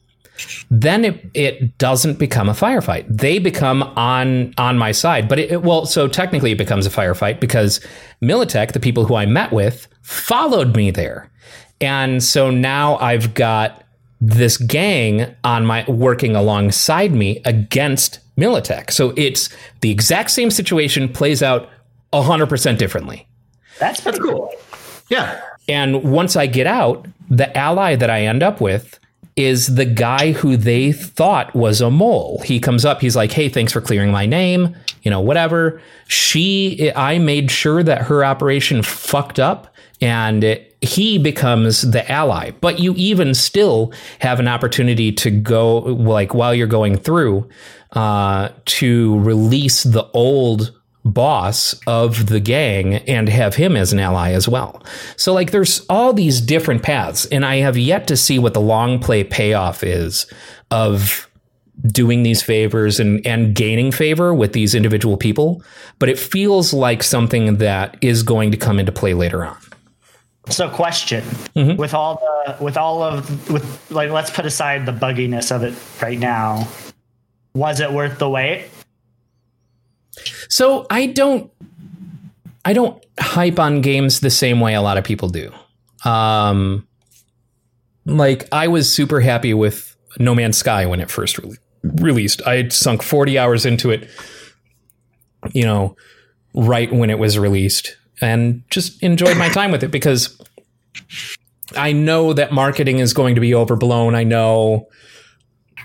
[0.71, 3.05] then it, it doesn't become a firefight.
[3.09, 5.27] They become on on my side.
[5.27, 7.79] But it, well, so technically it becomes a firefight because
[8.21, 11.29] Militech, the people who I met with, followed me there.
[11.81, 13.83] And so now I've got
[14.21, 18.91] this gang on my working alongside me against Militech.
[18.91, 19.49] So it's
[19.81, 21.69] the exact same situation plays out
[22.13, 23.27] 100% differently.
[23.79, 24.51] That's pretty cool.
[25.09, 25.41] Yeah.
[25.67, 28.99] And once I get out, the ally that I end up with
[29.39, 32.41] is the guy who they thought was a mole.
[32.43, 35.81] He comes up, he's like, "Hey, thanks for clearing my name." You know, whatever.
[36.07, 42.51] She I made sure that her operation fucked up and he becomes the ally.
[42.51, 47.47] But you even still have an opportunity to go like while you're going through
[47.93, 50.78] uh, to release the old
[51.13, 54.83] boss of the gang and have him as an ally as well.
[55.15, 58.61] So like there's all these different paths and I have yet to see what the
[58.61, 60.25] long play payoff is
[60.71, 61.29] of
[61.87, 65.63] doing these favors and and gaining favor with these individual people,
[65.97, 69.57] but it feels like something that is going to come into play later on.
[70.49, 71.23] So question
[71.55, 71.75] mm-hmm.
[71.75, 75.73] with all the with all of with like let's put aside the bugginess of it
[76.01, 76.67] right now.
[77.53, 78.69] Was it worth the wait?
[80.49, 81.51] So I don't
[82.65, 85.51] I don't hype on games the same way a lot of people do.
[86.05, 86.87] Um
[88.05, 92.41] like I was super happy with No Man's Sky when it first re- released.
[92.45, 94.09] I had sunk 40 hours into it
[95.53, 95.95] you know
[96.53, 100.37] right when it was released and just enjoyed my time with it because
[101.75, 104.15] I know that marketing is going to be overblown.
[104.15, 104.87] I know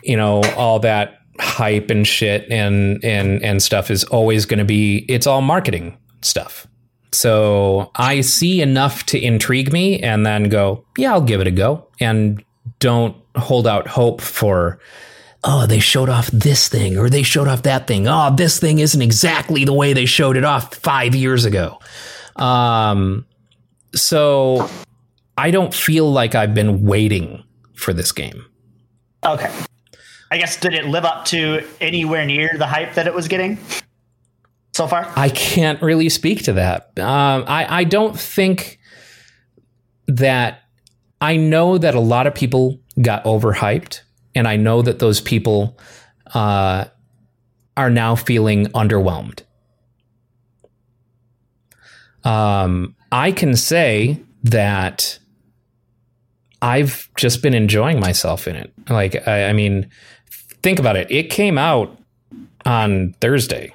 [0.02, 4.65] you know all that hype and shit and and and stuff is always going to
[4.65, 6.66] be it's all marketing stuff.
[7.12, 11.52] So I see enough to intrigue me and then go, yeah, I'll give it a
[11.52, 12.43] go and
[12.81, 14.81] don't hold out hope for
[15.47, 18.09] oh, they showed off this thing or they showed off that thing.
[18.09, 21.78] Oh, this thing isn't exactly the way they showed it off 5 years ago.
[22.36, 23.27] Um
[23.94, 24.69] so
[25.36, 27.44] I don't feel like I've been waiting
[27.74, 28.44] for this game.
[29.24, 29.52] Okay.
[30.35, 33.59] I guess did it live up to anywhere near the hype that it was getting?
[34.74, 35.11] so far?
[35.16, 36.98] I can't really speak to that.
[36.98, 38.81] Um, I, I don't think
[40.09, 40.62] that
[41.20, 44.01] I know that a lot of people got overhyped,
[44.35, 45.78] and I know that those people
[46.35, 46.86] uh,
[47.77, 49.43] are now feeling underwhelmed.
[52.24, 55.19] Um, I can say that
[56.61, 58.73] I've just been enjoying myself in it.
[58.89, 59.89] Like, I, I mean,
[60.65, 61.07] think about it.
[61.11, 61.97] It came out
[62.65, 63.74] on Thursday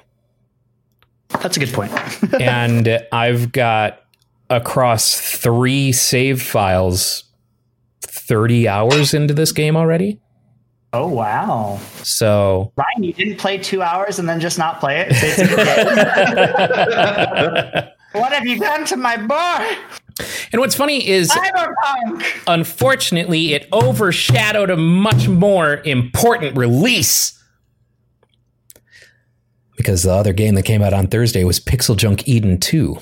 [1.40, 1.92] That's a good point.
[2.40, 4.02] and I've got
[4.50, 7.22] across three save files
[8.02, 10.18] 30 hours into this game already.
[10.92, 15.12] oh wow, So Ryan, you didn't play two hours and then just not play it.
[18.12, 19.76] What have you done to my boy?
[20.52, 22.42] And what's funny is Cyberpunk.
[22.46, 27.36] unfortunately it overshadowed a much more important release.
[29.76, 32.98] Because the other game that came out on Thursday was Pixel Junk Eden 2.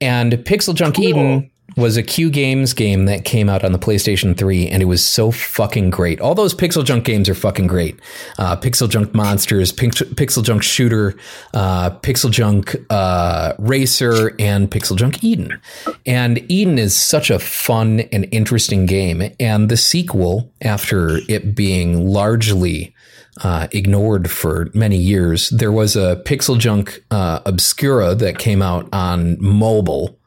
[0.00, 4.36] And Pixel Junk Eden was a Q Games game that came out on the PlayStation
[4.36, 6.20] 3, and it was so fucking great.
[6.20, 7.98] All those Pixel Junk games are fucking great.
[8.38, 11.16] Uh, Pixel Junk Monsters, Pix- Pixel Junk Shooter,
[11.54, 15.60] uh, Pixel Junk uh, Racer, and Pixel Junk Eden.
[16.06, 19.32] And Eden is such a fun and interesting game.
[19.38, 22.94] And the sequel, after it being largely
[23.42, 25.50] uh, ignored for many years.
[25.50, 30.18] There was a Pixel Junk uh, Obscura that came out on mobile.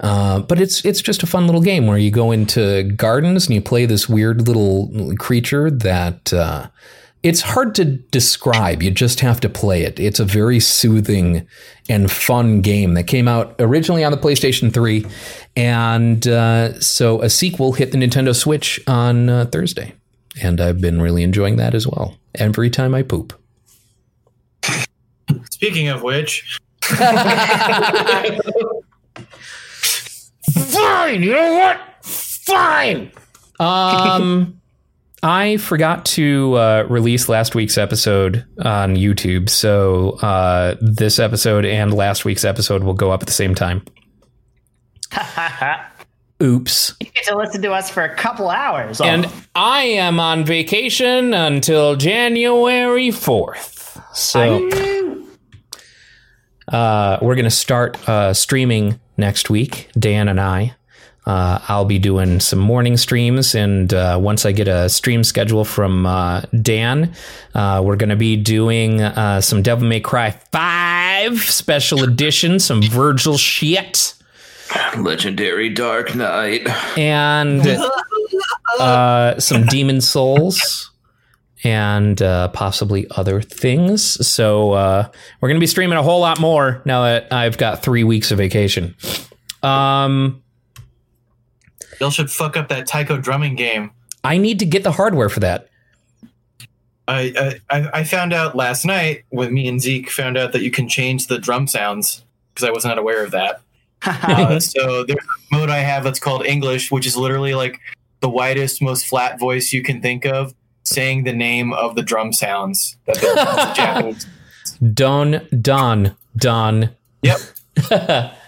[0.00, 3.54] Uh, but it's it's just a fun little game where you go into gardens and
[3.54, 6.66] you play this weird little creature that uh,
[7.22, 8.82] it's hard to describe.
[8.82, 9.98] You just have to play it.
[10.00, 11.46] It's a very soothing
[11.88, 15.06] and fun game that came out originally on the PlayStation 3,
[15.56, 19.94] and uh, so a sequel hit the Nintendo Switch on uh, Thursday,
[20.42, 22.18] and I've been really enjoying that as well.
[22.34, 23.32] Every time I poop.
[25.50, 26.58] Speaking of which,
[30.54, 31.22] Fine.
[31.22, 32.04] You know what?
[32.04, 33.10] Fine.
[33.58, 34.60] Um,
[35.22, 41.94] I forgot to uh, release last week's episode on YouTube, so uh, this episode and
[41.94, 43.82] last week's episode will go up at the same time.
[46.42, 46.94] Oops.
[47.00, 49.00] You get to listen to us for a couple hours.
[49.00, 54.02] Oh, And I am on vacation until January 4th.
[54.14, 54.68] So
[56.68, 60.74] uh, we're going to start uh, streaming next week, Dan and I.
[61.26, 65.64] Uh, I'll be doing some morning streams, and uh, once I get a stream schedule
[65.64, 67.14] from uh, Dan,
[67.54, 72.82] uh, we're going to be doing uh, some Devil May Cry 5 special edition, some
[72.82, 74.14] Vergil shit
[74.98, 76.68] Legendary Dark Knight.
[76.98, 77.62] and
[78.78, 80.90] uh, some Demon's Souls
[81.64, 84.26] and uh, possibly other things.
[84.26, 85.08] So uh,
[85.40, 88.30] we're going to be streaming a whole lot more now that I've got three weeks
[88.30, 88.94] of vacation.
[89.62, 90.42] Um,
[92.00, 93.90] y'all should fuck up that taiko drumming game.
[94.22, 95.68] I need to get the hardware for that.
[97.06, 100.70] I, I I found out last night when me and Zeke found out that you
[100.70, 102.24] can change the drum sounds
[102.54, 103.60] because I was not aware of that.
[104.06, 107.80] Uh, so there's a mode I have that's called English, which is literally like
[108.20, 110.54] the widest, most flat voice you can think of,
[110.84, 114.26] saying the name of the drum sounds that the Japanese.
[114.92, 116.90] Don, Don, Don,
[117.22, 117.38] Yep.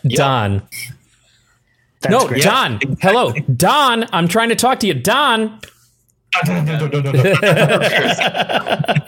[0.09, 0.63] Don.
[2.01, 2.43] that's No, great.
[2.43, 2.79] Don.
[3.01, 4.07] Hello, Don.
[4.13, 5.61] I'm trying to talk to you, Don.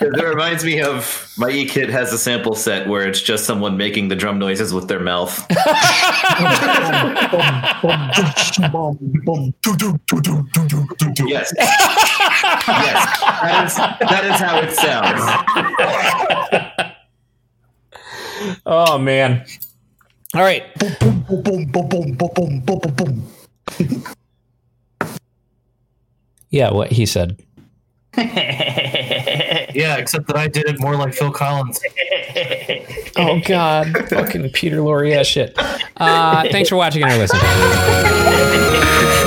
[0.00, 3.76] it reminds me of my E Kit has a sample set where it's just someone
[3.76, 5.44] making the drum noises with their mouth.
[11.26, 11.52] yes
[12.42, 13.76] yes, that is,
[14.08, 15.22] that is how it sounds.
[18.66, 19.44] oh man!
[20.34, 20.64] All right.
[26.50, 27.42] Yeah, what he said.
[28.16, 31.80] yeah, except that I did it more like Phil Collins.
[33.16, 35.54] oh God, fucking Peter Lorre Yeah, shit.
[35.96, 37.42] Uh, thanks for watching and listening.